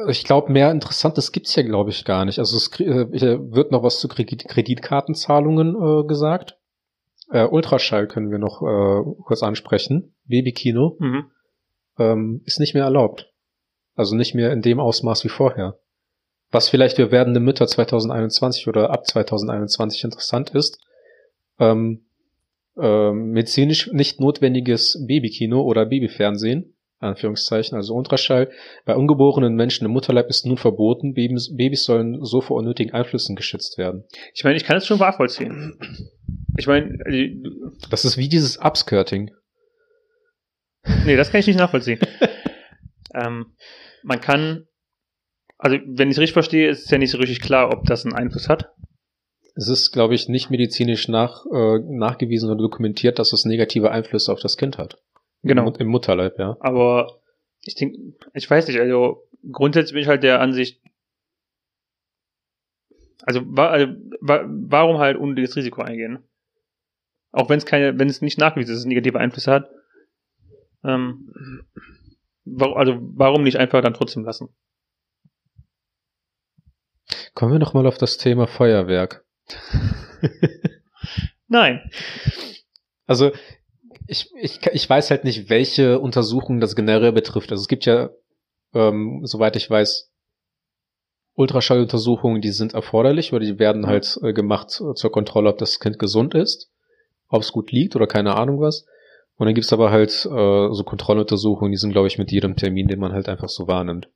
Ich 0.09 0.25
glaube, 0.25 0.53
mehr 0.53 0.71
Interessantes 0.71 1.33
gibt's 1.33 1.55
hier, 1.55 1.65
glaube 1.65 1.91
ich, 1.91 2.05
gar 2.05 2.25
nicht. 2.25 2.39
Also 2.39 2.57
es 2.57 2.69
äh, 2.81 3.09
wird 3.11 3.71
noch 3.71 3.83
was 3.83 4.01
zu 4.01 4.09
Kreditkartenzahlungen 4.09 5.75
äh, 5.75 6.07
gesagt. 6.07 6.59
Äh, 7.31 7.45
Ultraschall 7.45 8.07
können 8.07 8.31
wir 8.31 8.39
noch 8.39 8.63
äh, 8.63 9.23
kurz 9.25 9.43
ansprechen. 9.43 10.15
Babykino 10.25 10.97
mhm. 10.99 11.31
ähm, 11.99 12.43
ist 12.45 12.61
nicht 12.61 12.75
mehr 12.75 12.85
erlaubt. 12.85 13.33
Also 13.95 14.17
nicht 14.17 14.35
mehr 14.35 14.53
in 14.53 14.63
dem 14.63 14.81
Ausmaß 14.81 15.25
wie 15.25 15.29
vorher. 15.29 15.79
Was 16.51 16.69
vielleicht 16.69 16.97
für 16.97 17.11
werdende 17.11 17.41
Mütter 17.41 17.67
2021 17.67 18.69
oder 18.69 18.91
ab 18.91 19.07
2021 19.07 20.05
interessant 20.05 20.51
ist, 20.51 20.85
ähm, 21.59 22.05
äh, 22.77 23.13
medizinisch 23.13 23.91
nicht 23.93 24.21
notwendiges 24.21 25.03
Babykino 25.07 25.63
oder 25.63 25.87
Babyfernsehen, 25.87 26.72
Anführungszeichen, 27.05 27.77
also 27.77 27.95
Ultraschall, 27.95 28.51
bei 28.85 28.95
ungeborenen 28.95 29.55
Menschen 29.55 29.85
im 29.85 29.93
Mutterleib 29.93 30.29
ist 30.29 30.47
nun 30.47 30.57
verboten. 30.57 31.15
Babys, 31.15 31.55
Babys 31.57 31.85
sollen 31.85 32.25
so 32.25 32.41
vor 32.41 32.57
unnötigen 32.59 32.93
Einflüssen 32.93 33.37
geschützt 33.37 33.79
werden. 33.79 34.05
Ich 34.35 34.45
meine, 34.45 34.57
ich 34.57 34.65
kann 34.65 34.77
es 34.77 34.87
schon 34.87 34.99
nachvollziehen. 34.99 35.79
Ich 36.59 36.67
meine, 36.67 36.99
das 37.91 38.05
ist 38.05 38.19
wie 38.19 38.29
dieses 38.29 38.59
Upskirting. 38.59 39.31
Nee, 41.05 41.17
das 41.17 41.31
kann 41.31 41.41
ich 41.41 41.47
nicht 41.47 41.59
nachvollziehen. 41.59 42.01
ähm, 43.15 43.55
man 44.03 44.21
kann, 44.21 44.67
also 45.59 45.77
wenn 45.87 46.09
ich 46.09 46.17
es 46.17 46.21
richtig 46.21 46.33
verstehe, 46.33 46.69
ist 46.69 46.85
es 46.85 46.91
ja 46.91 46.99
nicht 46.99 47.11
so 47.11 47.19
richtig 47.19 47.41
klar, 47.41 47.73
ob 47.73 47.85
das 47.85 48.05
einen 48.05 48.15
Einfluss 48.15 48.49
hat. 48.49 48.71
Es 49.55 49.69
ist, 49.69 49.93
glaube 49.93 50.15
ich, 50.15 50.29
nicht 50.29 50.51
medizinisch 50.51 51.09
nach, 51.09 51.45
äh, 51.53 51.79
nachgewiesen 51.79 52.51
oder 52.51 52.63
dokumentiert, 52.63 53.19
dass 53.19 53.33
es 53.33 53.45
negative 53.45 53.91
Einflüsse 53.91 54.33
auf 54.33 54.41
das 54.41 54.57
Kind 54.57 54.79
hat. 54.79 54.99
Genau. 55.43 55.69
Im, 55.69 55.75
Im 55.75 55.89
Mutterleib, 55.89 56.39
ja. 56.39 56.57
Aber 56.61 57.21
ich 57.63 57.75
denke, 57.75 58.15
ich 58.35 58.49
weiß 58.49 58.69
nicht, 58.69 58.81
also 58.81 59.29
grundsätzlich 59.51 59.95
bin 59.95 60.03
ich 60.03 60.09
halt 60.09 60.23
der 60.23 60.41
Ansicht, 60.41 60.81
also, 63.23 63.41
also 63.57 63.87
wa 64.21 64.45
warum 64.47 64.99
halt 64.99 65.17
unnötiges 65.17 65.57
Risiko 65.57 65.83
eingehen? 65.83 66.19
Auch 67.31 67.49
wenn 67.49 67.59
es 67.59 67.67
keine, 67.67 67.99
wenn 67.99 68.09
es 68.09 68.21
nicht 68.21 68.39
nachgewiesen 68.39 68.73
ist, 68.73 68.79
dass 68.79 68.85
es 68.85 68.89
negative 68.89 69.19
Einflüsse 69.19 69.53
hat. 69.53 69.71
Ähm, 70.85 71.33
also 72.45 72.99
warum 73.01 73.45
nicht 73.45 73.57
einfach 73.57 73.81
dann 73.81 73.95
trotzdem 73.95 74.25
lassen? 74.25 74.49
Kommen 77.35 77.53
wir 77.53 77.59
noch 77.59 77.75
mal 77.75 77.87
auf 77.87 77.97
das 77.97 78.19
Thema 78.19 78.47
Feuerwerk. 78.47 79.25
Nein. 81.49 81.91
Also 83.07 83.33
ich, 84.07 84.31
ich, 84.41 84.61
ich 84.73 84.89
weiß 84.89 85.11
halt 85.11 85.25
nicht, 85.25 85.49
welche 85.49 85.99
Untersuchungen 86.01 86.61
das 86.61 86.77
generell 86.77 87.13
betrifft. 87.13 87.51
Also 87.51 87.63
es 87.63 87.69
gibt 87.69 87.87
ja, 87.87 88.11
ähm, 88.75 89.21
soweit 89.25 89.57
ich 89.57 89.69
weiß, 89.69 90.11
Ultraschalluntersuchungen, 91.35 92.43
die 92.43 92.51
sind 92.51 92.75
erforderlich 92.75 93.33
oder 93.33 93.45
die 93.45 93.59
werden 93.59 93.87
halt 93.87 94.19
äh, 94.23 94.33
gemacht 94.33 94.81
äh, 94.81 94.95
zur 94.95 95.11
Kontrolle, 95.11 95.49
ob 95.49 95.59
das 95.59 95.81
Kind 95.81 95.99
gesund 95.99 96.35
ist, 96.35 96.71
ob 97.29 97.43
es 97.43 97.53
gut 97.53 97.73
liegt 97.73 97.97
oder 97.97 98.07
keine 98.07 98.37
Ahnung 98.37 98.61
was. 98.61 98.87
Und 99.37 99.47
dann 99.47 99.55
gibt's 99.55 99.73
aber 99.73 99.91
halt 99.91 100.11
äh, 100.11 100.75
so 100.75 100.85
Kontrolluntersuchungen, 100.85 101.73
die 101.73 101.79
sind, 101.79 101.93
glaube 101.93 102.07
ich, 102.07 102.19
mit 102.19 102.31
jedem 102.31 102.55
Termin, 102.55 102.87
den 102.87 103.01
man 103.01 103.13
halt 103.13 103.29
einfach 103.29 103.49
so 103.49 103.67
wahrnimmt. 103.67 104.09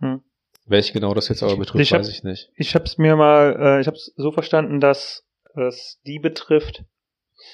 Hm. 0.00 0.22
Welche 0.64 0.92
genau 0.92 1.12
das 1.14 1.28
jetzt 1.28 1.42
aber 1.42 1.56
betrifft, 1.56 1.82
ich 1.82 1.92
hab, 1.92 2.00
weiß 2.00 2.08
ich 2.08 2.22
nicht. 2.22 2.50
Ich 2.54 2.74
habe 2.74 2.84
es 2.84 2.98
mir 2.98 3.16
mal, 3.16 3.56
äh, 3.58 3.80
ich 3.80 3.86
habe 3.86 3.96
es 3.96 4.12
so 4.16 4.30
verstanden, 4.30 4.80
dass 4.80 5.26
es 5.54 6.00
die 6.06 6.18
betrifft, 6.18 6.84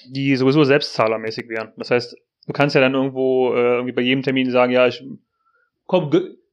die 0.09 0.37
sowieso 0.37 0.65
selbstzahlermäßig 0.65 1.49
wären. 1.49 1.73
Das 1.77 1.91
heißt, 1.91 2.17
du 2.47 2.53
kannst 2.53 2.75
ja 2.75 2.81
dann 2.81 2.95
irgendwo 2.95 3.55
äh, 3.55 3.77
irgendwie 3.77 3.93
bei 3.93 4.03
jedem 4.03 4.23
Termin 4.23 4.51
sagen, 4.51 4.73
ja, 4.73 4.87
ich 4.87 5.03
komm, 5.87 6.11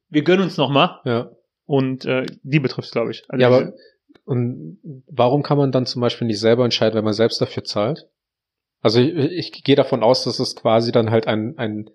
wir 0.08 0.22
gönnen 0.22 0.44
uns 0.44 0.56
noch 0.56 0.70
mal. 0.70 1.00
Ja. 1.04 1.30
Und 1.64 2.04
äh, 2.04 2.26
die 2.42 2.60
betrifft 2.60 2.88
es, 2.88 2.92
glaube 2.92 3.12
ich. 3.12 3.24
Also 3.28 3.40
ja, 3.40 3.48
aber 3.48 3.72
und 4.24 4.78
warum 5.08 5.42
kann 5.42 5.58
man 5.58 5.72
dann 5.72 5.86
zum 5.86 6.00
Beispiel 6.00 6.26
nicht 6.26 6.40
selber 6.40 6.64
entscheiden, 6.64 6.96
wenn 6.96 7.04
man 7.04 7.12
selbst 7.12 7.40
dafür 7.40 7.64
zahlt? 7.64 8.08
Also 8.80 9.00
ich, 9.00 9.14
ich 9.14 9.64
gehe 9.64 9.76
davon 9.76 10.02
aus, 10.02 10.24
dass 10.24 10.38
es 10.38 10.54
quasi 10.56 10.92
dann 10.92 11.10
halt 11.10 11.26
ein, 11.26 11.56
ein 11.56 11.90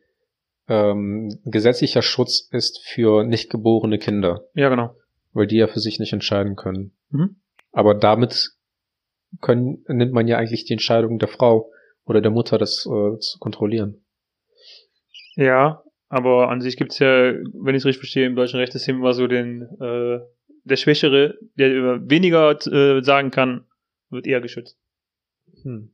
ähm, 0.67 1.39
gesetzlicher 1.45 2.01
Schutz 2.01 2.47
ist 2.51 2.81
für 2.85 3.23
nicht 3.23 3.49
geborene 3.49 3.97
Kinder. 3.97 4.45
Ja, 4.53 4.69
genau. 4.69 4.95
Weil 5.33 5.47
die 5.47 5.57
ja 5.57 5.67
für 5.67 5.79
sich 5.79 5.99
nicht 5.99 6.13
entscheiden 6.13 6.55
können. 6.55 6.93
Mhm. 7.09 7.37
Aber 7.71 7.93
damit 7.93 8.51
können, 9.41 9.83
nimmt 9.87 10.13
man 10.13 10.27
ja 10.27 10.37
eigentlich 10.37 10.65
die 10.65 10.73
Entscheidung 10.73 11.19
der 11.19 11.27
Frau 11.27 11.71
oder 12.05 12.21
der 12.21 12.31
Mutter, 12.31 12.57
das 12.57 12.85
äh, 12.85 13.19
zu 13.19 13.39
kontrollieren. 13.39 14.03
Ja, 15.35 15.83
aber 16.09 16.49
an 16.49 16.61
sich 16.61 16.77
gibt's 16.77 16.99
ja, 16.99 17.07
wenn 17.07 17.75
ich 17.75 17.81
es 17.81 17.85
richtig 17.85 17.99
verstehe, 17.99 18.25
im 18.25 18.35
deutschen 18.35 18.59
Rechtssystem 18.59 18.97
immer 18.97 19.13
so 19.13 19.27
den, 19.27 19.63
äh, 19.79 20.19
der 20.63 20.75
Schwächere, 20.77 21.35
der 21.55 21.73
über 21.73 22.09
weniger 22.09 22.51
äh, 22.67 23.03
sagen 23.03 23.31
kann, 23.31 23.65
wird 24.09 24.25
eher 24.25 24.41
geschützt. 24.41 24.77
Hm. 25.63 25.93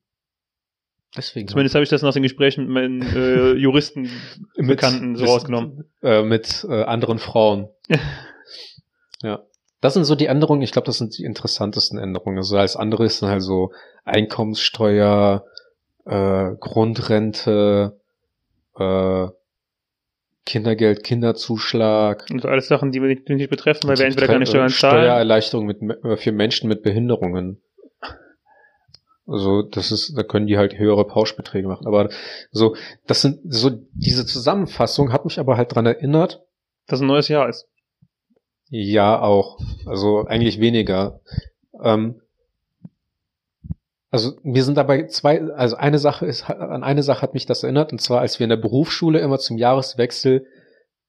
Deswegen. 1.15 1.47
Zumindest 1.47 1.75
habe 1.75 1.83
ich 1.83 1.89
das 1.89 2.01
nach 2.01 2.13
den 2.13 2.23
Gesprächen 2.23 2.65
mit 2.65 2.73
meinen 2.73 3.01
äh, 3.01 3.53
Juristen 3.53 4.09
Bekannten 4.55 5.15
so 5.15 5.25
rausgenommen. 5.25 5.85
Äh, 6.01 6.23
mit 6.23 6.65
äh, 6.67 6.83
anderen 6.83 7.19
Frauen. 7.19 7.69
ja. 9.21 9.43
Das 9.84 9.95
sind 9.95 10.05
so 10.05 10.15
die 10.15 10.27
Änderungen, 10.27 10.61
ich 10.61 10.71
glaube, 10.71 10.86
das 10.86 10.97
sind 10.97 11.17
die 11.17 11.25
interessantesten 11.25 11.99
Änderungen. 11.99 12.38
Also 12.38 12.57
als 12.57 12.77
andere 12.77 13.03
ist 13.03 13.21
dann 13.21 13.29
halt 13.29 13.41
so 13.41 13.73
Einkommenssteuer, 14.05 15.43
äh, 16.05 16.51
Grundrente, 16.57 17.99
äh, 18.79 19.27
Kindergeld, 20.45 21.03
Kinderzuschlag. 21.03 22.27
Und 22.31 22.45
alles 22.45 22.69
Sachen, 22.69 22.93
die 22.93 23.01
wir 23.01 23.09
nicht, 23.09 23.27
nicht 23.27 23.49
betreffen, 23.49 23.89
weil 23.89 23.97
wir 23.97 24.05
entweder 24.05 24.27
keine 24.27 24.45
Steuern 24.45 24.69
zahlen. 24.69 25.03
Steuererleichterung 25.03 25.65
mit, 25.65 25.79
für 26.17 26.31
Menschen 26.31 26.69
mit 26.69 26.81
Behinderungen. 26.81 27.61
Also, 29.27 29.63
das 29.63 29.91
ist, 29.91 30.17
da 30.17 30.23
können 30.23 30.47
die 30.47 30.57
halt 30.57 30.77
höhere 30.77 31.05
Pauschbeträge 31.05 31.67
machen. 31.67 31.88
Aber 31.88 32.07
so, 32.51 32.77
das 33.05 33.21
sind 33.21 33.41
so, 33.43 33.69
diese 33.91 34.25
Zusammenfassung 34.25 35.11
hat 35.11 35.25
mich 35.25 35.39
aber 35.39 35.57
halt 35.57 35.75
dran 35.75 35.86
erinnert. 35.86 36.41
Dass 36.88 37.01
ein 37.01 37.07
neues 37.07 37.27
Jahr 37.27 37.49
ist. 37.49 37.67
Ja, 38.70 39.22
auch. 39.22 39.59
Also 39.86 40.26
eigentlich 40.26 40.59
weniger. 40.59 41.20
Ähm, 41.82 42.22
also 44.09 44.34
mir 44.43 44.64
sind 44.64 44.78
dabei 44.78 45.07
zwei, 45.07 45.41
also 45.53 45.76
eine 45.76 45.97
Sache 45.97 46.26
ist, 46.26 46.49
an 46.49 46.84
eine 46.84 47.01
Sache 47.01 47.24
hat 47.24 47.34
mich 47.34 47.47
das 47.47 47.64
erinnert, 47.64 47.91
und 47.91 47.99
zwar 47.99 48.22
als 48.22 48.39
wir 48.39 48.43
in 48.43 48.51
der 48.51 48.57
Berufsschule 48.57 49.20
immer 49.20 49.39
zum 49.39 49.57
Jahreswechsel 49.57 50.45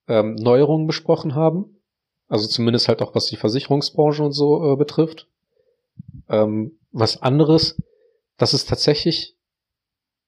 ähm, 0.09 0.35
Neuerungen 0.37 0.87
besprochen 0.87 1.35
haben. 1.35 1.81
Also 2.29 2.47
zumindest 2.49 2.89
halt 2.89 3.03
auch 3.03 3.15
was 3.15 3.27
die 3.27 3.37
Versicherungsbranche 3.37 4.23
und 4.23 4.33
so 4.33 4.73
äh, 4.73 4.77
betrifft. 4.77 5.29
Ähm, 6.29 6.79
was 6.93 7.21
anderes, 7.21 7.77
das 8.39 8.55
ist 8.55 8.69
tatsächlich, 8.69 9.37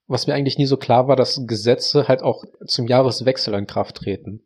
was 0.07 0.27
mir 0.27 0.35
eigentlich 0.35 0.59
nie 0.59 0.67
so 0.67 0.77
klar 0.77 1.09
war, 1.09 1.17
dass 1.17 1.47
Gesetze 1.47 2.09
halt 2.09 2.23
auch 2.23 2.45
zum 2.67 2.87
Jahreswechsel 2.87 3.55
in 3.55 3.67
Kraft 3.67 3.97
treten. 3.97 4.46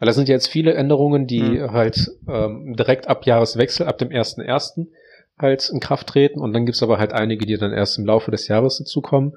Weil 0.00 0.06
da 0.06 0.12
sind 0.12 0.28
ja 0.28 0.34
jetzt 0.34 0.48
viele 0.48 0.72
Änderungen, 0.72 1.26
die 1.26 1.42
mhm. 1.42 1.72
halt 1.72 2.10
ähm, 2.26 2.74
direkt 2.74 3.06
ab 3.06 3.26
Jahreswechsel, 3.26 3.86
ab 3.86 3.98
dem 3.98 4.08
1.1. 4.08 4.86
halt 5.38 5.68
in 5.68 5.78
Kraft 5.78 6.08
treten 6.08 6.40
und 6.40 6.54
dann 6.54 6.64
gibt's 6.64 6.82
aber 6.82 6.98
halt 6.98 7.12
einige, 7.12 7.44
die 7.44 7.58
dann 7.58 7.72
erst 7.72 7.98
im 7.98 8.06
Laufe 8.06 8.30
des 8.30 8.48
Jahres 8.48 8.78
dazukommen. 8.78 9.34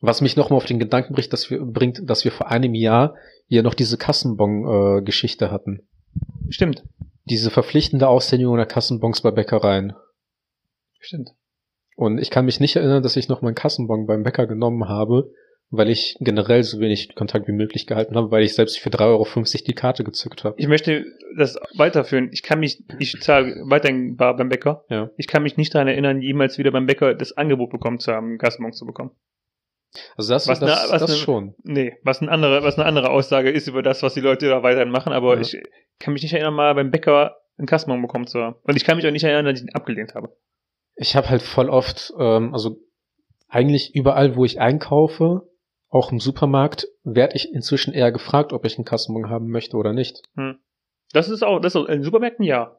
Was 0.00 0.20
mich 0.20 0.36
nochmal 0.36 0.58
auf 0.58 0.66
den 0.66 0.78
Gedanken 0.78 1.14
bringt, 1.14 1.32
dass 1.32 1.50
wir, 1.50 1.60
bringt, 1.64 2.08
dass 2.08 2.24
wir 2.24 2.30
vor 2.30 2.48
einem 2.48 2.74
Jahr 2.74 3.16
hier 3.48 3.64
noch 3.64 3.74
diese 3.74 3.98
Kassenbon-Geschichte 3.98 5.50
hatten. 5.50 5.82
Stimmt. 6.48 6.84
Diese 7.24 7.50
verpflichtende 7.50 8.06
Aushändigung 8.06 8.56
der 8.56 8.66
Kassenbons 8.66 9.20
bei 9.20 9.32
Bäckereien. 9.32 9.94
Stimmt. 11.00 11.30
Und 11.96 12.18
ich 12.18 12.30
kann 12.30 12.44
mich 12.44 12.60
nicht 12.60 12.76
erinnern, 12.76 13.02
dass 13.02 13.16
ich 13.16 13.28
noch 13.28 13.42
meinen 13.42 13.54
Kassenbon 13.56 14.06
beim 14.06 14.22
Bäcker 14.22 14.46
genommen 14.46 14.88
habe, 14.88 15.32
weil 15.70 15.90
ich 15.90 16.16
generell 16.20 16.62
so 16.62 16.78
wenig 16.80 17.14
Kontakt 17.14 17.48
wie 17.48 17.52
möglich 17.52 17.86
gehalten 17.86 18.16
habe, 18.16 18.30
weil 18.30 18.44
ich 18.44 18.54
selbst 18.54 18.78
für 18.78 18.90
3,50 18.90 19.02
Euro 19.04 19.26
die 19.66 19.74
Karte 19.74 20.04
gezückt 20.04 20.44
habe. 20.44 20.54
Ich 20.58 20.68
möchte 20.68 21.04
das 21.36 21.58
weiterführen. 21.74 22.30
Ich 22.32 22.42
kann 22.42 22.60
mich, 22.60 22.84
ich 22.98 23.20
zahle 23.20 23.62
weiterhin 23.66 24.16
bar 24.16 24.36
beim 24.36 24.48
Bäcker. 24.48 24.84
Ja. 24.88 25.10
Ich 25.16 25.26
kann 25.26 25.42
mich 25.42 25.56
nicht 25.56 25.74
daran 25.74 25.88
erinnern, 25.88 26.22
jemals 26.22 26.58
wieder 26.58 26.70
beim 26.70 26.86
Bäcker 26.86 27.14
das 27.14 27.36
Angebot 27.36 27.70
bekommen 27.70 27.98
zu 27.98 28.12
haben, 28.12 28.38
Gasmonk 28.38 28.74
zu 28.74 28.86
bekommen. 28.86 29.10
Also 30.16 30.32
das, 30.32 30.46
was 30.46 30.60
das, 30.60 30.84
eine, 30.84 30.92
was 30.92 31.00
das 31.00 31.10
eine, 31.10 31.18
schon. 31.18 31.54
Nee, 31.62 31.96
was 32.02 32.20
eine 32.20 32.30
andere, 32.30 32.62
was 32.62 32.78
eine 32.78 32.86
andere 32.86 33.10
Aussage 33.10 33.50
ist 33.50 33.66
über 33.66 33.82
das, 33.82 34.02
was 34.02 34.14
die 34.14 34.20
Leute 34.20 34.48
da 34.48 34.62
weiterhin 34.62 34.90
machen, 34.90 35.12
aber 35.12 35.34
ja. 35.34 35.40
ich 35.40 35.56
kann 35.98 36.12
mich 36.12 36.22
nicht 36.22 36.32
erinnern, 36.32 36.54
mal 36.54 36.74
beim 36.74 36.90
Bäcker 36.90 37.36
einen 37.58 37.66
Kassenbon 37.66 38.02
bekommen 38.02 38.26
zu 38.26 38.40
haben. 38.40 38.56
Und 38.62 38.76
ich 38.76 38.84
kann 38.84 38.96
mich 38.96 39.06
auch 39.06 39.10
nicht 39.10 39.24
erinnern, 39.24 39.46
dass 39.46 39.60
ich 39.60 39.66
ihn 39.66 39.74
abgelehnt 39.74 40.14
habe. 40.14 40.36
Ich 40.96 41.16
habe 41.16 41.30
halt 41.30 41.42
voll 41.42 41.70
oft, 41.70 42.12
ähm, 42.18 42.52
also 42.52 42.78
eigentlich 43.48 43.94
überall, 43.94 44.36
wo 44.36 44.44
ich 44.44 44.60
einkaufe, 44.60 45.48
auch 45.96 46.12
im 46.12 46.20
Supermarkt 46.20 46.86
werde 47.04 47.34
ich 47.36 47.52
inzwischen 47.52 47.92
eher 47.94 48.12
gefragt, 48.12 48.52
ob 48.52 48.64
ich 48.64 48.76
einen 48.78 48.84
Kassenbon 48.84 49.30
haben 49.30 49.48
möchte 49.48 49.76
oder 49.76 49.92
nicht. 49.92 50.22
Hm. 50.36 50.58
Das 51.12 51.28
ist 51.28 51.42
auch, 51.42 51.58
das 51.60 51.74
ist 51.74 51.76
auch, 51.80 51.88
in 51.88 52.02
Supermärkten 52.02 52.44
ja. 52.44 52.76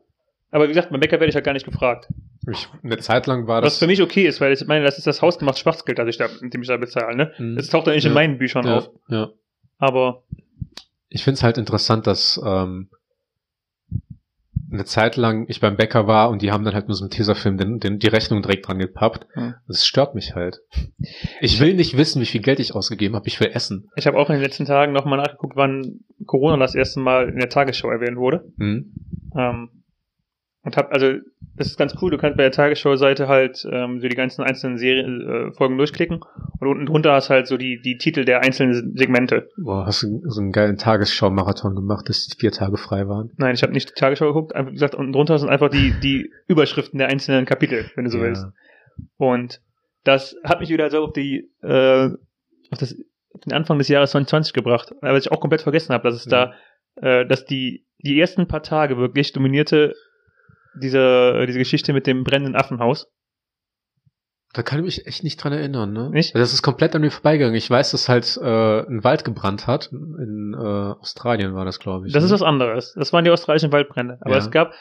Aber 0.51 0.65
wie 0.65 0.69
gesagt, 0.69 0.91
beim 0.91 0.99
Bäcker 0.99 1.19
werde 1.19 1.27
ich 1.29 1.35
halt 1.35 1.45
gar 1.45 1.53
nicht 1.53 1.65
gefragt. 1.65 2.07
Ich, 2.49 2.69
eine 2.83 2.97
Zeit 2.99 3.27
lang 3.27 3.47
war 3.47 3.61
Was 3.61 3.73
das. 3.73 3.79
für 3.79 3.87
mich 3.87 4.01
okay 4.01 4.25
ist, 4.27 4.39
weil 4.39 4.53
ich 4.53 4.65
meine, 4.65 4.85
das 4.85 4.97
ist 4.97 5.07
das 5.07 5.21
hausgemachte 5.21 5.59
Schwarzgeld, 5.59 5.99
das 5.99 6.07
ich 6.07 6.17
da, 6.17 6.27
mit 6.41 6.53
dem 6.53 6.61
ich 6.61 6.67
da 6.69 6.77
bezahle, 6.77 7.15
ne? 7.17 7.33
Mhm. 7.37 7.55
Das 7.57 7.67
taucht 7.69 7.87
ja 7.87 7.93
nicht 7.93 8.05
in 8.05 8.11
Ja. 8.11 8.15
meinen 8.15 8.37
Büchern 8.37 8.65
ja, 8.65 8.77
auf. 8.77 8.89
ja. 9.09 9.29
Aber 9.79 10.23
Ich 11.09 11.23
finde 11.23 11.35
es 11.35 11.43
halt 11.43 11.57
interessant, 11.57 12.07
dass 12.07 12.39
ähm, 12.45 12.89
eine 14.71 14.85
Zeit 14.85 15.15
lang 15.15 15.45
ich 15.47 15.61
beim 15.61 15.77
Bäcker 15.77 16.07
war 16.07 16.29
und 16.29 16.41
die 16.41 16.51
haben 16.51 16.65
dann 16.65 16.73
halt 16.73 16.87
nur 16.87 16.95
so 16.95 17.03
einen 17.03 17.11
Tesafilm 17.11 17.57
den, 17.57 17.79
den, 17.79 17.99
die 17.99 18.07
Rechnung 18.07 18.41
direkt 18.41 18.67
dran 18.67 18.79
gepappt. 18.79 19.27
Hm. 19.33 19.55
Das 19.67 19.85
stört 19.85 20.15
mich 20.15 20.35
halt. 20.35 20.61
Ich 21.41 21.59
will 21.59 21.73
nicht 21.73 21.97
wissen, 21.97 22.21
wie 22.21 22.25
viel 22.25 22.41
Geld 22.41 22.59
ich 22.59 22.75
ausgegeben 22.75 23.15
habe. 23.15 23.27
Ich 23.27 23.39
will 23.39 23.49
essen. 23.53 23.89
ich 23.95 24.07
habe 24.07 24.17
auch 24.17 24.29
in 24.29 24.35
den 24.35 24.43
letzten 24.43 24.65
Tagen 24.65 24.93
nochmal 24.93 25.19
nachgeguckt, 25.19 25.55
wann 25.55 26.01
Corona 26.25 26.57
das 26.57 26.75
erste 26.75 26.99
Mal 26.99 27.29
in 27.29 27.39
der 27.39 27.49
Tagesschau 27.49 27.89
erwähnt 27.89 28.17
wurde. 28.17 28.51
Hm? 28.57 28.93
Ähm, 29.37 29.69
und 30.67 30.75
hab, 30.75 30.91
also, 30.91 31.13
das 31.55 31.67
ist 31.67 31.77
ganz 31.77 31.95
cool, 32.01 32.11
du 32.11 32.17
kannst 32.17 32.35
bei 32.35 32.43
der 32.43 32.51
Tagesschau-Seite 32.51 33.29
halt 33.29 33.65
ähm, 33.71 34.01
so 34.01 34.09
die 34.09 34.17
ganzen 34.17 34.43
einzelnen 34.43 34.77
Serien, 34.77 35.21
äh, 35.21 35.53
Folgen 35.53 35.77
durchklicken 35.77 36.19
und 36.59 36.67
unten 36.67 36.85
drunter 36.85 37.13
hast 37.13 37.29
halt 37.29 37.47
so 37.47 37.55
die, 37.55 37.79
die 37.81 37.97
Titel 37.97 38.25
der 38.25 38.41
einzelnen 38.41 38.93
Segmente. 38.97 39.47
Boah, 39.55 39.85
hast 39.85 40.03
du 40.03 40.21
so 40.25 40.41
einen 40.41 40.51
geilen 40.51 40.75
Tagesschau-Marathon 40.75 41.73
gemacht, 41.73 42.09
dass 42.09 42.27
die 42.27 42.37
vier 42.37 42.51
Tage 42.51 42.75
frei 42.75 43.07
waren? 43.07 43.31
Nein, 43.37 43.55
ich 43.55 43.63
habe 43.63 43.71
nicht 43.71 43.91
die 43.91 43.93
Tagesschau 43.93 44.27
geguckt, 44.27 44.55
einfach 44.55 44.73
gesagt, 44.73 44.93
unten 44.93 45.13
drunter 45.13 45.39
sind 45.39 45.47
einfach 45.47 45.69
die, 45.69 45.93
die 46.03 46.31
Überschriften 46.47 46.97
der 46.97 47.07
einzelnen 47.07 47.45
Kapitel, 47.45 47.85
wenn 47.95 48.03
du 48.03 48.11
so 48.11 48.17
Ja. 48.17 48.23
willst. 48.25 48.45
Und 49.15 49.61
das 50.03 50.35
hat 50.43 50.59
mich 50.59 50.69
wieder 50.69 50.89
so 50.89 51.05
auf 51.05 51.13
die, 51.13 51.49
äh, 51.61 52.09
auf 52.71 52.77
das, 52.77 52.93
den 53.45 53.53
Anfang 53.53 53.77
des 53.77 53.87
Jahres 53.87 54.11
2020 54.11 54.51
gebracht. 54.51 54.93
Was 54.99 55.25
ich 55.25 55.31
auch 55.31 55.39
komplett 55.39 55.61
vergessen 55.61 55.93
habe, 55.93 56.09
dass 56.09 56.15
es 56.17 56.25
da, 56.25 56.55
äh, 56.97 57.25
dass 57.25 57.45
die, 57.45 57.85
die 57.99 58.19
ersten 58.19 58.49
paar 58.49 58.63
Tage 58.63 58.97
wirklich 58.97 59.31
dominierte 59.31 59.93
diese, 60.81 61.45
diese 61.47 61.59
Geschichte 61.59 61.93
mit 61.93 62.07
dem 62.07 62.23
brennenden 62.23 62.55
Affenhaus. 62.55 63.07
Da 64.53 64.63
kann 64.63 64.79
ich 64.79 64.85
mich 64.85 65.07
echt 65.07 65.23
nicht 65.23 65.37
dran 65.37 65.53
erinnern, 65.53 65.91
ne? 65.91 66.09
Nicht? 66.09 66.33
Das 66.33 66.53
ist 66.53 66.61
komplett 66.63 66.95
an 66.95 67.01
mir 67.01 67.11
vorbeigegangen. 67.11 67.55
Ich 67.55 67.69
weiß, 67.69 67.91
dass 67.91 68.07
halt 68.09 68.37
äh, 68.41 68.79
ein 68.87 69.03
Wald 69.03 69.25
gebrannt 69.25 69.67
hat. 69.67 69.89
In 69.91 70.55
äh, 70.57 70.57
Australien 70.57 71.53
war 71.53 71.65
das, 71.65 71.79
glaube 71.79 72.07
ich. 72.07 72.13
Das 72.13 72.23
ne? 72.23 72.27
ist 72.27 72.31
was 72.31 72.41
anderes. 72.41 72.93
Das 72.97 73.11
waren 73.13 73.25
die 73.25 73.29
australischen 73.31 73.71
Waldbrände. 73.71 74.17
Aber 74.21 74.31
Ja. 74.31 74.37
es 74.37 74.49
gab 74.49 74.73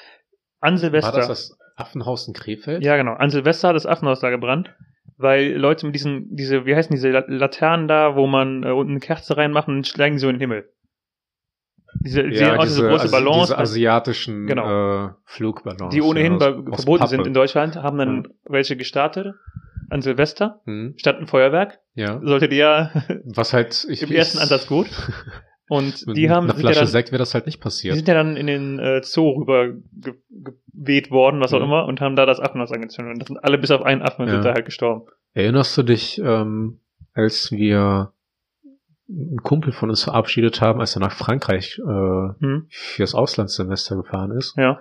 an 0.60 0.78
Silvester. 0.78 1.12
War 1.12 1.18
das 1.18 1.28
das 1.28 1.58
Affenhaus 1.76 2.26
in 2.28 2.32
Krefeld? 2.32 2.82
Ja, 2.84 2.96
genau. 2.96 3.14
An 3.14 3.28
Silvester 3.28 3.68
hat 3.68 3.76
das 3.76 3.86
Affenhaus 3.86 4.20
da 4.20 4.30
gebrannt, 4.30 4.70
weil 5.18 5.52
Leute 5.56 5.84
mit 5.84 5.94
diesen, 5.94 6.34
diese, 6.34 6.64
wie 6.64 6.74
heißen 6.74 6.94
diese 6.94 7.10
La- 7.10 7.24
Laternen 7.26 7.88
da, 7.88 8.14
wo 8.16 8.26
man 8.26 8.62
äh, 8.62 8.70
unten 8.70 8.92
eine 8.92 9.00
Kerze 9.00 9.36
reinmacht 9.36 9.68
und 9.68 9.82
die 9.82 10.18
so 10.18 10.28
in 10.28 10.36
den 10.36 10.40
Himmel. 10.40 10.70
Diese, 12.04 12.22
die 12.24 12.36
sehen 12.36 12.56
aus 12.56 12.66
wie 12.66 12.68
so 12.70 12.82
große 12.86 13.10
Ballons, 13.10 13.46
diese 13.48 13.58
asiatischen 13.58 14.46
Genau. 14.46 15.06
äh, 15.06 15.10
Flugballons. 15.24 15.92
die 15.94 16.02
ohnehin 16.02 16.38
ja, 16.38 16.48
aus- 16.50 16.54
aus 16.70 16.76
verboten 16.84 16.98
Pappe. 17.00 17.10
sind 17.10 17.26
in 17.26 17.34
Deutschland, 17.34 17.76
haben 17.76 17.98
dann 17.98 18.28
welche 18.44 18.76
gestartet. 18.76 19.34
An 19.88 20.02
Silvester, 20.02 20.60
Hm, 20.64 20.94
statt 20.96 21.18
ein 21.20 21.28
Feuerwerk. 21.28 21.78
ja. 21.94 22.20
Sollte 22.24 22.48
die 22.48 22.56
ja 22.56 22.90
Was 23.24 23.52
halt 23.52 23.86
ich, 23.88 24.02
im 24.02 24.10
ersten 24.10 24.38
ich- 24.38 24.42
Ansatz 24.42 24.66
gut. 24.66 24.88
Und 25.68 26.04
die 26.16 26.30
haben, 26.30 26.44
einer 26.44 26.54
sind 26.54 26.62
ja, 26.64 26.70
Flasche 26.70 26.80
dann, 26.80 26.88
Sekt 26.88 27.10
wäre 27.10 27.18
das 27.18 27.34
halt 27.34 27.46
nicht 27.46 27.58
die 27.58 27.62
passiert. 27.62 27.94
sind 27.96 28.06
ja 28.06 28.14
dann 28.14 28.36
in 28.36 28.46
den 28.46 28.78
äh, 28.78 29.00
Zoo 29.02 29.30
rüber 29.30 29.68
ge 29.92 30.14
geweht 30.72 31.10
worden, 31.10 31.40
was 31.40 31.52
auch 31.52 31.58
Mhm. 31.58 31.64
immer, 31.64 31.86
und 31.86 32.00
haben 32.00 32.14
da 32.16 32.24
das 32.26 32.38
Affenhaus 32.38 32.70
angezündet. 32.70 33.14
Und 33.14 33.18
das 33.20 33.26
sind 33.28 33.38
alle 33.42 33.58
bis 33.58 33.70
auf 33.72 33.82
einen 33.82 34.02
Affen 34.02 34.26
Ja. 34.26 34.34
sind 34.34 34.44
da 34.44 34.54
halt 34.54 34.64
gestorben. 34.64 35.06
Erinnerst 35.34 35.76
du 35.76 35.82
dich, 35.82 36.20
ähm, 36.22 36.78
als 37.14 37.50
wir 37.50 38.12
einen 39.08 39.42
Kumpel 39.42 39.72
von 39.72 39.90
uns 39.90 40.02
verabschiedet 40.02 40.60
haben, 40.60 40.80
als 40.80 40.96
er 40.96 41.00
nach 41.00 41.12
Frankreich 41.12 41.78
äh, 41.78 42.40
Hm? 42.40 42.66
fürs 42.68 43.14
Auslandssemester 43.14 43.96
gefahren 43.96 44.32
ist? 44.32 44.54
Ja. 44.56 44.80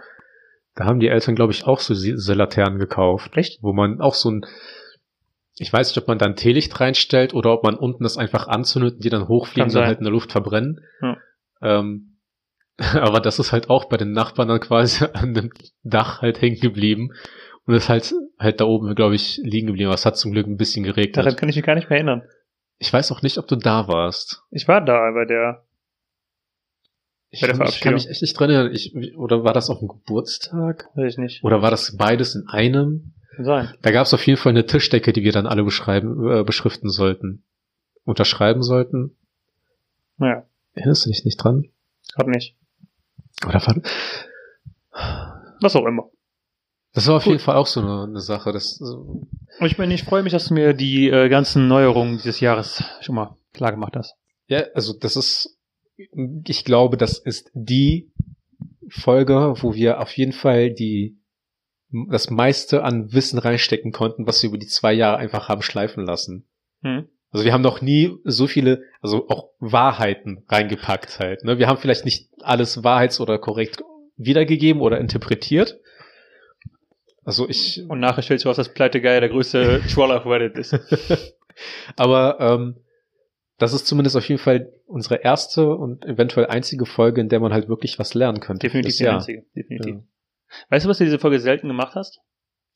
Da 0.76 0.86
haben 0.86 0.99
die 0.99 1.07
Eltern, 1.07 1.36
glaube 1.36 1.53
ich, 1.53 1.65
auch 1.65 1.80
so 1.80 1.93
diese 1.93 2.34
Laternen 2.34 2.80
gekauft. 2.80 3.38
Echt? 3.38 3.61
Wo 3.61 3.71
man 3.71 4.01
auch 4.01 4.13
so 4.13 4.30
ein, 4.32 4.45
ich 5.57 5.71
weiß 5.71 5.88
nicht, 5.89 5.97
ob 5.97 6.07
man 6.07 6.17
da 6.17 6.26
ein 6.26 6.36
Teelicht 6.36 6.80
reinstellt 6.80 7.34
oder 7.34 7.53
ob 7.53 7.63
man 7.63 7.76
unten 7.76 8.03
das 8.03 8.17
einfach 8.17 8.47
anzündet 8.47 8.95
und 8.95 9.03
die 9.03 9.09
dann 9.09 9.28
hochfliegen 9.28 9.69
und 9.69 9.76
dann 9.76 9.86
halt 9.86 9.99
in 9.99 10.03
der 10.03 10.11
Luft 10.11 10.32
verbrennen. 10.32 10.82
Ja. 11.01 11.17
Ähm, 11.61 12.17
aber 12.93 13.21
das 13.21 13.39
ist 13.39 13.53
halt 13.53 13.69
auch 13.69 13.86
bei 13.86 13.95
den 13.97 14.11
Nachbarn 14.11 14.49
dann 14.49 14.59
quasi 14.59 15.05
an 15.13 15.34
dem 15.34 15.51
Dach 15.84 16.21
halt 16.21 16.41
hängen 16.41 16.59
geblieben. 16.59 17.11
Und 17.67 17.73
ist 17.73 17.89
halt, 17.89 18.13
halt 18.38 18.59
da 18.59 18.65
oben, 18.65 18.93
glaube 18.95 19.15
ich, 19.15 19.39
liegen 19.43 19.67
geblieben. 19.67 19.88
Aber 19.88 19.95
es 19.95 20.05
hat 20.05 20.17
zum 20.17 20.34
Glück 20.34 20.45
ein 20.45 20.57
bisschen 20.57 20.84
geregnet. 20.84 21.17
Daran 21.17 21.36
kann 21.36 21.49
ich 21.49 21.55
mich 21.55 21.65
gar 21.65 21.76
nicht 21.76 21.89
mehr 21.89 21.97
erinnern. 21.97 22.21
Ich 22.78 22.91
weiß 22.91 23.11
auch 23.11 23.21
nicht, 23.21 23.38
ob 23.38 23.47
du 23.47 23.55
da 23.55 23.88
warst. 23.88 24.43
Ich 24.51 24.67
war 24.67 24.82
da 24.84 25.11
bei 25.11 25.26
der. 25.26 25.63
Ich, 27.30 27.41
Bei 27.41 27.47
der 27.47 27.57
kann- 27.57 27.67
ich 27.67 27.82
kann 27.82 27.93
mich 27.93 28.07
echt 28.09 28.21
nicht 28.21 28.39
dran 28.39 28.49
erinnern. 28.49 28.73
Ich, 28.73 28.95
oder 29.17 29.43
war 29.43 29.53
das 29.53 29.69
auf 29.69 29.80
dem 29.80 29.88
Geburtstag? 29.89 30.89
Weiß 30.95 31.13
ich 31.13 31.17
nicht. 31.17 31.43
Oder 31.43 31.61
war 31.61 31.71
das 31.71 31.97
beides 31.97 32.36
in 32.36 32.47
einem? 32.47 33.13
Kann 33.36 33.45
sein. 33.45 33.73
Da 33.82 33.91
gab 33.91 34.05
es 34.05 34.13
auf 34.13 34.26
jeden 34.26 34.38
Fall 34.39 34.51
eine 34.51 34.65
Tischdecke, 34.65 35.11
die 35.11 35.23
wir 35.23 35.34
dann 35.34 35.45
alle 35.47 35.63
beschreiben, 35.63 36.30
äh, 36.32 36.43
beschriften 36.43 36.89
sollten. 36.89 37.43
Unterschreiben 38.05 38.63
sollten. 38.63 39.17
Naja, 40.17 40.45
Erinnerst 40.73 41.05
du 41.05 41.09
dich 41.09 41.26
nicht 41.26 41.38
dran? 41.38 41.69
gerade 42.13 42.30
nicht. 42.32 42.55
Oder 43.45 43.61
war, 43.65 43.82
Was 45.61 45.76
auch 45.76 45.86
immer. 45.86 46.09
Das 46.96 47.08
war 47.08 47.18
auf 47.18 47.24
Gut. 47.26 47.34
jeden 47.34 47.43
Fall 47.43 47.56
auch 47.56 47.68
so 47.68 47.82
eine, 47.82 48.04
eine 48.04 48.22
Sache. 48.22 48.52
Das, 48.52 48.80
Und 48.80 49.28
ich 49.66 49.78
bin, 49.78 49.91
ich 49.91 50.04
freue 50.04 50.24
mich, 50.24 50.32
dass 50.34 50.48
du 50.48 50.54
mir 50.54 50.74
die 50.74 51.10
äh, 51.10 51.30
ganzen 51.30 51.68
Neuerungen 51.68 52.18
dieses 52.18 52.39
Jahres 52.39 52.84
schon 53.02 53.16
mal 53.16 53.38
klar 53.54 53.72
gemacht 53.72 53.96
hast. 53.96 54.16
ja, 54.48 54.64
also 54.74 54.93
das 54.93 55.16
ist, 55.16 55.58
ich 56.46 56.66
glaube, 56.66 56.98
das 56.98 57.20
ist 57.20 57.52
die 57.54 58.12
Folge, 58.89 59.54
wo 59.62 59.74
wir 59.74 60.00
auf 60.00 60.16
jeden 60.18 60.34
Fall 60.34 60.72
die 60.72 61.20
das 62.10 62.30
meiste 62.30 62.84
an 62.84 63.14
Wissen 63.14 63.39
reinstecken 63.39 63.91
konnten, 63.91 64.28
was 64.28 64.41
wir 64.41 64.50
über 64.50 64.58
die 64.58 64.68
zwei 64.68 64.91
Jahre 64.91 65.18
einfach 65.18 65.48
haben 65.48 65.62
schleifen 65.62 66.06
lassen. 66.06 66.48
Hm? 66.82 67.08
Also 67.32 67.46
wir 67.46 67.54
haben 67.54 67.62
noch 67.62 67.82
nie 67.82 68.12
so 68.24 68.48
viele, 68.48 68.84
also 69.02 69.28
auch 69.30 69.50
Wahrheiten 69.60 70.43
reingepackt 70.48 71.20
halt. 71.20 71.43
Ne? 71.43 71.58
Wir 71.58 71.68
haben 71.68 71.78
vielleicht 71.78 72.06
nicht 72.06 72.30
alles 72.41 72.84
wahrheits- 72.84 73.20
oder 73.20 73.38
korrekt 73.39 73.84
wiedergegeben 74.18 74.82
oder 74.82 75.00
interpretiert. 75.00 75.80
Also 77.26 77.49
ich, 77.49 77.84
Und 77.89 77.99
nachher 77.99 78.21
stellt 78.21 78.39
sich 78.39 78.47
raus, 78.47 78.55
dass 78.55 78.73
Pleitegeier 78.73 79.19
der 79.19 79.30
größte 79.30 79.82
Troller 79.93 80.17
auf 80.17 80.26
Reddit 80.26 80.57
ist. 80.57 80.73
aber 81.97 82.38
ähm, 82.39 82.76
das 83.57 83.73
ist 83.73 83.88
zumindest 83.88 84.15
auf 84.15 84.28
jeden 84.30 84.39
Fall 84.39 84.71
unsere 84.86 85.15
erste 85.15 85.76
und 85.76 86.05
eventuell 86.05 86.47
einzige 86.47 86.86
Folge, 86.86 87.21
in 87.21 87.30
der 87.30 87.39
man 87.39 87.51
halt 87.51 87.67
wirklich 87.67 87.97
was 87.97 88.13
lernen 88.13 88.39
könnte. 88.39 88.67
Definitiv 88.67 88.97
die 88.97 89.07
einzige. 89.07 89.45
Definitiv. 89.55 89.97
Weißt 90.69 90.86
du, 90.86 90.89
was 90.89 90.99
du 90.99 91.05
diese 91.05 91.19
Folge 91.19 91.39
selten 91.39 91.67
gemacht 91.67 91.95
hast? 91.95 92.19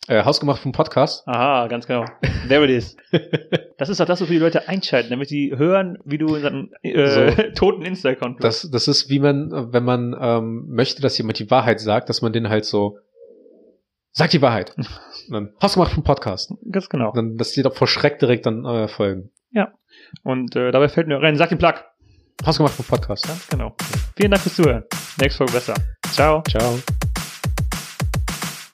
Äh, 0.07 0.23
Hausgemacht 0.23 0.61
vom 0.61 0.71
Podcast. 0.71 1.27
Aha, 1.27 1.67
ganz 1.67 1.85
genau. 1.85 2.05
There 2.47 2.65
it 2.65 2.71
is. 2.71 2.97
Das 3.77 3.87
ist 3.87 4.01
auch 4.01 4.05
das, 4.05 4.19
wofür 4.19 4.33
die 4.33 4.41
Leute 4.41 4.67
einschalten, 4.67 5.09
damit 5.09 5.29
sie 5.29 5.55
hören, 5.55 5.97
wie 6.03 6.17
du 6.17 6.35
unseren 6.35 6.73
äh, 6.81 7.53
toten 7.53 7.81
Insta-Account 7.81 8.43
Das, 8.43 8.69
das 8.69 8.89
ist 8.89 9.09
wie 9.09 9.19
man, 9.19 9.71
wenn 9.71 9.85
man 9.85 10.13
ähm, 10.19 10.65
möchte, 10.67 11.01
dass 11.01 11.17
jemand 11.17 11.39
die 11.39 11.49
Wahrheit 11.49 11.79
sagt, 11.79 12.09
dass 12.09 12.21
man 12.21 12.33
den 12.33 12.49
halt 12.49 12.65
so 12.65 12.97
Sag 14.11 14.31
die 14.31 14.41
Wahrheit. 14.41 14.75
Und 14.77 14.89
dann 15.29 15.53
Hausgemacht 15.61 15.93
vom 15.93 16.03
Podcast. 16.03 16.53
Ganz 16.71 16.89
genau. 16.89 17.11
Dann, 17.13 17.37
dass 17.37 17.51
die 17.51 17.61
doch 17.61 17.75
vor 17.75 17.87
Schreck 17.87 18.19
direkt 18.19 18.45
dann 18.45 18.65
äh, 18.65 18.87
folgen. 18.87 19.31
Und 20.23 20.55
äh, 20.55 20.71
dabei 20.71 20.89
fällt 20.89 21.07
mir 21.07 21.21
rein, 21.21 21.37
sag 21.37 21.49
den 21.49 21.57
Plug. 21.57 21.73
Hausgemacht 22.45 22.73
vom 22.73 22.85
Podcast. 22.85 23.27
Ganz 23.27 23.47
genau. 23.47 23.75
Vielen 24.15 24.31
Dank 24.31 24.41
fürs 24.41 24.55
Zuhören. 24.55 24.83
Nächste 25.19 25.39
Folge 25.39 25.53
besser. 25.53 25.73
Ciao. 26.11 26.41
Ciao. 26.43 26.79